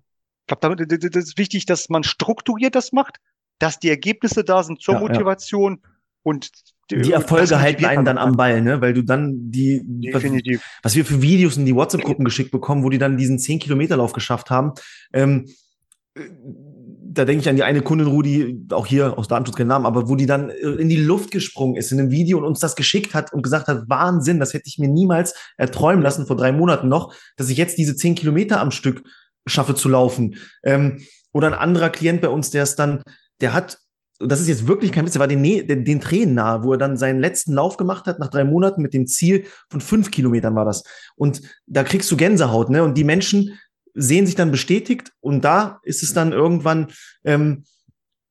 Ich 0.49 0.59
glaube, 0.59 0.87
das 0.87 1.25
ist 1.25 1.39
wichtig, 1.39 1.66
dass 1.66 1.89
man 1.89 2.05
strukturiert 2.05 2.75
das 2.75 2.93
macht, 2.93 3.18
dass 3.59 3.79
die 3.79 3.91
Ergebnisse 3.91 4.45
da 4.45 4.62
sind 4.62 4.81
zur 4.81 4.95
ja, 4.95 5.01
Motivation 5.01 5.81
ja. 5.83 5.91
und 6.23 6.51
die 6.91 7.12
Erfolge 7.12 7.61
halten 7.61 7.85
einen 7.87 8.05
dann 8.05 8.18
am 8.18 8.37
Ball, 8.37 8.61
ne? 8.61 8.81
Weil 8.81 8.93
du 8.93 9.03
dann 9.03 9.51
die, 9.51 9.81
Definitiv. 9.85 10.61
Was, 10.83 10.93
was 10.93 10.97
wir 10.97 11.05
für 11.07 11.23
Videos 11.23 11.57
in 11.57 11.64
die 11.64 11.75
WhatsApp-Gruppen 11.75 12.25
geschickt 12.25 12.51
bekommen, 12.51 12.83
wo 12.85 12.91
die 12.91 12.99
dann 12.99 13.16
diesen 13.16 13.39
10-Kilometer-Lauf 13.39 14.12
geschafft 14.12 14.51
haben. 14.51 14.73
Ähm, 15.14 15.47
da 17.15 17.25
denke 17.25 17.43
ich 17.43 17.49
an 17.49 17.57
die 17.57 17.63
eine 17.63 17.83
Kundin, 17.83 18.07
Rudi, 18.07 18.67
auch 18.73 18.87
hier 18.87 19.19
aus 19.19 19.29
Datenschutz 19.29 19.57
keinen 19.57 19.69
Namen, 19.69 19.87
aber 19.87 20.09
wo 20.09 20.17
die 20.17 20.27
dann 20.27 20.51
äh, 20.51 20.55
in 20.55 20.89
die 20.89 20.97
Luft 20.97 21.31
gesprungen 21.31 21.77
ist 21.77 21.93
in 21.93 22.01
einem 22.01 22.11
Video 22.11 22.39
und 22.39 22.45
uns 22.45 22.61
das 22.61 22.77
geschickt 22.77 23.15
hat 23.15 23.33
und 23.33 23.43
gesagt 23.43 23.69
hat, 23.69 23.89
Wahnsinn, 23.89 24.41
das 24.41 24.55
hätte 24.55 24.65
ich 24.67 24.79
mir 24.79 24.89
niemals 24.89 25.35
erträumen 25.57 26.03
lassen 26.03 26.27
vor 26.27 26.37
drei 26.37 26.53
Monaten 26.53 26.89
noch, 26.89 27.15
dass 27.37 27.51
ich 27.51 27.59
jetzt 27.59 27.79
diese 27.79 27.97
zehn 27.97 28.15
Kilometer 28.15 28.61
am 28.61 28.71
Stück 28.71 29.03
schaffe 29.47 29.75
zu 29.75 29.89
laufen. 29.89 30.37
Ähm, 30.63 31.03
oder 31.33 31.49
ein 31.49 31.55
anderer 31.55 31.91
Klient 31.91 32.21
bei 32.21 32.29
uns, 32.29 32.51
der 32.51 32.63
ist 32.63 32.77
dann, 32.77 33.03
der 33.41 33.53
hat, 33.53 33.79
das 34.19 34.41
ist 34.41 34.49
jetzt 34.49 34.69
wirklich 34.69 34.93
kein 34.93 35.05
Witz, 35.05 35.13
der 35.15 35.21
war 35.21 35.29
den, 35.29 35.43
den, 35.43 35.85
den 35.85 36.01
Tränen 36.01 36.35
nahe, 36.35 36.63
wo 36.63 36.73
er 36.73 36.79
dann 36.79 36.97
seinen 36.97 37.21
letzten 37.21 37.55
Lauf 37.55 37.77
gemacht 37.77 38.07
hat, 38.07 38.19
nach 38.19 38.29
drei 38.29 38.45
Monaten 38.45 38.83
mit 38.83 38.95
dem 38.95 39.07
Ziel 39.07 39.47
von 39.71 39.81
fünf 39.81 40.11
Kilometern 40.11 40.55
war 40.55 40.65
das. 40.65 40.85
Und 41.17 41.43
da 41.67 41.83
kriegst 41.83 42.11
du 42.11 42.17
Gänsehaut, 42.17 42.71
ne? 42.71 42.85
Und 42.85 42.97
die 42.97 43.05
Menschen, 43.05 43.59
sehen 43.95 44.26
sich 44.26 44.34
dann 44.34 44.51
bestätigt 44.51 45.12
und 45.20 45.45
da 45.45 45.80
ist 45.82 46.03
es 46.03 46.14
dann 46.14 46.32
irgendwann 46.32 46.88
ähm, 47.24 47.64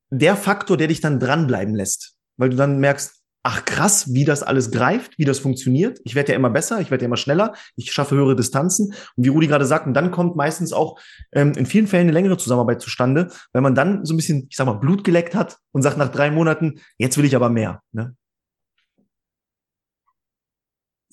der 0.09 0.35
Faktor, 0.35 0.77
der 0.77 0.87
dich 0.87 1.01
dann 1.01 1.19
dranbleiben 1.19 1.75
lässt, 1.75 2.15
weil 2.37 2.49
du 2.49 2.57
dann 2.57 2.79
merkst, 2.79 3.21
ach 3.43 3.65
krass, 3.65 4.13
wie 4.13 4.25
das 4.25 4.43
alles 4.43 4.71
greift, 4.71 5.17
wie 5.17 5.25
das 5.25 5.39
funktioniert. 5.39 5.99
Ich 6.03 6.15
werde 6.15 6.31
ja 6.31 6.35
immer 6.35 6.49
besser, 6.49 6.79
ich 6.79 6.91
werde 6.91 7.03
ja 7.03 7.07
immer 7.07 7.17
schneller, 7.17 7.55
ich 7.75 7.91
schaffe 7.91 8.15
höhere 8.15 8.35
Distanzen. 8.35 8.93
Und 9.15 9.25
wie 9.25 9.29
Rudi 9.29 9.47
gerade 9.47 9.65
sagt, 9.65 9.87
und 9.87 9.93
dann 9.93 10.11
kommt 10.11 10.35
meistens 10.35 10.73
auch 10.73 10.99
ähm, 11.31 11.53
in 11.53 11.65
vielen 11.65 11.87
Fällen 11.87 12.03
eine 12.03 12.11
längere 12.11 12.37
Zusammenarbeit 12.37 12.81
zustande, 12.81 13.31
weil 13.51 13.61
man 13.61 13.73
dann 13.73 14.05
so 14.05 14.13
ein 14.13 14.17
bisschen, 14.17 14.47
ich 14.49 14.55
sag 14.55 14.65
mal, 14.65 14.73
Blut 14.73 15.03
geleckt 15.03 15.33
hat 15.33 15.57
und 15.71 15.81
sagt 15.81 15.97
nach 15.97 16.09
drei 16.09 16.29
Monaten, 16.29 16.81
jetzt 16.97 17.17
will 17.17 17.25
ich 17.25 17.35
aber 17.35 17.49
mehr. 17.49 17.81
Ne? 17.91 18.15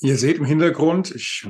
Ihr 0.00 0.16
seht 0.16 0.36
im 0.36 0.44
Hintergrund, 0.44 1.14
ich 1.14 1.48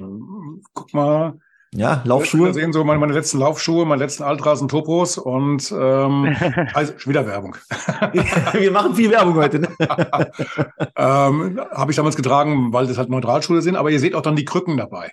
guck 0.73 0.95
mal, 0.95 1.39
ja, 1.75 2.03
Laufschuhe. 2.05 2.47
Wir 2.47 2.55
sehen 2.55 2.73
so 2.73 2.83
meine, 2.83 2.99
meine 2.99 3.13
letzten 3.13 3.39
Laufschuhe, 3.39 3.85
meine 3.85 4.03
letzten 4.03 4.23
Altrasen 4.23 4.69
Topos 4.69 5.19
und 5.19 5.71
ähm, 5.71 6.35
also 6.75 6.95
wieder 7.05 7.27
Werbung. 7.27 7.57
wir 8.53 8.71
machen 8.71 8.95
viel 8.95 9.11
Werbung 9.11 9.35
heute. 9.35 9.61
Ne? 9.61 9.69
ähm, 10.97 11.61
Habe 11.71 11.91
ich 11.91 11.97
damals 11.97 12.17
getragen, 12.17 12.73
weil 12.73 12.87
das 12.87 12.97
halt 12.97 13.11
Neutralschuhe 13.11 13.61
sind, 13.61 13.77
aber 13.77 13.91
ihr 13.91 14.01
seht 14.01 14.15
auch 14.15 14.23
dann 14.23 14.37
die 14.37 14.47
Krücken 14.47 14.79
dabei. 14.79 15.11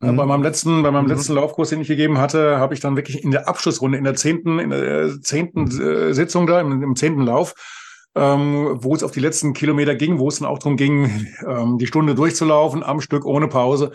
Mhm. 0.00 0.16
Bei 0.16 0.26
meinem 0.26 0.42
letzten, 0.42 0.82
bei 0.82 0.90
meinem 0.90 1.04
mhm. 1.04 1.12
letzten 1.12 1.34
Laufkurs, 1.34 1.70
den 1.70 1.80
ich 1.80 1.88
gegeben 1.88 2.18
hatte, 2.18 2.58
habe 2.58 2.74
ich 2.74 2.80
dann 2.80 2.96
wirklich 2.96 3.24
in 3.24 3.30
der 3.30 3.48
Abschlussrunde, 3.48 3.96
in 3.96 4.04
der 4.04 4.14
zehnten, 4.14 4.58
in 4.58 4.70
der 4.70 5.20
zehnten 5.22 5.68
äh, 5.80 6.12
Sitzung 6.12 6.46
da, 6.46 6.60
im, 6.60 6.82
im 6.82 6.96
zehnten 6.96 7.22
Lauf, 7.22 7.54
ähm, 8.14 8.76
wo 8.82 8.94
es 8.94 9.02
auf 9.02 9.12
die 9.12 9.20
letzten 9.20 9.54
Kilometer 9.54 9.94
ging, 9.94 10.18
wo 10.18 10.28
es 10.28 10.38
dann 10.38 10.48
auch 10.48 10.58
darum 10.58 10.76
ging, 10.76 11.26
ähm, 11.46 11.78
die 11.78 11.86
Stunde 11.86 12.14
durchzulaufen, 12.14 12.82
am 12.82 13.00
Stück 13.00 13.24
ohne 13.24 13.48
Pause 13.48 13.92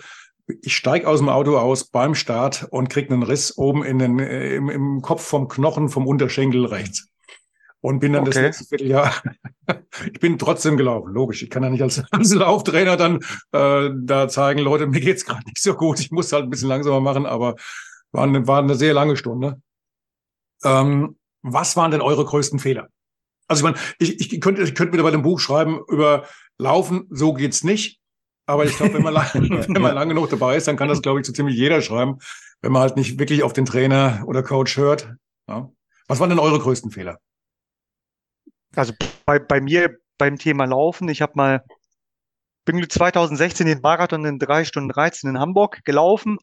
ich 0.47 0.75
steige 0.75 1.07
aus 1.07 1.19
dem 1.19 1.29
Auto 1.29 1.57
aus 1.57 1.85
beim 1.85 2.15
Start 2.15 2.67
und 2.69 2.89
kriege 2.89 3.13
einen 3.13 3.23
Riss 3.23 3.57
oben 3.57 3.83
in 3.83 3.99
den, 3.99 4.19
äh, 4.19 4.55
im, 4.55 4.69
im 4.69 5.01
Kopf 5.01 5.23
vom 5.23 5.47
Knochen 5.47 5.89
vom 5.89 6.07
Unterschenkel 6.07 6.65
rechts. 6.65 7.07
Und 7.79 7.99
bin 7.99 8.13
dann 8.13 8.21
okay. 8.21 8.31
das 8.31 8.41
letzte 8.41 8.65
Vierteljahr 8.65 9.13
Ich 10.13 10.19
bin 10.19 10.37
trotzdem 10.37 10.77
gelaufen, 10.77 11.13
logisch. 11.13 11.43
Ich 11.43 11.49
kann 11.49 11.63
ja 11.63 11.69
nicht 11.69 11.81
als, 11.81 12.01
als 12.11 12.33
Lauftrainer 12.33 12.97
dann 12.97 13.19
äh, 13.51 13.89
da 13.93 14.27
zeigen, 14.27 14.59
Leute, 14.59 14.87
mir 14.87 14.99
geht's 14.99 15.25
gerade 15.25 15.43
nicht 15.45 15.61
so 15.61 15.73
gut. 15.73 15.99
Ich 15.99 16.11
muss 16.11 16.31
halt 16.31 16.43
ein 16.43 16.49
bisschen 16.49 16.69
langsamer 16.69 16.99
machen, 16.99 17.25
aber 17.25 17.55
war 18.11 18.23
eine, 18.23 18.47
war 18.47 18.59
eine 18.59 18.75
sehr 18.75 18.93
lange 18.93 19.17
Stunde. 19.17 19.61
Ähm, 20.63 21.17
was 21.41 21.75
waren 21.75 21.91
denn 21.91 22.01
eure 22.01 22.23
größten 22.23 22.59
Fehler? 22.59 22.87
Also 23.47 23.59
ich 23.59 23.73
meine, 23.73 23.85
ich, 23.99 24.33
ich 24.33 24.41
könnte 24.41 24.61
ich 24.63 24.75
könnte 24.75 24.93
wieder 24.93 25.03
bei 25.03 25.11
dem 25.11 25.21
Buch 25.21 25.39
schreiben 25.39 25.81
über 25.89 26.25
Laufen, 26.57 27.07
so 27.09 27.33
geht's 27.33 27.63
nicht. 27.63 27.99
Aber 28.45 28.65
ich 28.65 28.75
glaube, 28.75 28.95
wenn, 28.95 29.03
man 29.03 29.13
lang, 29.13 29.27
wenn 29.33 29.81
man 29.81 29.95
lange 29.95 30.13
genug 30.13 30.29
dabei 30.29 30.57
ist, 30.57 30.67
dann 30.67 30.77
kann 30.77 30.89
das, 30.89 31.01
glaube 31.01 31.19
ich, 31.19 31.25
so 31.25 31.33
ziemlich 31.33 31.55
jeder 31.55 31.81
schreiben, 31.81 32.19
wenn 32.61 32.71
man 32.71 32.81
halt 32.81 32.97
nicht 32.97 33.19
wirklich 33.19 33.43
auf 33.43 33.53
den 33.53 33.65
Trainer 33.65 34.23
oder 34.25 34.43
Coach 34.43 34.77
hört. 34.77 35.15
Ja. 35.47 35.69
Was 36.07 36.19
waren 36.19 36.29
denn 36.29 36.39
eure 36.39 36.59
größten 36.59 36.91
Fehler? 36.91 37.19
Also 38.75 38.93
bei, 39.25 39.39
bei 39.39 39.61
mir 39.61 39.97
beim 40.17 40.37
Thema 40.37 40.65
Laufen, 40.65 41.07
ich 41.09 41.21
habe 41.21 41.33
mal, 41.35 41.63
bin 42.65 42.87
2016 42.87 43.67
den 43.67 43.81
Marathon 43.81 44.25
in 44.25 44.39
drei 44.39 44.65
Stunden 44.65 44.89
13 44.89 45.29
in 45.29 45.39
Hamburg 45.39 45.83
gelaufen 45.85 46.37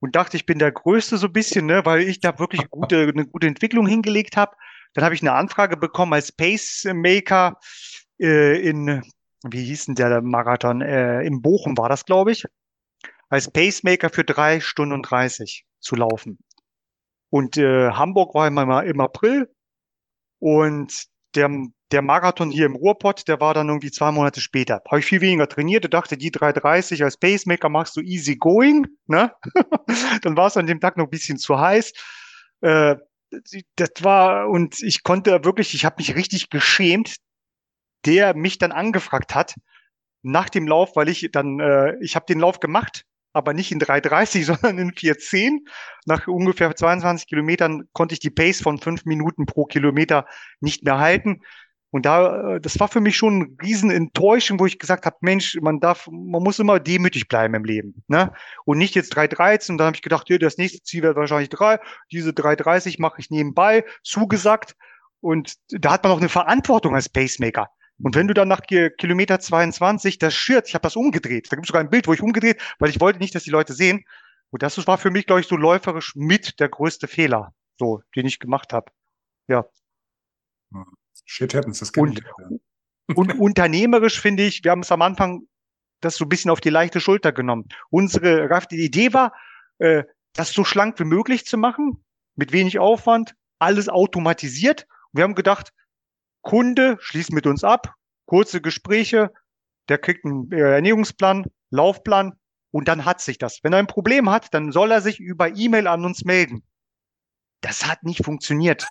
und 0.00 0.16
dachte, 0.16 0.36
ich 0.36 0.46
bin 0.46 0.58
der 0.58 0.72
Größte 0.72 1.16
so 1.16 1.26
ein 1.26 1.32
bisschen, 1.32 1.66
ne, 1.66 1.84
weil 1.84 2.02
ich 2.02 2.20
da 2.20 2.38
wirklich 2.38 2.62
gute, 2.70 3.12
eine 3.14 3.26
gute 3.26 3.46
Entwicklung 3.46 3.86
hingelegt 3.86 4.36
habe. 4.36 4.56
Dann 4.94 5.04
habe 5.04 5.14
ich 5.14 5.22
eine 5.22 5.32
Anfrage 5.32 5.76
bekommen 5.76 6.14
als 6.14 6.32
Pacemaker 6.32 7.58
äh, 8.18 8.60
in, 8.60 9.02
wie 9.50 9.64
hieß 9.64 9.86
denn 9.86 9.94
der 9.94 10.22
Marathon? 10.22 10.80
Äh, 10.80 11.22
in 11.22 11.42
Bochum 11.42 11.76
war 11.76 11.88
das, 11.88 12.04
glaube 12.04 12.32
ich. 12.32 12.44
Als 13.28 13.50
Pacemaker 13.50 14.10
für 14.10 14.24
drei 14.24 14.60
Stunden 14.60 14.94
und 14.94 15.02
30 15.02 15.64
zu 15.80 15.96
laufen. 15.96 16.38
Und 17.30 17.56
äh, 17.56 17.90
Hamburg 17.90 18.34
war 18.34 18.46
immer 18.46 18.84
im 18.84 19.00
April 19.00 19.48
und 20.38 21.06
der, 21.34 21.50
der 21.92 22.02
Marathon 22.02 22.50
hier 22.50 22.66
im 22.66 22.76
Ruhrpott, 22.76 23.28
der 23.28 23.40
war 23.40 23.52
dann 23.52 23.68
irgendwie 23.68 23.90
zwei 23.90 24.10
Monate 24.10 24.40
später. 24.40 24.82
Habe 24.88 25.00
ich 25.00 25.06
viel 25.06 25.20
weniger 25.20 25.48
trainiert. 25.48 25.84
Ich 25.84 25.90
dachte, 25.90 26.16
die 26.16 26.30
330 26.30 27.04
als 27.04 27.16
Pacemaker 27.16 27.68
machst 27.68 27.96
du 27.96 28.00
easy 28.00 28.36
going. 28.36 28.86
Ne? 29.06 29.32
dann 30.22 30.36
war 30.36 30.46
es 30.46 30.56
an 30.56 30.66
dem 30.66 30.80
Tag 30.80 30.96
noch 30.96 31.04
ein 31.04 31.10
bisschen 31.10 31.38
zu 31.38 31.58
heiß. 31.58 31.92
Äh, 32.62 32.96
das 33.74 33.90
war, 34.02 34.48
und 34.48 34.80
ich 34.82 35.02
konnte 35.02 35.44
wirklich, 35.44 35.74
ich 35.74 35.84
habe 35.84 35.96
mich 35.98 36.14
richtig 36.14 36.48
geschämt, 36.48 37.16
der 38.06 38.34
mich 38.34 38.58
dann 38.58 38.72
angefragt 38.72 39.34
hat 39.34 39.54
nach 40.22 40.48
dem 40.48 40.66
Lauf, 40.66 40.96
weil 40.96 41.08
ich 41.08 41.28
dann, 41.32 41.60
äh, 41.60 41.96
ich 42.00 42.16
habe 42.16 42.26
den 42.26 42.40
Lauf 42.40 42.60
gemacht 42.60 43.04
aber 43.36 43.52
nicht 43.52 43.70
in 43.70 43.78
3,30, 43.78 44.44
sondern 44.46 44.78
in 44.78 44.92
4,10. 44.92 45.58
Nach 46.06 46.26
ungefähr 46.26 46.74
22 46.74 47.28
Kilometern 47.28 47.84
konnte 47.92 48.14
ich 48.14 48.20
die 48.20 48.30
Pace 48.30 48.62
von 48.62 48.78
fünf 48.78 49.04
Minuten 49.04 49.44
pro 49.44 49.66
Kilometer 49.66 50.26
nicht 50.60 50.84
mehr 50.84 50.98
halten. 50.98 51.42
Und 51.90 52.06
da, 52.06 52.54
äh, 52.54 52.60
das 52.60 52.80
war 52.80 52.88
für 52.88 53.00
mich 53.00 53.16
schon 53.16 53.34
eine 53.34 53.46
riesen 53.62 53.90
Enttäuschung, 53.90 54.58
wo 54.58 54.64
ich 54.64 54.78
gesagt 54.78 55.04
habe, 55.04 55.16
Mensch, 55.20 55.56
man 55.60 55.80
darf, 55.80 56.08
man 56.10 56.42
muss 56.42 56.58
immer 56.58 56.80
demütig 56.80 57.28
bleiben 57.28 57.54
im 57.54 57.64
Leben, 57.64 58.02
ne? 58.08 58.32
Und 58.64 58.78
nicht 58.78 58.94
jetzt 58.94 59.14
3,13. 59.16 59.72
Und 59.72 59.78
dann 59.78 59.88
habe 59.88 59.96
ich 59.96 60.02
gedacht, 60.02 60.28
ja, 60.30 60.38
das 60.38 60.56
nächste 60.56 60.82
Ziel 60.82 61.02
wird 61.02 61.16
wahrscheinlich 61.16 61.50
drei. 61.50 61.78
Diese 62.10 62.30
3,30 62.30 62.96
mache 63.00 63.20
ich 63.20 63.30
nebenbei, 63.30 63.84
zugesagt. 64.02 64.76
Und 65.20 65.54
da 65.68 65.92
hat 65.92 66.04
man 66.04 66.12
auch 66.12 66.20
eine 66.20 66.28
Verantwortung 66.30 66.94
als 66.94 67.08
Pacemaker. 67.08 67.68
Und 67.98 68.14
wenn 68.14 68.28
du 68.28 68.34
dann 68.34 68.48
nach 68.48 68.60
Kilometer 68.62 69.40
22 69.40 70.18
das 70.18 70.34
Shirt, 70.34 70.68
ich 70.68 70.74
habe 70.74 70.82
das 70.82 70.96
umgedreht, 70.96 71.50
da 71.50 71.56
gibt 71.56 71.66
es 71.66 71.68
sogar 71.68 71.82
ein 71.82 71.90
Bild, 71.90 72.06
wo 72.06 72.12
ich 72.12 72.22
umgedreht, 72.22 72.60
weil 72.78 72.90
ich 72.90 73.00
wollte 73.00 73.18
nicht, 73.18 73.34
dass 73.34 73.44
die 73.44 73.50
Leute 73.50 73.72
sehen. 73.72 74.04
Und 74.50 74.62
das 74.62 74.86
war 74.86 74.98
für 74.98 75.10
mich, 75.10 75.26
glaube 75.26 75.40
ich, 75.40 75.46
so 75.46 75.56
läuferisch 75.56 76.14
mit 76.14 76.60
der 76.60 76.68
größte 76.68 77.08
Fehler, 77.08 77.54
so, 77.78 78.02
den 78.14 78.26
ich 78.26 78.38
gemacht 78.38 78.72
habe. 78.72 78.92
Ja. 79.48 79.64
Shit 81.24 81.54
happens, 81.54 81.78
das 81.78 81.90
und, 81.90 82.20
ich. 82.20 83.16
und 83.16 83.38
unternehmerisch 83.38 84.20
finde 84.20 84.44
ich, 84.44 84.62
wir 84.62 84.70
haben 84.70 84.82
es 84.82 84.92
am 84.92 85.02
Anfang 85.02 85.48
das 86.00 86.16
so 86.16 86.24
ein 86.24 86.28
bisschen 86.28 86.50
auf 86.50 86.60
die 86.60 86.70
leichte 86.70 87.00
Schulter 87.00 87.32
genommen. 87.32 87.68
Unsere 87.88 88.48
die 88.70 88.84
Idee 88.84 89.12
war, 89.14 89.32
äh, 89.78 90.04
das 90.34 90.52
so 90.52 90.64
schlank 90.64 90.98
wie 91.00 91.04
möglich 91.04 91.46
zu 91.46 91.56
machen, 91.56 92.04
mit 92.34 92.52
wenig 92.52 92.78
Aufwand, 92.78 93.34
alles 93.58 93.88
automatisiert. 93.88 94.86
wir 95.12 95.24
haben 95.24 95.34
gedacht, 95.34 95.72
Kunde 96.46 96.96
schließt 97.00 97.32
mit 97.32 97.44
uns 97.46 97.64
ab, 97.64 97.92
kurze 98.24 98.60
Gespräche, 98.60 99.32
der 99.88 99.98
kriegt 99.98 100.24
einen 100.24 100.50
äh, 100.52 100.76
Ernährungsplan, 100.76 101.46
Laufplan 101.70 102.34
und 102.70 102.86
dann 102.86 103.04
hat 103.04 103.20
sich 103.20 103.36
das. 103.36 103.58
Wenn 103.64 103.72
er 103.72 103.80
ein 103.80 103.88
Problem 103.88 104.30
hat, 104.30 104.54
dann 104.54 104.70
soll 104.70 104.92
er 104.92 105.00
sich 105.00 105.18
über 105.18 105.56
E-Mail 105.56 105.88
an 105.88 106.04
uns 106.04 106.24
melden. 106.24 106.62
Das 107.62 107.88
hat 107.88 108.04
nicht 108.04 108.24
funktioniert. 108.24 108.86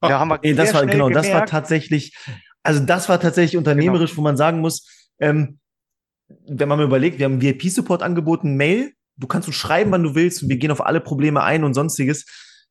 Da 0.00 0.18
haben 0.18 0.28
wir 0.28 0.40
nee, 0.42 0.54
das 0.54 0.74
war 0.74 0.86
genau, 0.86 1.06
gemerkt, 1.06 1.26
das 1.26 1.32
war 1.32 1.46
tatsächlich, 1.46 2.16
also 2.64 2.84
das 2.84 3.08
war 3.08 3.20
tatsächlich 3.20 3.56
unternehmerisch, 3.56 4.10
genau. 4.10 4.18
wo 4.18 4.22
man 4.22 4.36
sagen 4.36 4.60
muss, 4.60 5.08
ähm, 5.20 5.60
wenn 6.48 6.68
man 6.68 6.78
mal 6.78 6.84
überlegt, 6.84 7.20
wir 7.20 7.26
haben 7.26 7.40
VIP-Support 7.40 8.02
angeboten, 8.02 8.56
Mail, 8.56 8.92
du 9.16 9.28
kannst 9.28 9.46
uns 9.46 9.56
schreiben, 9.56 9.92
wann 9.92 10.02
du 10.02 10.16
willst, 10.16 10.42
und 10.42 10.48
wir 10.48 10.56
gehen 10.56 10.72
auf 10.72 10.84
alle 10.84 11.00
Probleme 11.00 11.44
ein 11.44 11.62
und 11.62 11.74
sonstiges. 11.74 12.26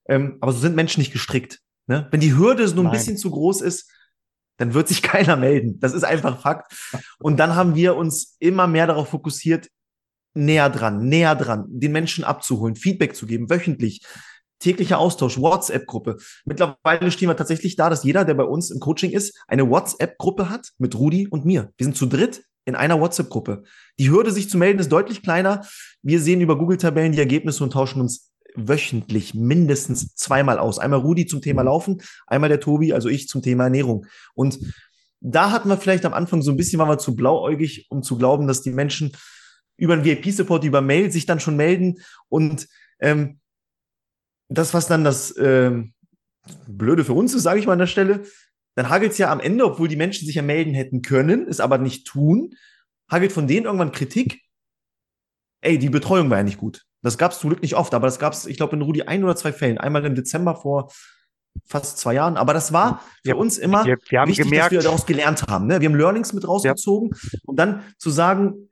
Ähm, 0.10 0.38
aber 0.42 0.52
so 0.52 0.60
sind 0.60 0.76
Menschen 0.76 1.00
nicht 1.00 1.14
gestrickt. 1.14 1.60
Ne? 1.88 2.08
Wenn 2.12 2.20
die 2.20 2.36
Hürde 2.36 2.64
nur 2.66 2.84
ein 2.84 2.84
Nein. 2.84 2.92
bisschen 2.92 3.18
zu 3.18 3.32
groß 3.32 3.62
ist, 3.62 3.90
dann 4.58 4.74
wird 4.74 4.88
sich 4.88 5.02
keiner 5.04 5.36
melden. 5.36 5.80
Das 5.80 5.94
ist 5.94 6.04
einfach 6.04 6.42
Fakt. 6.42 6.74
Und 7.20 7.38
dann 7.38 7.56
haben 7.56 7.76
wir 7.76 7.96
uns 7.96 8.36
immer 8.40 8.68
mehr 8.68 8.88
darauf 8.88 9.10
fokussiert, 9.10 9.70
näher 10.34 10.70
dran, 10.70 11.08
näher 11.08 11.36
dran, 11.36 11.66
den 11.68 11.92
Menschen 11.92 12.24
abzuholen, 12.24 12.76
Feedback 12.76 13.16
zu 13.16 13.26
geben, 13.26 13.50
wöchentlich, 13.50 14.06
täglicher 14.60 15.00
Austausch, 15.00 15.38
WhatsApp-Gruppe. 15.38 16.18
Mittlerweile 16.46 17.12
stehen 17.12 17.30
wir 17.30 17.38
tatsächlich 17.38 17.76
da, 17.76 17.90
dass 17.90 18.04
jeder, 18.04 18.26
der 18.26 18.34
bei 18.34 18.44
uns 18.44 18.72
im 18.72 18.80
Coaching 18.80 19.12
ist, 19.12 19.40
eine 19.48 19.70
WhatsApp-Gruppe 19.70 20.50
hat 20.50 20.72
mit 20.78 20.96
Rudi 20.96 21.28
und 21.28 21.46
mir. 21.46 21.72
Wir 21.78 21.86
sind 21.86 21.98
zu 21.98 22.06
dritt 22.06 22.44
in 22.66 22.76
einer 22.76 23.00
WhatsApp-Gruppe. 23.00 23.64
Die 24.00 24.10
Hürde, 24.10 24.32
sich 24.32 24.50
zu 24.50 24.58
melden, 24.58 24.80
ist 24.80 24.92
deutlich 24.92 25.24
kleiner. 25.24 25.66
Wir 26.02 26.20
sehen 26.20 26.42
über 26.42 26.58
Google-Tabellen 26.58 27.14
die 27.14 27.20
Ergebnisse 27.20 27.64
und 27.64 27.72
tauschen 27.72 28.02
uns 28.02 28.27
wöchentlich 28.58 29.34
mindestens 29.34 30.16
zweimal 30.16 30.60
aus. 30.60 30.80
Einmal 30.80 31.00
Rudi 31.00 31.26
zum 31.26 31.42
Thema 31.42 31.62
Laufen, 31.62 32.02
einmal 32.26 32.50
der 32.50 32.60
Tobi, 32.60 32.94
also 32.94 33.10
ich 33.10 33.28
zum 33.28 33.42
Thema 33.42 33.66
Ernährung. 33.66 34.06
Und 34.34 34.60
da 35.20 35.52
hatten 35.52 35.70
wir 35.70 35.78
vielleicht 35.78 36.06
am 36.06 36.14
Anfang 36.14 36.42
so 36.42 36.52
ein 36.52 36.58
bisschen, 36.58 36.80
waren 36.80 36.90
wir 36.90 36.98
zu 36.98 37.16
blauäugig, 37.16 37.88
um 37.90 38.04
zu 38.04 38.18
glauben, 38.18 38.48
dass 38.48 38.62
die 38.62 38.72
Menschen 38.72 39.12
über 39.78 39.94
einen 39.94 40.06
VIP-Support, 40.06 40.64
über 40.64 40.82
Mail 40.82 41.12
sich 41.12 41.26
dann 41.26 41.40
schon 41.40 41.56
melden. 41.56 42.00
Und 42.30 42.68
ähm, 43.00 43.40
das, 44.50 44.74
was 44.74 44.88
dann 44.88 45.04
das 45.04 45.36
ähm, 45.38 45.94
Blöde 46.68 47.06
für 47.06 47.14
uns 47.14 47.34
ist, 47.34 47.44
sage 47.44 47.60
ich 47.60 47.68
mal 47.68 47.74
an 47.74 47.80
der 47.80 47.88
Stelle, 47.88 48.24
dann 48.76 48.90
hagelt 48.90 49.14
es 49.14 49.18
ja 49.18 49.32
am 49.32 49.40
Ende, 49.40 49.66
obwohl 49.66 49.88
die 49.88 49.96
Menschen 49.96 50.26
sich 50.26 50.36
ja 50.36 50.42
melden 50.42 50.74
hätten 50.74 51.02
können, 51.02 51.48
es 51.48 51.60
aber 51.60 51.78
nicht 51.78 52.06
tun, 52.06 52.54
hagelt 53.10 53.32
von 53.32 53.48
denen 53.48 53.66
irgendwann 53.66 53.92
Kritik. 53.92 54.42
Ey, 55.62 55.80
die 55.80 55.90
Betreuung 55.90 56.30
war 56.30 56.38
ja 56.38 56.44
nicht 56.44 56.60
gut. 56.60 56.87
Das 57.08 57.18
gab 57.18 57.32
es 57.32 57.40
zum 57.40 57.50
Glück 57.50 57.62
nicht 57.62 57.76
oft, 57.76 57.94
aber 57.94 58.06
das 58.06 58.20
gab 58.20 58.34
es, 58.34 58.46
ich 58.46 58.58
glaube, 58.58 58.76
in 58.76 58.82
Rudi 58.82 59.04
ein 59.04 59.24
oder 59.24 59.36
zwei 59.36 59.54
Fällen. 59.54 59.78
Einmal 59.78 60.06
im 60.06 60.14
Dezember 60.14 60.56
vor 60.56 60.92
fast 61.66 61.98
zwei 61.98 62.14
Jahren. 62.16 62.36
Aber 62.36 62.54
das 62.54 62.74
war 62.74 63.02
für 63.24 63.30
ja, 63.30 63.36
uns 63.36 63.58
immer 63.58 63.86
wir, 63.86 63.98
wir 64.10 64.28
wichtig, 64.28 64.46
gemerkt, 64.46 64.66
dass 64.66 64.72
wir 64.72 64.82
daraus 64.82 65.06
gelernt 65.06 65.44
haben. 65.48 65.68
Ne? 65.68 65.80
Wir 65.80 65.90
haben 65.90 65.96
Learnings 65.96 66.34
mit 66.34 66.46
rausgezogen 66.46 67.12
ja. 67.14 67.40
und 67.46 67.58
dann 67.58 67.84
zu 67.98 68.10
sagen, 68.10 68.70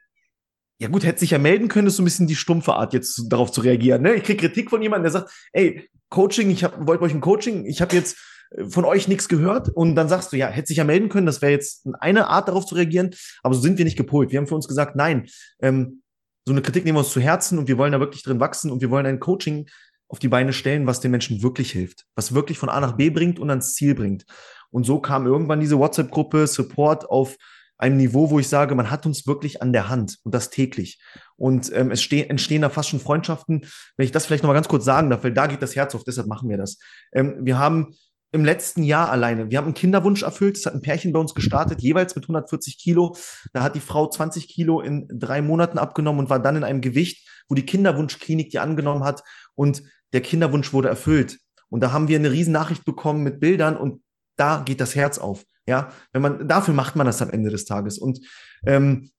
ja 0.78 0.90
gut, 0.90 1.06
hätte 1.06 1.20
sich 1.20 1.32
ja 1.32 1.38
melden 1.38 1.70
können, 1.70 1.88
ist 1.88 1.96
so 1.96 2.02
ein 2.02 2.06
bisschen 2.06 2.28
die 2.28 2.36
stumpfe 2.36 2.74
Art, 2.74 2.94
jetzt 2.94 3.28
darauf 3.30 3.52
zu 3.52 3.62
reagieren. 3.62 4.02
Ne? 4.02 4.16
Ich 4.16 4.24
kriege 4.24 4.48
Kritik 4.48 4.70
von 4.70 4.82
jemandem, 4.82 5.12
der 5.12 5.22
sagt, 5.22 5.32
ey, 5.54 5.90
Coaching, 6.10 6.50
ich 6.52 6.64
wollte 6.64 7.04
euch 7.04 7.14
ein 7.14 7.22
Coaching, 7.22 7.66
ich 7.66 7.82
habe 7.82 7.96
jetzt 7.96 8.18
äh, 8.52 8.66
von 8.66 8.84
euch 8.84 9.08
nichts 9.08 9.30
gehört 9.30 9.70
und 9.70 9.96
dann 9.96 10.10
sagst 10.10 10.34
du, 10.34 10.38
ja, 10.38 10.48
hätte 10.48 10.68
sich 10.68 10.78
ja 10.78 10.84
melden 10.84 11.10
können, 11.10 11.26
das 11.26 11.42
wäre 11.42 11.54
jetzt 11.54 11.88
eine 12.00 12.28
Art, 12.28 12.50
darauf 12.50 12.66
zu 12.66 12.76
reagieren, 12.76 13.12
aber 13.42 13.56
so 13.56 13.62
sind 13.62 13.78
wir 13.78 13.86
nicht 13.86 13.98
gepolt. 13.98 14.32
Wir 14.32 14.40
haben 14.40 14.48
für 14.48 14.56
uns 14.56 14.68
gesagt, 14.68 14.96
nein, 14.96 15.28
ähm, 15.62 16.02
so 16.46 16.54
eine 16.54 16.62
Kritik 16.62 16.86
nehmen 16.86 16.98
wir 16.98 17.00
uns 17.00 17.12
zu 17.12 17.20
Herzen 17.20 17.58
und 17.58 17.68
wir 17.68 17.78
wollen 17.78 17.92
da 17.92 18.00
wirklich 18.00 18.24
drin 18.24 18.40
wachsen 18.40 18.72
und 18.72 18.82
wir 18.82 18.92
wollen 18.92 19.06
ein 19.06 19.20
Coaching 19.20 19.68
auf 20.08 20.20
die 20.20 20.28
Beine 20.28 20.54
stellen, 20.54 20.86
was 20.86 21.00
den 21.00 21.12
Menschen 21.12 21.42
wirklich 21.42 21.72
hilft, 21.72 22.06
was 22.16 22.34
wirklich 22.34 22.60
von 22.60 22.70
A 22.70 22.80
nach 22.80 22.94
B 22.94 23.10
bringt 23.10 23.40
und 23.40 23.50
ans 23.50 23.74
Ziel 23.74 23.96
bringt. 23.96 24.26
Und 24.70 24.86
so 24.86 25.00
kam 25.00 25.26
irgendwann 25.26 25.60
diese 25.60 25.80
WhatsApp-Gruppe 25.80 26.48
Support 26.48 27.10
auf 27.10 27.36
einem 27.78 27.98
Niveau, 27.98 28.30
wo 28.30 28.40
ich 28.40 28.48
sage, 28.48 28.76
man 28.76 28.92
hat 28.92 29.06
uns 29.06 29.28
wirklich 29.28 29.62
an 29.62 29.74
der 29.74 29.90
Hand 29.90 30.18
und 30.24 30.34
das 30.34 30.50
täglich. 30.50 31.02
Und 31.36 31.72
ähm, 31.74 31.92
es 31.92 32.10
entstehen 32.10 32.62
da 32.62 32.70
fast 32.70 32.90
schon 32.90 33.00
Freundschaften. 33.00 33.66
Wenn 33.98 34.06
ich 34.06 34.12
das 34.12 34.26
vielleicht 34.26 34.44
noch 34.44 34.50
mal 34.50 34.54
ganz 34.54 34.68
kurz 34.68 34.86
sagen 34.86 35.10
darf, 35.10 35.24
weil 35.24 35.34
da 35.34 35.48
geht 35.48 35.62
das 35.62 35.76
Herz 35.76 35.94
auf, 35.96 36.04
deshalb 36.04 36.28
machen 36.28 36.50
wir 36.50 36.58
das. 36.58 36.78
Ähm, 37.12 37.38
wir 37.42 37.58
haben 37.58 37.96
im 38.36 38.46
letzten 38.46 38.84
Jahr 38.84 39.10
alleine. 39.10 39.50
Wir 39.50 39.58
haben 39.58 39.66
einen 39.66 39.74
Kinderwunsch 39.74 40.22
erfüllt. 40.22 40.58
Es 40.58 40.66
hat 40.66 40.74
ein 40.74 40.82
Pärchen 40.82 41.14
bei 41.14 41.20
uns 41.20 41.34
gestartet, 41.34 41.82
jeweils 41.82 42.16
mit 42.16 42.26
140 42.26 42.78
Kilo. 42.78 43.16
Da 43.54 43.64
hat 43.64 43.76
die 43.76 43.80
Frau 43.80 44.10
20 44.10 44.50
Kilo 44.50 44.82
in 44.82 45.08
drei 45.08 45.42
Monaten 45.42 45.78
abgenommen 45.78 46.20
und 46.20 46.30
war 46.30 46.40
dann 46.40 46.58
in 46.58 46.64
einem 46.64 46.82
Gewicht, 46.82 47.28
wo 47.48 47.56
die 47.56 47.66
Kinderwunschklinik 47.66 48.50
die 48.50 48.60
angenommen 48.60 49.04
hat 49.04 49.24
und 49.56 49.84
der 50.14 50.22
Kinderwunsch 50.22 50.74
wurde 50.74 50.90
erfüllt. 50.90 51.40
Und 51.70 51.82
da 51.82 51.92
haben 51.92 52.08
wir 52.10 52.20
eine 52.20 52.32
riesen 52.32 52.52
Nachricht 52.52 52.86
bekommen 52.86 53.24
mit 53.24 53.40
Bildern 53.40 53.78
und 53.78 54.04
da 54.36 54.64
geht 54.66 54.82
das 54.82 54.96
Herz 54.96 55.18
auf. 55.18 55.46
Ja, 55.66 55.92
wenn 56.12 56.22
man 56.22 56.48
dafür 56.48 56.74
macht 56.74 56.96
man 56.96 57.08
das 57.08 57.22
am 57.22 57.32
Ende 57.32 57.50
des 57.50 57.66
Tages. 57.66 57.98
Und 57.98 58.20
ähm, 58.68 59.12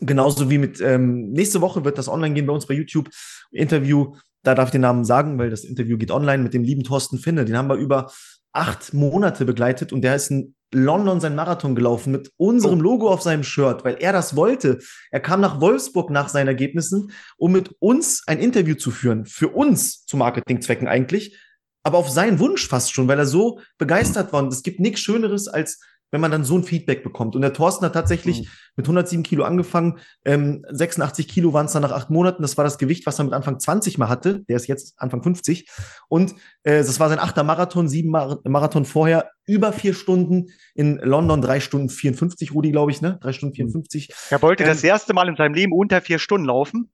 genauso 0.00 0.48
wie 0.48 0.58
mit 0.58 0.80
ähm, 0.80 1.30
nächste 1.32 1.60
Woche 1.60 1.84
wird 1.84 1.98
das 1.98 2.08
online 2.08 2.34
gehen 2.34 2.46
bei 2.46 2.52
uns 2.54 2.66
bei 2.66 2.74
YouTube 2.74 3.10
Interview. 3.50 4.14
Da 4.42 4.54
darf 4.54 4.68
ich 4.68 4.72
den 4.72 4.82
Namen 4.82 5.04
sagen, 5.04 5.38
weil 5.38 5.50
das 5.50 5.64
Interview 5.64 5.98
geht 5.98 6.10
online 6.10 6.42
mit 6.42 6.54
dem 6.54 6.62
lieben 6.62 6.84
Thorsten 6.84 7.18
Finne. 7.18 7.44
Den 7.44 7.56
haben 7.56 7.68
wir 7.68 7.76
über 7.76 8.10
acht 8.54 8.94
Monate 8.94 9.44
begleitet 9.44 9.92
und 9.92 10.02
der 10.02 10.16
ist 10.16 10.30
ein 10.30 10.54
London 10.72 11.20
seinen 11.20 11.36
Marathon 11.36 11.74
gelaufen 11.74 12.10
mit 12.10 12.32
unserem 12.36 12.80
Logo 12.80 13.08
auf 13.08 13.22
seinem 13.22 13.44
Shirt, 13.44 13.84
weil 13.84 13.96
er 14.00 14.12
das 14.12 14.34
wollte. 14.34 14.78
Er 15.10 15.20
kam 15.20 15.40
nach 15.40 15.60
Wolfsburg 15.60 16.10
nach 16.10 16.28
seinen 16.28 16.48
Ergebnissen, 16.48 17.12
um 17.36 17.52
mit 17.52 17.70
uns 17.78 18.22
ein 18.26 18.40
Interview 18.40 18.74
zu 18.74 18.90
führen. 18.90 19.24
Für 19.24 19.48
uns 19.48 20.04
zu 20.04 20.16
Marketingzwecken 20.16 20.88
eigentlich, 20.88 21.38
aber 21.84 21.98
auf 21.98 22.10
seinen 22.10 22.38
Wunsch 22.38 22.66
fast 22.66 22.92
schon, 22.92 23.06
weil 23.08 23.18
er 23.18 23.26
so 23.26 23.60
begeistert 23.78 24.32
war. 24.32 24.42
Und 24.42 24.52
es 24.52 24.62
gibt 24.62 24.80
nichts 24.80 25.00
Schöneres 25.00 25.48
als 25.48 25.80
wenn 26.14 26.20
man 26.20 26.30
dann 26.30 26.44
so 26.44 26.56
ein 26.56 26.62
Feedback 26.62 27.02
bekommt. 27.02 27.34
Und 27.34 27.42
der 27.42 27.52
Thorsten 27.52 27.84
hat 27.84 27.92
tatsächlich 27.92 28.42
mhm. 28.42 28.48
mit 28.76 28.86
107 28.86 29.24
Kilo 29.24 29.42
angefangen. 29.42 29.98
Ähm, 30.24 30.64
86 30.70 31.26
Kilo 31.26 31.52
waren 31.52 31.66
es 31.66 31.72
dann 31.72 31.82
nach 31.82 31.90
acht 31.90 32.08
Monaten. 32.08 32.40
Das 32.40 32.56
war 32.56 32.62
das 32.62 32.78
Gewicht, 32.78 33.04
was 33.04 33.18
er 33.18 33.24
mit 33.24 33.34
Anfang 33.34 33.58
20 33.58 33.98
mal 33.98 34.08
hatte. 34.08 34.44
Der 34.44 34.54
ist 34.54 34.68
jetzt 34.68 34.94
Anfang 34.96 35.24
50. 35.24 35.68
Und 36.06 36.36
äh, 36.62 36.84
das 36.84 37.00
war 37.00 37.08
sein 37.08 37.18
achter 37.18 37.42
Marathon, 37.42 37.88
sieben 37.88 38.10
Mar 38.10 38.38
Marathon 38.44 38.84
vorher. 38.84 39.32
Über 39.44 39.72
vier 39.72 39.92
Stunden 39.92 40.52
in 40.76 40.98
London, 40.98 41.42
drei 41.42 41.58
Stunden 41.58 41.88
54, 41.88 42.54
Rudi, 42.54 42.70
glaube 42.70 42.92
ich, 42.92 43.00
ne? 43.00 43.18
Drei 43.20 43.32
Stunden 43.32 43.56
54. 43.56 44.14
Er 44.30 44.40
wollte 44.40 44.62
ähm, 44.62 44.68
das 44.68 44.84
erste 44.84 45.14
Mal 45.14 45.28
in 45.28 45.34
seinem 45.34 45.54
Leben 45.54 45.72
unter 45.72 46.00
vier 46.00 46.20
Stunden 46.20 46.46
laufen. 46.46 46.92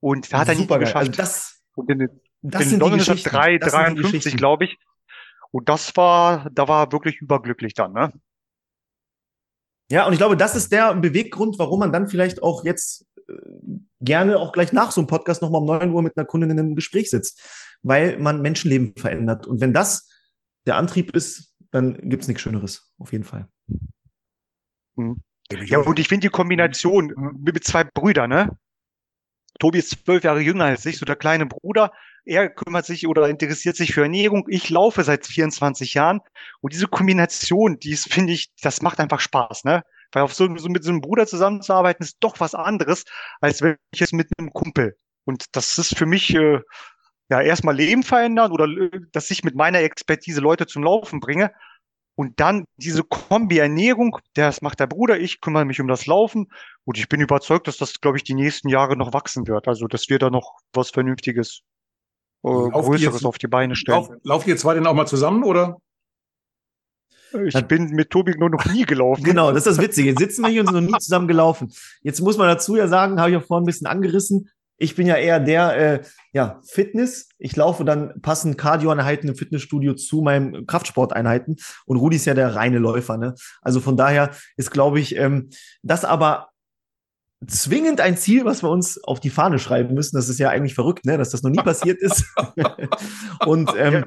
Und 0.00 0.30
da 0.34 0.40
hat 0.40 0.48
er 0.48 0.54
nicht 0.54 0.68
geschafft. 0.68 0.96
Also 0.96 1.12
das, 1.12 1.62
und 1.76 1.90
in, 1.90 2.10
das 2.42 2.64
in 2.64 2.68
sind 2.68 2.80
London 2.80 2.98
die 2.98 3.10
ist 3.10 3.26
er 3.26 3.32
3, 3.32 3.56
53, 3.56 4.36
glaube 4.36 4.66
ich. 4.66 4.76
Und 5.50 5.68
das 5.68 5.96
war, 5.96 6.50
da 6.50 6.68
war 6.68 6.92
wirklich 6.92 7.20
überglücklich 7.20 7.74
dann, 7.74 7.92
ne? 7.92 8.12
Ja, 9.90 10.06
und 10.06 10.12
ich 10.12 10.18
glaube, 10.18 10.36
das 10.36 10.54
ist 10.54 10.70
der 10.70 10.94
Beweggrund, 10.94 11.58
warum 11.58 11.80
man 11.80 11.92
dann 11.92 12.08
vielleicht 12.08 12.42
auch 12.42 12.64
jetzt 12.64 13.06
äh, 13.26 13.32
gerne 14.00 14.38
auch 14.38 14.52
gleich 14.52 14.72
nach 14.72 14.90
so 14.90 15.00
einem 15.00 15.08
Podcast 15.08 15.40
nochmal 15.40 15.62
um 15.62 15.66
9 15.66 15.90
Uhr 15.90 16.02
mit 16.02 16.16
einer 16.16 16.26
Kundin 16.26 16.50
in 16.50 16.58
einem 16.58 16.74
Gespräch 16.74 17.08
sitzt, 17.08 17.40
weil 17.82 18.18
man 18.18 18.42
Menschenleben 18.42 18.94
verändert. 18.96 19.46
Und 19.46 19.60
wenn 19.62 19.72
das 19.72 20.08
der 20.66 20.76
Antrieb 20.76 21.16
ist, 21.16 21.54
dann 21.70 21.94
gibt 22.08 22.22
es 22.22 22.28
nichts 22.28 22.42
Schöneres, 22.42 22.92
auf 22.98 23.12
jeden 23.12 23.24
Fall. 23.24 23.48
Mhm. 24.96 25.22
Ja, 25.64 25.78
und 25.78 25.98
ich 25.98 26.08
finde 26.08 26.26
die 26.26 26.32
Kombination 26.32 27.14
mit 27.40 27.64
zwei 27.64 27.84
Brüdern, 27.84 28.28
ne? 28.28 28.58
Tobi 29.58 29.78
ist 29.78 29.90
zwölf 29.90 30.22
Jahre 30.22 30.40
jünger 30.40 30.66
als 30.66 30.84
ich, 30.84 30.98
so 30.98 31.06
der 31.06 31.16
kleine 31.16 31.46
Bruder. 31.46 31.92
Er 32.28 32.50
kümmert 32.50 32.84
sich 32.84 33.06
oder 33.08 33.26
interessiert 33.28 33.76
sich 33.76 33.94
für 33.94 34.02
Ernährung. 34.02 34.44
Ich 34.48 34.68
laufe 34.68 35.02
seit 35.02 35.26
24 35.26 35.94
Jahren. 35.94 36.20
Und 36.60 36.74
diese 36.74 36.86
Kombination, 36.86 37.78
die 37.78 37.92
ist, 37.92 38.12
finde 38.12 38.34
ich, 38.34 38.50
das 38.60 38.82
macht 38.82 39.00
einfach 39.00 39.20
Spaß, 39.20 39.64
ne? 39.64 39.82
Weil 40.12 40.24
auf 40.24 40.34
so, 40.34 40.54
so 40.58 40.68
mit 40.68 40.84
so 40.84 40.90
einem 40.90 41.00
Bruder 41.00 41.26
zusammenzuarbeiten, 41.26 42.04
ist 42.04 42.18
doch 42.20 42.38
was 42.38 42.54
anderes, 42.54 43.04
als 43.40 43.62
wenn 43.62 43.76
ich 43.92 44.00
jetzt 44.00 44.12
mit 44.12 44.28
einem 44.38 44.52
Kumpel. 44.52 44.94
Und 45.24 45.46
das 45.52 45.78
ist 45.78 45.96
für 45.96 46.04
mich, 46.04 46.34
äh, 46.34 46.60
ja, 47.30 47.40
erstmal 47.40 47.76
Leben 47.76 48.02
verändern 48.02 48.52
oder 48.52 48.66
äh, 48.66 49.00
dass 49.12 49.30
ich 49.30 49.42
mit 49.42 49.54
meiner 49.54 49.80
Expertise 49.80 50.40
Leute 50.42 50.66
zum 50.66 50.82
Laufen 50.82 51.20
bringe. 51.20 51.52
Und 52.14 52.40
dann 52.40 52.64
diese 52.76 53.04
Kombi-Ernährung, 53.04 54.18
das 54.34 54.60
macht 54.60 54.80
der 54.80 54.86
Bruder, 54.86 55.18
ich 55.18 55.40
kümmere 55.40 55.64
mich 55.64 55.80
um 55.80 55.88
das 55.88 56.04
Laufen. 56.04 56.50
Und 56.84 56.98
ich 56.98 57.08
bin 57.08 57.20
überzeugt, 57.22 57.68
dass 57.68 57.78
das, 57.78 58.00
glaube 58.00 58.18
ich, 58.18 58.24
die 58.24 58.34
nächsten 58.34 58.68
Jahre 58.68 58.96
noch 58.98 59.14
wachsen 59.14 59.46
wird. 59.46 59.66
Also, 59.66 59.86
dass 59.86 60.10
wir 60.10 60.18
da 60.18 60.28
noch 60.28 60.58
was 60.74 60.90
Vernünftiges, 60.90 61.62
äh, 62.44 62.48
Größeres 62.48 63.24
auf 63.24 63.38
die 63.38 63.48
Beine 63.48 63.76
stellen. 63.76 63.98
Lauf, 63.98 64.10
lauft 64.22 64.46
ihr 64.46 64.56
zwei 64.56 64.74
denn 64.74 64.86
auch 64.86 64.94
mal 64.94 65.06
zusammen, 65.06 65.44
oder? 65.44 65.78
Ich 67.44 67.60
bin 67.66 67.90
mit 67.90 68.08
Tobi 68.08 68.34
nur 68.38 68.48
noch 68.48 68.64
nie 68.66 68.84
gelaufen. 68.84 69.22
Genau, 69.22 69.50
das 69.50 69.66
ist 69.66 69.76
das 69.76 69.84
Witzige. 69.84 70.10
Jetzt 70.10 70.18
sitzen 70.18 70.42
wir 70.42 70.48
hier 70.48 70.62
und 70.62 70.72
sind 70.72 70.84
noch 70.84 70.92
nie 70.92 70.98
zusammen 70.98 71.28
gelaufen. 71.28 71.70
Jetzt 72.00 72.20
muss 72.20 72.38
man 72.38 72.48
dazu 72.48 72.76
ja 72.76 72.88
sagen, 72.88 73.20
habe 73.20 73.30
ich 73.30 73.34
ja 73.34 73.40
vorhin 73.40 73.64
ein 73.64 73.66
bisschen 73.66 73.86
angerissen, 73.86 74.50
ich 74.80 74.94
bin 74.94 75.06
ja 75.08 75.16
eher 75.16 75.40
der, 75.40 75.76
äh, 75.76 76.02
ja, 76.32 76.60
Fitness. 76.64 77.28
Ich 77.38 77.56
laufe 77.56 77.84
dann 77.84 78.22
passend 78.22 78.56
Cardio-Einheiten 78.56 79.28
im 79.28 79.34
Fitnessstudio 79.34 79.94
zu 79.94 80.22
meinen 80.22 80.66
Kraftsporteinheiten. 80.66 81.56
Und 81.84 81.96
Rudi 81.96 82.16
ist 82.16 82.26
ja 82.26 82.34
der 82.34 82.54
reine 82.54 82.78
Läufer, 82.78 83.16
ne? 83.16 83.34
Also 83.60 83.80
von 83.80 83.96
daher 83.96 84.30
ist, 84.56 84.70
glaube 84.70 85.00
ich, 85.00 85.16
ähm, 85.16 85.50
das 85.82 86.04
aber 86.04 86.50
zwingend 87.46 88.00
ein 88.00 88.16
Ziel, 88.16 88.44
was 88.44 88.62
wir 88.62 88.70
uns 88.70 89.02
auf 89.04 89.20
die 89.20 89.30
Fahne 89.30 89.58
schreiben 89.58 89.94
müssen. 89.94 90.16
Das 90.16 90.28
ist 90.28 90.38
ja 90.38 90.50
eigentlich 90.50 90.74
verrückt, 90.74 91.06
ne? 91.06 91.18
dass 91.18 91.30
das 91.30 91.42
noch 91.42 91.50
nie 91.50 91.58
passiert 91.62 91.98
ist. 92.00 92.24
und 93.46 93.70
ähm, 93.76 94.06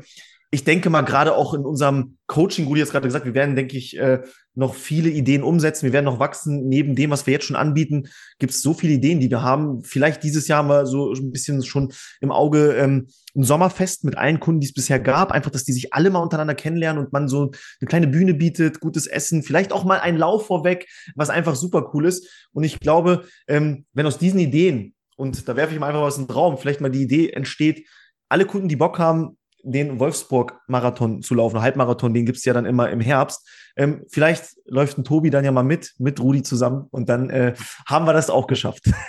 ich 0.54 0.66
denke 0.66 0.90
mal, 0.90 1.04
gerade 1.04 1.34
auch 1.34 1.54
in 1.54 1.62
unserem 1.62 2.18
Coaching, 2.28 2.68
Rudi 2.68 2.82
jetzt 2.82 2.92
gerade 2.92 3.08
gesagt, 3.08 3.26
wir 3.26 3.34
werden, 3.34 3.56
denke 3.56 3.78
ich, 3.78 3.98
äh, 3.98 4.22
noch 4.54 4.76
viele 4.76 5.10
Ideen 5.10 5.44
umsetzen. 5.44 5.86
Wir 5.86 5.94
werden 5.94 6.06
noch 6.06 6.20
wachsen. 6.20 6.68
Neben 6.68 6.94
dem, 6.94 7.10
was 7.10 7.26
wir 7.26 7.32
jetzt 7.32 7.46
schon 7.46 7.56
anbieten, 7.56 8.10
gibt 8.38 8.52
es 8.52 8.62
so 8.62 8.74
viele 8.74 8.92
Ideen, 8.92 9.22
die 9.22 9.30
wir 9.30 9.42
haben. 9.42 9.82
Vielleicht 9.82 10.24
dieses 10.24 10.50
Jahr 10.50 10.64
wir 10.64 10.86
so 10.86 11.14
ein 11.14 11.32
bisschen 11.32 11.64
schon 11.64 11.94
im 12.20 12.34
Auge 12.34 12.74
ähm, 12.74 13.08
ein 13.34 13.44
Sommerfest 13.44 14.04
mit 14.04 14.18
allen 14.18 14.42
Kunden, 14.42 14.60
die 14.60 14.68
es 14.68 14.74
bisher 14.74 15.00
gab. 15.00 15.32
Einfach, 15.32 15.52
dass 15.52 15.64
die 15.64 15.72
sich 15.72 15.94
alle 15.94 16.10
mal 16.10 16.20
untereinander 16.20 16.56
kennenlernen 16.56 17.02
und 17.02 17.14
man 17.14 17.30
so 17.30 17.52
eine 17.80 17.88
kleine 17.88 18.08
Bühne 18.08 18.34
bietet, 18.34 18.82
gutes 18.82 19.08
Essen, 19.08 19.44
vielleicht 19.44 19.72
auch 19.72 19.86
mal 19.86 20.02
ein 20.02 20.18
Lauf 20.18 20.48
vorweg, 20.48 20.90
was 21.16 21.30
einfach 21.30 21.56
super 21.56 21.92
cool 21.94 22.06
ist. 22.06 22.28
Und 22.52 22.66
ich 22.66 22.82
glaube, 22.82 23.24
ähm, 23.48 23.86
wenn 23.94 24.06
aus 24.06 24.18
diesen 24.18 24.42
Ideen, 24.42 24.96
und 25.16 25.48
da 25.48 25.56
werfe 25.56 25.74
ich 25.74 25.80
mal 25.80 25.88
einfach 25.88 26.02
was 26.02 26.18
in 26.18 26.28
den 26.28 26.34
Raum, 26.34 26.58
vielleicht 26.58 26.82
mal 26.82 26.92
die 26.92 27.04
Idee 27.04 27.30
entsteht, 27.30 27.88
alle 28.28 28.46
Kunden, 28.46 28.68
die 28.68 28.76
Bock 28.76 29.00
haben, 29.00 29.38
den 29.64 30.00
Wolfsburg-Marathon 30.00 31.22
zu 31.22 31.36
laufen, 31.36 31.62
Halbmarathon, 31.62 32.14
den 32.14 32.26
gibt 32.26 32.38
es 32.38 32.46
ja 32.46 32.54
dann 32.54 32.66
immer 32.66 32.90
im 32.90 33.00
Herbst. 33.00 33.48
Ähm, 33.76 34.04
vielleicht 34.10 34.56
läuft 34.66 34.98
ein 34.98 35.04
Tobi 35.04 35.30
dann 35.30 35.46
ja 35.46 35.52
mal 35.52 35.64
mit, 35.64 35.94
mit 35.98 36.20
Rudi 36.20 36.44
zusammen 36.44 36.88
und 36.92 37.10
dann 37.10 37.30
äh, 37.30 37.54
haben 37.88 38.06
wir 38.06 38.14
das 38.14 38.30
auch 38.30 38.48
geschafft. 38.48 38.90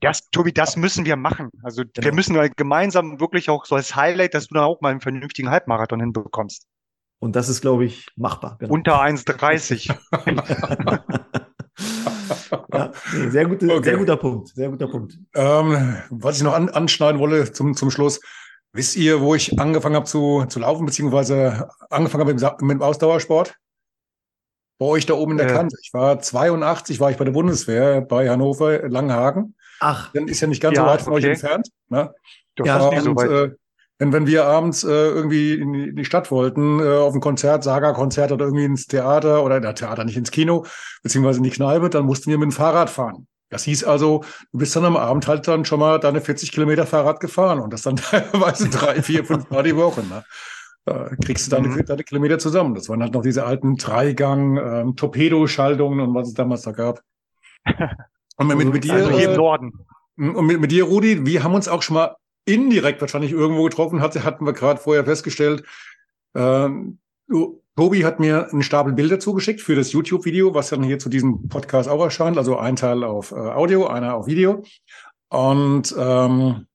Das, 0.00 0.30
Tobi, 0.30 0.52
das 0.52 0.76
müssen 0.76 1.04
wir 1.04 1.16
machen. 1.16 1.50
Also 1.64 1.82
genau. 1.82 2.04
wir 2.04 2.14
müssen 2.14 2.36
halt 2.36 2.56
gemeinsam 2.56 3.18
wirklich 3.18 3.50
auch 3.50 3.64
so 3.64 3.74
als 3.74 3.96
Highlight, 3.96 4.34
dass 4.34 4.46
du 4.46 4.54
dann 4.54 4.62
auch 4.62 4.80
mal 4.80 4.90
einen 4.90 5.00
vernünftigen 5.00 5.50
Halbmarathon 5.50 5.98
hinbekommst. 5.98 6.66
Und 7.18 7.34
das 7.34 7.48
ist, 7.48 7.60
glaube 7.60 7.84
ich, 7.84 8.06
machbar. 8.14 8.56
Genau. 8.60 8.72
Unter 8.72 9.02
1,30. 9.02 9.96
ja, 12.72 12.92
sehr, 13.30 13.46
gute, 13.46 13.66
okay. 13.66 13.84
sehr 13.84 13.96
guter 13.96 14.16
Punkt. 14.16 14.48
Sehr 14.48 14.68
guter 14.68 14.88
Punkt. 14.88 15.18
Ähm, 15.34 15.96
was 16.10 16.36
ich 16.36 16.42
noch 16.42 16.54
an, 16.54 16.68
anschneiden 16.68 17.20
wollte 17.20 17.52
zum, 17.52 17.74
zum 17.74 17.90
Schluss, 17.90 18.20
Wisst 18.72 18.96
ihr, 18.96 19.20
wo 19.20 19.34
ich 19.34 19.58
angefangen 19.58 19.96
habe 19.96 20.06
zu, 20.06 20.44
zu 20.48 20.60
laufen, 20.60 20.86
beziehungsweise 20.86 21.68
angefangen 21.90 22.22
habe 22.22 22.34
mit, 22.34 22.42
mit 22.62 22.70
dem 22.70 22.82
Ausdauersport? 22.82 23.54
Bei 24.78 24.86
euch 24.86 25.06
da 25.06 25.14
oben 25.14 25.32
in 25.32 25.38
der 25.38 25.50
äh. 25.50 25.54
Kante. 25.54 25.76
Ich 25.82 25.92
war 25.92 26.20
82, 26.20 27.00
war 27.00 27.10
ich 27.10 27.16
bei 27.16 27.24
der 27.24 27.32
Bundeswehr 27.32 28.00
bei 28.02 28.28
Hannover, 28.28 28.88
Langenhagen. 28.88 29.56
Ach. 29.80 30.12
Dann 30.12 30.28
ist 30.28 30.40
ja 30.40 30.48
nicht 30.48 30.62
ganz 30.62 30.76
ja, 30.76 30.84
so 30.84 30.88
weit 30.88 31.02
von 31.02 31.12
okay. 31.12 31.24
euch 31.24 31.30
entfernt. 31.30 31.68
Ne? 31.88 32.12
Ja, 32.58 32.80
und, 32.86 33.00
so 33.00 33.16
weit. 33.16 33.30
Äh, 33.30 33.54
wenn, 33.98 34.12
wenn 34.12 34.26
wir 34.26 34.44
abends 34.44 34.84
äh, 34.84 34.88
irgendwie 34.88 35.54
in 35.54 35.96
die 35.96 36.04
Stadt 36.04 36.30
wollten, 36.30 36.78
äh, 36.78 36.98
auf 36.98 37.14
ein 37.14 37.20
Konzert, 37.20 37.64
Saga-Konzert 37.64 38.30
oder 38.30 38.44
irgendwie 38.44 38.64
ins 38.64 38.86
Theater 38.86 39.42
oder 39.42 39.56
in 39.56 39.62
der 39.62 39.74
Theater, 39.74 40.04
nicht 40.04 40.16
ins 40.16 40.30
Kino, 40.30 40.66
beziehungsweise 41.02 41.38
in 41.38 41.44
die 41.44 41.50
Kneipe, 41.50 41.90
dann 41.90 42.06
mussten 42.06 42.30
wir 42.30 42.38
mit 42.38 42.46
dem 42.46 42.52
Fahrrad 42.52 42.90
fahren. 42.90 43.26
Das 43.50 43.64
hieß 43.64 43.84
also, 43.84 44.24
du 44.52 44.58
bist 44.58 44.76
dann 44.76 44.84
am 44.84 44.96
Abend 44.96 45.26
halt 45.26 45.48
dann 45.48 45.64
schon 45.64 45.80
mal 45.80 45.98
deine 45.98 46.20
40 46.20 46.52
Kilometer 46.52 46.86
Fahrrad 46.86 47.20
gefahren 47.20 47.60
und 47.60 47.72
das 47.72 47.82
dann 47.82 47.96
teilweise 47.96 48.68
drei, 48.68 49.02
vier, 49.02 49.24
fünf 49.24 49.50
Mal 49.50 49.62
die 49.62 49.76
Woche. 49.76 50.02
Ne? 50.02 50.24
Da 50.84 51.10
kriegst 51.22 51.46
du 51.46 51.56
deine, 51.56 51.68
mhm. 51.68 51.84
deine 51.84 52.04
Kilometer 52.04 52.38
zusammen. 52.38 52.74
Das 52.74 52.88
waren 52.88 53.02
halt 53.02 53.14
noch 53.14 53.22
diese 53.22 53.44
alten 53.44 53.76
Dreigang, 53.76 54.56
ähm, 54.56 54.96
Torpedoschaltungen 54.96 56.00
und 56.00 56.14
was 56.14 56.28
es 56.28 56.34
damals 56.34 56.62
da 56.62 56.72
gab. 56.72 57.02
Und 58.40 58.46
mit, 58.46 58.56
mit, 58.58 58.72
mit 58.72 58.84
dir, 58.84 58.92
also 58.92 59.10
hier 59.10 59.30
im 59.30 59.36
Norden. 59.36 59.72
Und 60.16 60.46
mit, 60.46 60.60
mit 60.60 60.70
dir, 60.70 60.84
Rudi, 60.84 61.26
wir 61.26 61.42
haben 61.42 61.54
uns 61.54 61.66
auch 61.66 61.82
schon 61.82 61.94
mal 61.94 62.14
indirekt 62.44 63.00
wahrscheinlich 63.00 63.32
irgendwo 63.32 63.64
getroffen, 63.64 64.00
hat, 64.00 64.14
hatten 64.24 64.46
wir 64.46 64.52
gerade 64.52 64.80
vorher 64.80 65.04
festgestellt. 65.04 65.64
Ähm, 66.36 67.00
du, 67.26 67.60
Tobi 67.78 68.04
hat 68.04 68.18
mir 68.18 68.50
einen 68.50 68.64
Stapel 68.64 68.92
Bilder 68.92 69.20
zugeschickt 69.20 69.60
für 69.60 69.76
das 69.76 69.92
YouTube-Video, 69.92 70.52
was 70.52 70.70
dann 70.70 70.82
hier 70.82 70.98
zu 70.98 71.08
diesem 71.08 71.48
Podcast 71.48 71.88
auch 71.88 72.02
erscheint. 72.02 72.36
Also 72.36 72.56
ein 72.58 72.74
Teil 72.74 73.04
auf 73.04 73.30
äh, 73.30 73.36
Audio, 73.36 73.86
einer 73.86 74.16
auf 74.16 74.26
Video. 74.26 74.64
Und 75.28 75.94
ähm, 75.96 76.66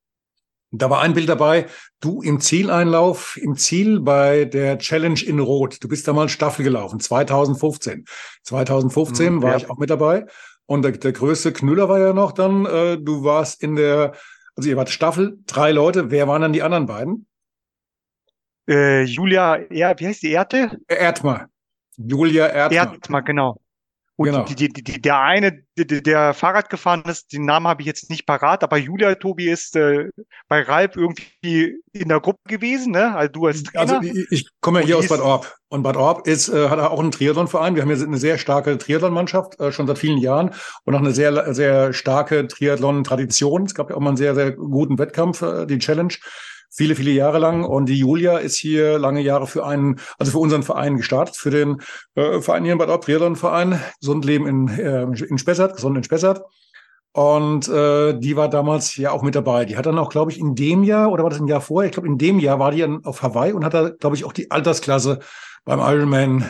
da 0.71 0.89
war 0.89 1.01
ein 1.01 1.13
Bild 1.13 1.27
dabei, 1.27 1.65
du 1.99 2.21
im 2.21 2.39
Zieleinlauf, 2.39 3.35
im 3.35 3.57
Ziel 3.57 3.99
bei 3.99 4.45
der 4.45 4.77
Challenge 4.77 5.19
in 5.21 5.39
Rot. 5.39 5.83
Du 5.83 5.89
bist 5.89 6.07
da 6.07 6.13
mal 6.13 6.29
Staffel 6.29 6.63
gelaufen, 6.63 7.01
2015. 7.01 8.05
2015 8.43 9.33
mhm, 9.33 9.41
war 9.43 9.51
ja. 9.51 9.57
ich 9.57 9.69
auch 9.69 9.79
mit 9.79 9.89
dabei. 9.89 10.25
Und 10.67 10.83
der, 10.83 10.93
der 10.93 11.11
größte 11.11 11.51
Knüller 11.51 11.89
war 11.89 11.99
ja 11.99 12.13
noch 12.13 12.31
dann, 12.31 12.65
äh, 12.65 12.97
du 12.97 13.25
warst 13.25 13.61
in 13.61 13.75
der, 13.75 14.13
also 14.55 14.69
ihr 14.69 14.77
wart 14.77 14.89
Staffel, 14.89 15.37
drei 15.47 15.73
Leute. 15.73 16.11
Wer 16.11 16.29
waren 16.29 16.43
dann 16.43 16.53
die 16.53 16.63
anderen 16.63 16.85
beiden? 16.85 17.25
Äh, 18.67 19.03
Julia, 19.03 19.55
er, 19.55 19.99
wie 19.99 20.07
heißt 20.07 20.23
die 20.23 20.31
Erte? 20.31 20.77
Erdmer. 20.87 21.47
Julia 21.97 22.47
Erdmer. 22.47 22.77
Erdmer, 22.77 23.21
genau. 23.21 23.57
Und 24.15 24.27
genau. 24.27 24.43
die, 24.43 24.55
die, 24.55 24.69
die, 24.69 25.01
der 25.01 25.21
eine, 25.21 25.63
der, 25.75 26.35
Fahrrad 26.35 26.69
gefahren 26.69 27.01
ist, 27.07 27.33
den 27.33 27.45
Namen 27.45 27.67
habe 27.67 27.81
ich 27.81 27.87
jetzt 27.87 28.11
nicht 28.11 28.27
parat, 28.27 28.63
aber 28.63 28.77
Julia 28.77 29.15
Tobi 29.15 29.49
ist 29.49 29.75
äh, 29.75 30.09
bei 30.47 30.61
Ralf 30.61 30.95
irgendwie 30.95 31.81
in 31.93 32.09
der 32.09 32.19
Gruppe 32.19 32.41
gewesen, 32.47 32.91
ne? 32.91 33.15
Also 33.15 33.31
du 33.31 33.47
als 33.47 33.63
Trainer. 33.63 33.95
Also 33.95 34.07
ich, 34.07 34.27
ich 34.29 34.49
komme 34.61 34.81
ja 34.81 34.85
hier 34.85 34.97
aus 34.99 35.07
Bad 35.07 35.19
Orb. 35.19 35.51
Und 35.69 35.81
Bad 35.81 35.97
Orb 35.97 36.27
ist, 36.27 36.47
äh, 36.49 36.69
hat 36.69 36.77
auch 36.77 36.99
einen 36.99 37.09
Triathlonverein. 37.09 37.73
Wir 37.73 37.81
haben 37.81 37.89
hier 37.89 38.05
eine 38.05 38.17
sehr 38.17 38.37
starke 38.37 38.77
Triathlonmannschaft, 38.77 39.59
äh, 39.59 39.71
schon 39.71 39.87
seit 39.87 39.97
vielen 39.97 40.19
Jahren 40.19 40.51
und 40.83 40.93
auch 40.93 40.99
eine 40.99 41.11
sehr, 41.11 41.51
sehr 41.55 41.91
starke 41.93 42.47
Triathlon-Tradition. 42.47 43.63
Es 43.63 43.73
gab 43.73 43.89
ja 43.89 43.95
auch 43.95 43.99
mal 43.99 44.11
einen 44.11 44.17
sehr, 44.17 44.35
sehr 44.35 44.51
guten 44.51 44.99
Wettkampf, 44.99 45.41
äh, 45.41 45.65
die 45.65 45.79
Challenge 45.79 46.13
viele, 46.73 46.95
viele 46.95 47.11
Jahre 47.11 47.39
lang. 47.39 47.63
Und 47.63 47.87
die 47.87 47.97
Julia 47.97 48.37
ist 48.37 48.57
hier 48.57 48.97
lange 48.97 49.21
Jahre 49.21 49.47
für 49.47 49.65
einen, 49.65 49.99
also 50.17 50.31
für 50.31 50.39
unseren 50.39 50.63
Verein 50.63 50.97
gestartet, 50.97 51.35
für 51.37 51.51
den 51.51 51.81
äh, 52.15 52.41
Verein 52.41 52.63
hier 52.63 52.73
in 52.73 52.79
Bad 52.79 52.89
Ob, 52.89 53.05
Verein, 53.05 53.79
Gesund 53.99 54.25
Leben 54.25 54.47
in, 54.47 54.67
äh, 54.67 55.03
in 55.03 55.37
Spessart, 55.37 55.75
Gesund 55.75 55.97
in 55.97 56.03
Spessart. 56.03 56.41
Und 57.15 57.69
äh, 57.69 58.17
die 58.17 58.35
war 58.35 58.49
damals 58.49 58.97
ja 58.97 59.11
auch 59.11 59.21
mit 59.21 59.35
dabei. 59.35 59.65
Die 59.65 59.77
hat 59.77 59.85
dann 59.85 59.99
auch, 59.99 60.09
glaube 60.09 60.31
ich, 60.31 60.39
in 60.39 60.55
dem 60.55 60.83
Jahr, 60.83 61.11
oder 61.11 61.21
war 61.21 61.29
das 61.29 61.39
ein 61.39 61.47
Jahr 61.47 61.61
vorher? 61.61 61.87
Ich 61.87 61.93
glaube, 61.93 62.07
in 62.07 62.17
dem 62.17 62.39
Jahr 62.39 62.57
war 62.57 62.71
die 62.71 62.79
dann 62.79 63.05
auf 63.05 63.21
Hawaii 63.21 63.53
und 63.53 63.63
hat 63.63 63.75
da, 63.75 63.89
glaube 63.89 64.15
ich, 64.15 64.25
auch 64.25 64.33
die 64.33 64.49
Altersklasse 64.49 65.19
beim 65.63 65.79
Ironman. 65.79 66.43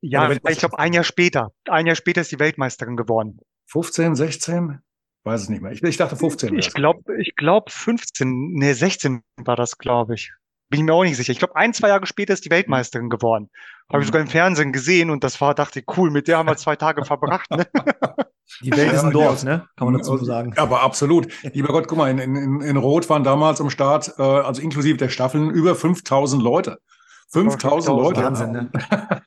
Ja, 0.00 0.30
ich 0.30 0.58
glaube, 0.58 0.78
ein 0.78 0.94
Jahr 0.94 1.04
später. 1.04 1.52
Ein 1.68 1.86
Jahr 1.86 1.96
später 1.96 2.22
ist 2.22 2.32
die 2.32 2.38
Weltmeisterin 2.38 2.96
geworden. 2.96 3.40
15, 3.66 4.14
16? 4.14 4.78
Weiß 5.24 5.42
es 5.42 5.48
nicht 5.48 5.62
mehr. 5.62 5.72
Ich, 5.72 5.82
ich 5.82 5.96
dachte 5.96 6.16
15. 6.16 6.56
Ich 6.58 6.72
glaube, 6.72 7.00
ich 7.20 7.36
glaube 7.36 7.70
15, 7.70 8.52
nee, 8.54 8.72
16 8.72 9.22
war 9.36 9.56
das, 9.56 9.76
glaube 9.78 10.14
ich. 10.14 10.32
Bin 10.70 10.80
ich 10.80 10.86
mir 10.86 10.94
auch 10.94 11.02
nicht 11.02 11.16
sicher. 11.16 11.32
Ich 11.32 11.38
glaube, 11.38 11.56
ein, 11.56 11.74
zwei 11.74 11.88
Jahre 11.88 12.06
später 12.06 12.32
ist 12.32 12.44
die 12.44 12.50
Weltmeisterin 12.50 13.10
geworden. 13.10 13.50
Habe 13.90 14.02
ich 14.02 14.06
mhm. 14.06 14.12
sogar 14.12 14.20
im 14.22 14.28
Fernsehen 14.28 14.72
gesehen 14.72 15.10
und 15.10 15.24
das 15.24 15.40
war, 15.40 15.54
dachte 15.54 15.80
ich, 15.80 15.96
cool, 15.96 16.10
mit 16.10 16.28
der 16.28 16.38
haben 16.38 16.48
wir 16.48 16.56
zwei 16.56 16.76
Tage 16.76 17.04
verbracht. 17.04 17.50
Ne? 17.50 17.66
Die 18.62 18.72
Welt 18.72 18.92
ist 18.92 19.04
ein 19.04 19.12
Dorf, 19.12 19.44
ne? 19.44 19.66
Kann 19.76 19.86
man 19.86 19.94
dazu 19.94 20.16
sagen. 20.18 20.54
Aber 20.56 20.82
absolut. 20.82 21.28
Lieber 21.54 21.68
Gott, 21.68 21.86
guck 21.86 21.98
mal, 21.98 22.10
in, 22.10 22.18
in, 22.18 22.60
in 22.60 22.76
Rot 22.76 23.08
waren 23.08 23.22
damals 23.22 23.60
am 23.60 23.70
Start, 23.70 24.14
äh, 24.18 24.22
also 24.22 24.60
inklusive 24.60 24.96
der 24.96 25.08
Staffeln, 25.08 25.50
über 25.50 25.74
5000 25.74 26.42
Leute. 26.42 26.78
5000 27.28 27.96
Leute. 27.96 28.24
Wahnsinn, 28.24 28.52
ne? 28.52 28.70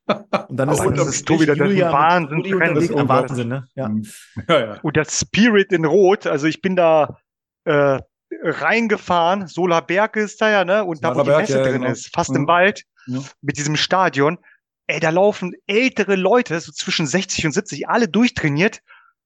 Und 0.53 0.57
dann 0.57 0.69
ist, 0.69 0.81
oh, 0.81 0.91
das 0.91 1.07
ist 1.07 1.25
Tobi, 1.27 1.47
das 1.47 1.57
ist 1.57 1.81
Wahnsinn. 1.81 2.43
Das 2.43 2.83
ist 2.83 2.93
Wahnsinn, 2.93 3.47
ne? 3.47 3.67
Ja. 3.73 3.89
Ja, 4.47 4.59
ja. 4.59 4.79
Und 4.83 4.95
der 4.95 5.05
Spirit 5.05 5.71
in 5.71 5.83
Rot, 5.83 6.27
also 6.27 6.45
ich 6.45 6.61
bin 6.61 6.75
da 6.75 7.17
äh, 7.65 7.99
reingefahren, 8.43 9.47
Solar 9.47 9.81
Berg 9.81 10.15
ist 10.15 10.39
da 10.41 10.51
ja, 10.51 10.63
ne? 10.63 10.85
Und 10.85 11.03
da, 11.03 11.15
wo 11.15 11.23
die 11.23 11.31
Messe 11.31 11.57
ja, 11.57 11.63
drin 11.63 11.81
genau. 11.81 11.91
ist, 11.91 12.13
fast 12.13 12.29
mhm. 12.29 12.35
im 12.35 12.47
Wald, 12.47 12.83
ja. 13.07 13.19
mit 13.41 13.57
diesem 13.57 13.75
Stadion. 13.75 14.37
Ey, 14.85 14.99
da 14.99 15.09
laufen 15.09 15.55
ältere 15.65 16.15
Leute, 16.15 16.59
so 16.59 16.71
zwischen 16.71 17.07
60 17.07 17.47
und 17.47 17.53
70, 17.53 17.89
alle 17.89 18.07
durchtrainiert. 18.07 18.81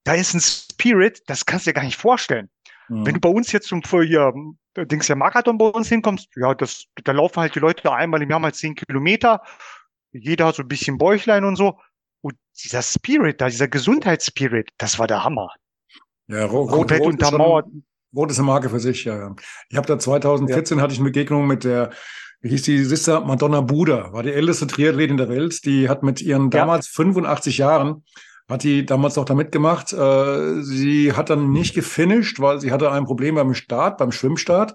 Da 0.05 0.13
ist 0.13 0.33
ein 0.33 0.39
Spirit, 0.39 1.23
das 1.27 1.45
kannst 1.45 1.67
du 1.67 1.71
dir 1.71 1.73
gar 1.73 1.83
nicht 1.83 1.97
vorstellen. 1.97 2.49
Mhm. 2.87 3.05
Wenn 3.05 3.13
du 3.15 3.19
bei 3.19 3.29
uns 3.29 3.51
jetzt 3.51 3.67
zum 3.67 3.81
hier, 3.81 4.31
Dings 4.77 5.09
ja 5.09 5.15
Marathon 5.15 5.57
bei 5.57 5.65
uns 5.65 5.89
hinkommst, 5.89 6.29
ja, 6.37 6.53
das, 6.53 6.85
da 7.03 7.11
laufen 7.11 7.41
halt 7.41 7.53
die 7.53 7.59
Leute 7.59 7.91
einmal 7.91 8.21
im 8.21 8.29
Jahr 8.29 8.39
mal 8.39 8.53
10 8.53 8.75
Kilometer. 8.75 9.41
Jeder 10.19 10.47
hat 10.47 10.55
so 10.55 10.63
ein 10.63 10.67
bisschen 10.67 10.97
Bäuchlein 10.97 11.43
und 11.43 11.55
so. 11.55 11.77
Und 12.21 12.35
dieser 12.63 12.81
Spirit 12.81 13.41
da, 13.41 13.49
dieser 13.49 13.67
Gesundheitsspirit, 13.67 14.69
das 14.77 14.99
war 14.99 15.07
der 15.07 15.23
Hammer. 15.23 15.49
Ja, 16.27 16.45
Rot, 16.45 16.71
Rot, 16.71 16.91
Rot 16.91 17.01
untermauert. 17.01 17.67
Rot 18.15 18.31
ist 18.31 18.39
eine 18.39 18.47
Marke 18.47 18.69
für 18.69 18.79
sich, 18.79 19.05
ja. 19.05 19.35
Ich 19.69 19.77
habe 19.77 19.87
da 19.87 19.99
2014 19.99 20.77
ja. 20.77 20.83
hatte 20.83 20.93
ich 20.93 20.99
eine 20.99 21.09
Begegnung 21.09 21.47
mit 21.47 21.63
der, 21.63 21.91
wie 22.41 22.49
hieß 22.49 22.63
die 22.63 22.83
Sister 22.83 23.21
Madonna 23.21 23.61
Buda, 23.61 24.11
war 24.13 24.23
die 24.23 24.31
älteste 24.31 24.67
Triathletin 24.67 25.17
der 25.17 25.29
Welt. 25.29 25.65
Die 25.65 25.89
hat 25.89 26.03
mit 26.03 26.21
ihren 26.21 26.49
damals 26.49 26.87
ja. 26.87 27.03
85 27.03 27.57
Jahren, 27.59 28.03
hat 28.49 28.63
die 28.63 28.85
damals 28.85 29.15
noch 29.15 29.25
da 29.25 29.35
mitgemacht. 29.35 29.93
Äh, 29.93 30.61
sie 30.61 31.13
hat 31.13 31.29
dann 31.29 31.51
nicht 31.51 31.75
gefinisht, 31.75 32.39
weil 32.39 32.59
sie 32.59 32.71
hatte 32.71 32.91
ein 32.91 33.05
Problem 33.05 33.35
beim 33.35 33.53
Start, 33.53 33.97
beim 33.97 34.11
Schwimmstart 34.11 34.73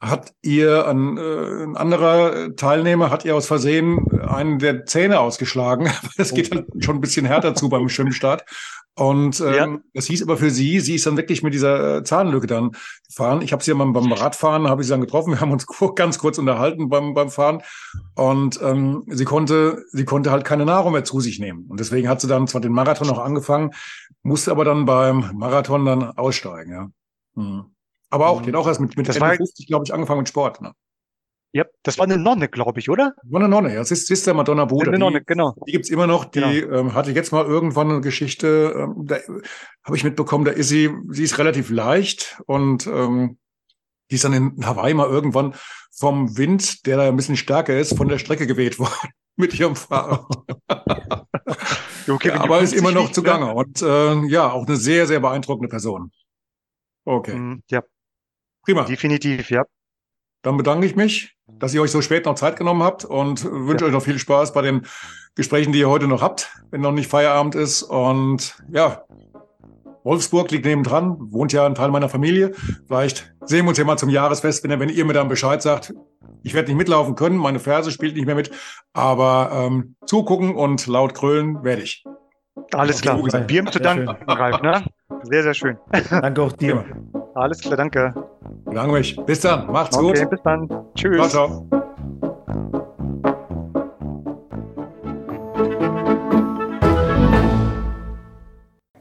hat 0.00 0.32
ihr 0.42 0.86
ein, 0.86 1.16
äh, 1.16 1.64
ein 1.64 1.76
anderer 1.76 2.54
Teilnehmer 2.54 3.10
hat 3.10 3.24
ihr 3.24 3.34
aus 3.34 3.46
Versehen 3.46 4.06
einen 4.20 4.58
der 4.58 4.86
Zähne 4.86 5.20
ausgeschlagen. 5.20 5.90
Es 6.16 6.32
geht 6.32 6.54
halt 6.54 6.66
schon 6.80 6.96
ein 6.96 7.00
bisschen 7.00 7.26
härter 7.26 7.54
zu 7.54 7.68
beim 7.68 7.88
Schwimmstart. 7.88 8.44
Und 8.94 9.40
ähm, 9.40 9.54
ja. 9.54 9.78
das 9.94 10.06
hieß 10.06 10.24
aber 10.24 10.36
für 10.36 10.50
sie, 10.50 10.80
sie 10.80 10.96
ist 10.96 11.06
dann 11.06 11.16
wirklich 11.16 11.44
mit 11.44 11.54
dieser 11.54 11.98
äh, 11.98 12.02
Zahnlücke 12.02 12.48
dann 12.48 12.72
gefahren. 13.06 13.42
Ich 13.42 13.52
habe 13.52 13.62
sie 13.62 13.70
ja 13.70 13.76
mal 13.76 13.86
beim 13.92 14.10
Radfahren, 14.12 14.68
habe 14.68 14.82
ich 14.82 14.88
sie 14.88 14.92
dann 14.92 15.00
getroffen. 15.00 15.34
Wir 15.34 15.40
haben 15.40 15.52
uns 15.52 15.66
ganz 15.94 16.18
kurz 16.18 16.38
unterhalten 16.38 16.88
beim, 16.88 17.14
beim 17.14 17.30
Fahren. 17.30 17.62
Und 18.16 18.60
ähm, 18.60 19.04
sie 19.06 19.24
konnte, 19.24 19.84
sie 19.92 20.04
konnte 20.04 20.32
halt 20.32 20.44
keine 20.44 20.64
Nahrung 20.64 20.92
mehr 20.92 21.04
zu 21.04 21.20
sich 21.20 21.38
nehmen. 21.38 21.66
Und 21.68 21.78
deswegen 21.78 22.08
hat 22.08 22.20
sie 22.20 22.26
dann 22.26 22.48
zwar 22.48 22.60
den 22.60 22.72
Marathon 22.72 23.06
noch 23.06 23.20
angefangen, 23.20 23.70
musste 24.22 24.50
aber 24.50 24.64
dann 24.64 24.84
beim 24.84 25.30
Marathon 25.34 25.84
dann 25.84 26.02
aussteigen, 26.02 26.72
ja. 26.72 26.88
Hm. 27.36 27.66
Aber 28.10 28.28
auch, 28.28 28.42
die 28.42 28.48
hat 28.48 28.56
auch 28.56 28.66
erst 28.66 28.80
mit, 28.80 28.96
mit 28.96 29.08
das 29.08 29.18
50, 29.18 29.66
glaube 29.66 29.84
ich, 29.84 29.92
angefangen 29.92 30.20
mit 30.20 30.28
Sport. 30.28 30.60
Ne? 30.60 30.72
Ja, 31.52 31.64
das 31.82 31.98
war 31.98 32.04
eine 32.04 32.18
Nonne, 32.18 32.48
glaube 32.48 32.78
ich, 32.78 32.90
oder? 32.90 33.14
War 33.22 33.40
eine 33.40 33.48
Nonne, 33.48 33.70
ja. 33.70 33.78
Das 33.78 33.90
ist 33.90 34.06
Sister 34.06 34.34
Madonna 34.34 34.66
Bruder. 34.66 34.88
Eine 34.88 34.98
Nonne, 34.98 35.20
die, 35.20 35.26
genau. 35.26 35.54
Die 35.66 35.72
gibt's 35.72 35.88
immer 35.88 36.06
noch. 36.06 36.26
Die 36.26 36.40
genau. 36.40 36.78
ähm, 36.78 36.94
hatte 36.94 37.10
jetzt 37.12 37.32
mal 37.32 37.44
irgendwann 37.44 37.90
eine 37.90 38.00
Geschichte, 38.00 38.74
ähm, 38.76 39.06
da 39.06 39.16
habe 39.84 39.96
ich 39.96 40.04
mitbekommen, 40.04 40.44
da 40.44 40.50
ist 40.50 40.68
sie, 40.68 40.90
sie 41.08 41.24
ist 41.24 41.38
relativ 41.38 41.70
leicht 41.70 42.40
und 42.46 42.86
ähm, 42.86 43.38
die 44.10 44.16
ist 44.16 44.24
dann 44.24 44.32
in 44.34 44.66
Hawaii 44.66 44.94
mal 44.94 45.08
irgendwann 45.08 45.54
vom 45.90 46.36
Wind, 46.36 46.86
der 46.86 46.98
da 46.98 47.08
ein 47.08 47.16
bisschen 47.16 47.36
stärker 47.36 47.78
ist, 47.78 47.96
von 47.96 48.08
der 48.08 48.18
Strecke 48.18 48.46
geweht 48.46 48.78
worden 48.78 49.10
mit 49.36 49.58
ihrem 49.58 49.76
Fahrrad. 49.76 50.26
okay, 52.08 52.28
ja, 52.28 52.40
aber 52.40 52.60
ist 52.60 52.74
immer 52.74 52.92
noch 52.92 53.10
zugange. 53.10 53.46
Ne? 53.46 53.54
Und 53.54 53.80
äh, 53.80 54.26
ja, 54.26 54.50
auch 54.50 54.66
eine 54.66 54.76
sehr, 54.76 55.06
sehr 55.06 55.20
beeindruckende 55.20 55.68
Person. 55.68 56.12
Okay. 57.04 57.34
Mm, 57.34 57.62
ja. 57.70 57.82
Prima. 58.68 58.82
Definitiv, 58.82 59.50
ja. 59.50 59.64
Dann 60.42 60.58
bedanke 60.58 60.84
ich 60.84 60.94
mich, 60.94 61.34
dass 61.46 61.72
ihr 61.72 61.80
euch 61.80 61.90
so 61.90 62.02
spät 62.02 62.26
noch 62.26 62.34
Zeit 62.34 62.56
genommen 62.56 62.82
habt 62.82 63.02
und 63.02 63.42
wünsche 63.42 63.84
ja. 63.84 63.88
euch 63.88 63.94
noch 63.94 64.02
viel 64.02 64.18
Spaß 64.18 64.52
bei 64.52 64.60
den 64.60 64.82
Gesprächen, 65.34 65.72
die 65.72 65.78
ihr 65.78 65.88
heute 65.88 66.06
noch 66.06 66.20
habt, 66.20 66.52
wenn 66.70 66.82
noch 66.82 66.92
nicht 66.92 67.08
Feierabend 67.08 67.54
ist. 67.54 67.82
Und 67.82 68.58
ja, 68.70 69.04
Wolfsburg 70.04 70.50
liegt 70.50 70.66
nebendran, 70.66 71.16
wohnt 71.32 71.54
ja 71.54 71.64
ein 71.64 71.74
Teil 71.76 71.90
meiner 71.90 72.10
Familie. 72.10 72.52
Vielleicht 72.86 73.34
sehen 73.40 73.64
wir 73.64 73.70
uns 73.70 73.78
ja 73.78 73.84
mal 73.84 73.96
zum 73.96 74.10
Jahresfest, 74.10 74.62
wenn, 74.64 74.78
wenn 74.78 74.90
ihr 74.90 75.06
mir 75.06 75.14
dann 75.14 75.28
Bescheid 75.28 75.62
sagt. 75.62 75.94
Ich 76.42 76.52
werde 76.52 76.68
nicht 76.68 76.76
mitlaufen 76.76 77.14
können, 77.14 77.38
meine 77.38 77.60
Ferse 77.60 77.90
spielt 77.90 78.16
nicht 78.16 78.26
mehr 78.26 78.34
mit, 78.34 78.50
aber 78.92 79.50
ähm, 79.50 79.96
zugucken 80.04 80.54
und 80.54 80.86
laut 80.86 81.14
krölen 81.14 81.64
werde 81.64 81.80
ich. 81.80 82.04
Alles 82.72 83.00
klar. 83.00 83.16
Wir 83.48 83.60
haben 83.62 83.72
zu 83.72 83.78
danken, 83.78 84.08
Ralf. 84.08 84.60
Ne? 84.60 84.84
Sehr, 85.30 85.42
sehr 85.42 85.54
schön. 85.54 85.78
Danke 86.10 86.42
auch 86.42 86.52
dir. 86.52 86.84
Alles 87.34 87.60
klar, 87.60 87.76
danke. 87.76 88.14
Bedanke 88.64 88.92
mich. 88.92 89.16
Bis 89.26 89.40
dann. 89.40 89.70
Macht's 89.70 89.96
okay, 89.96 90.20
gut. 90.20 90.30
Bis 90.30 90.42
dann. 90.42 90.68
Tschüss. 90.94 91.30
Ciao, 91.30 91.48
ciao. 91.70 91.84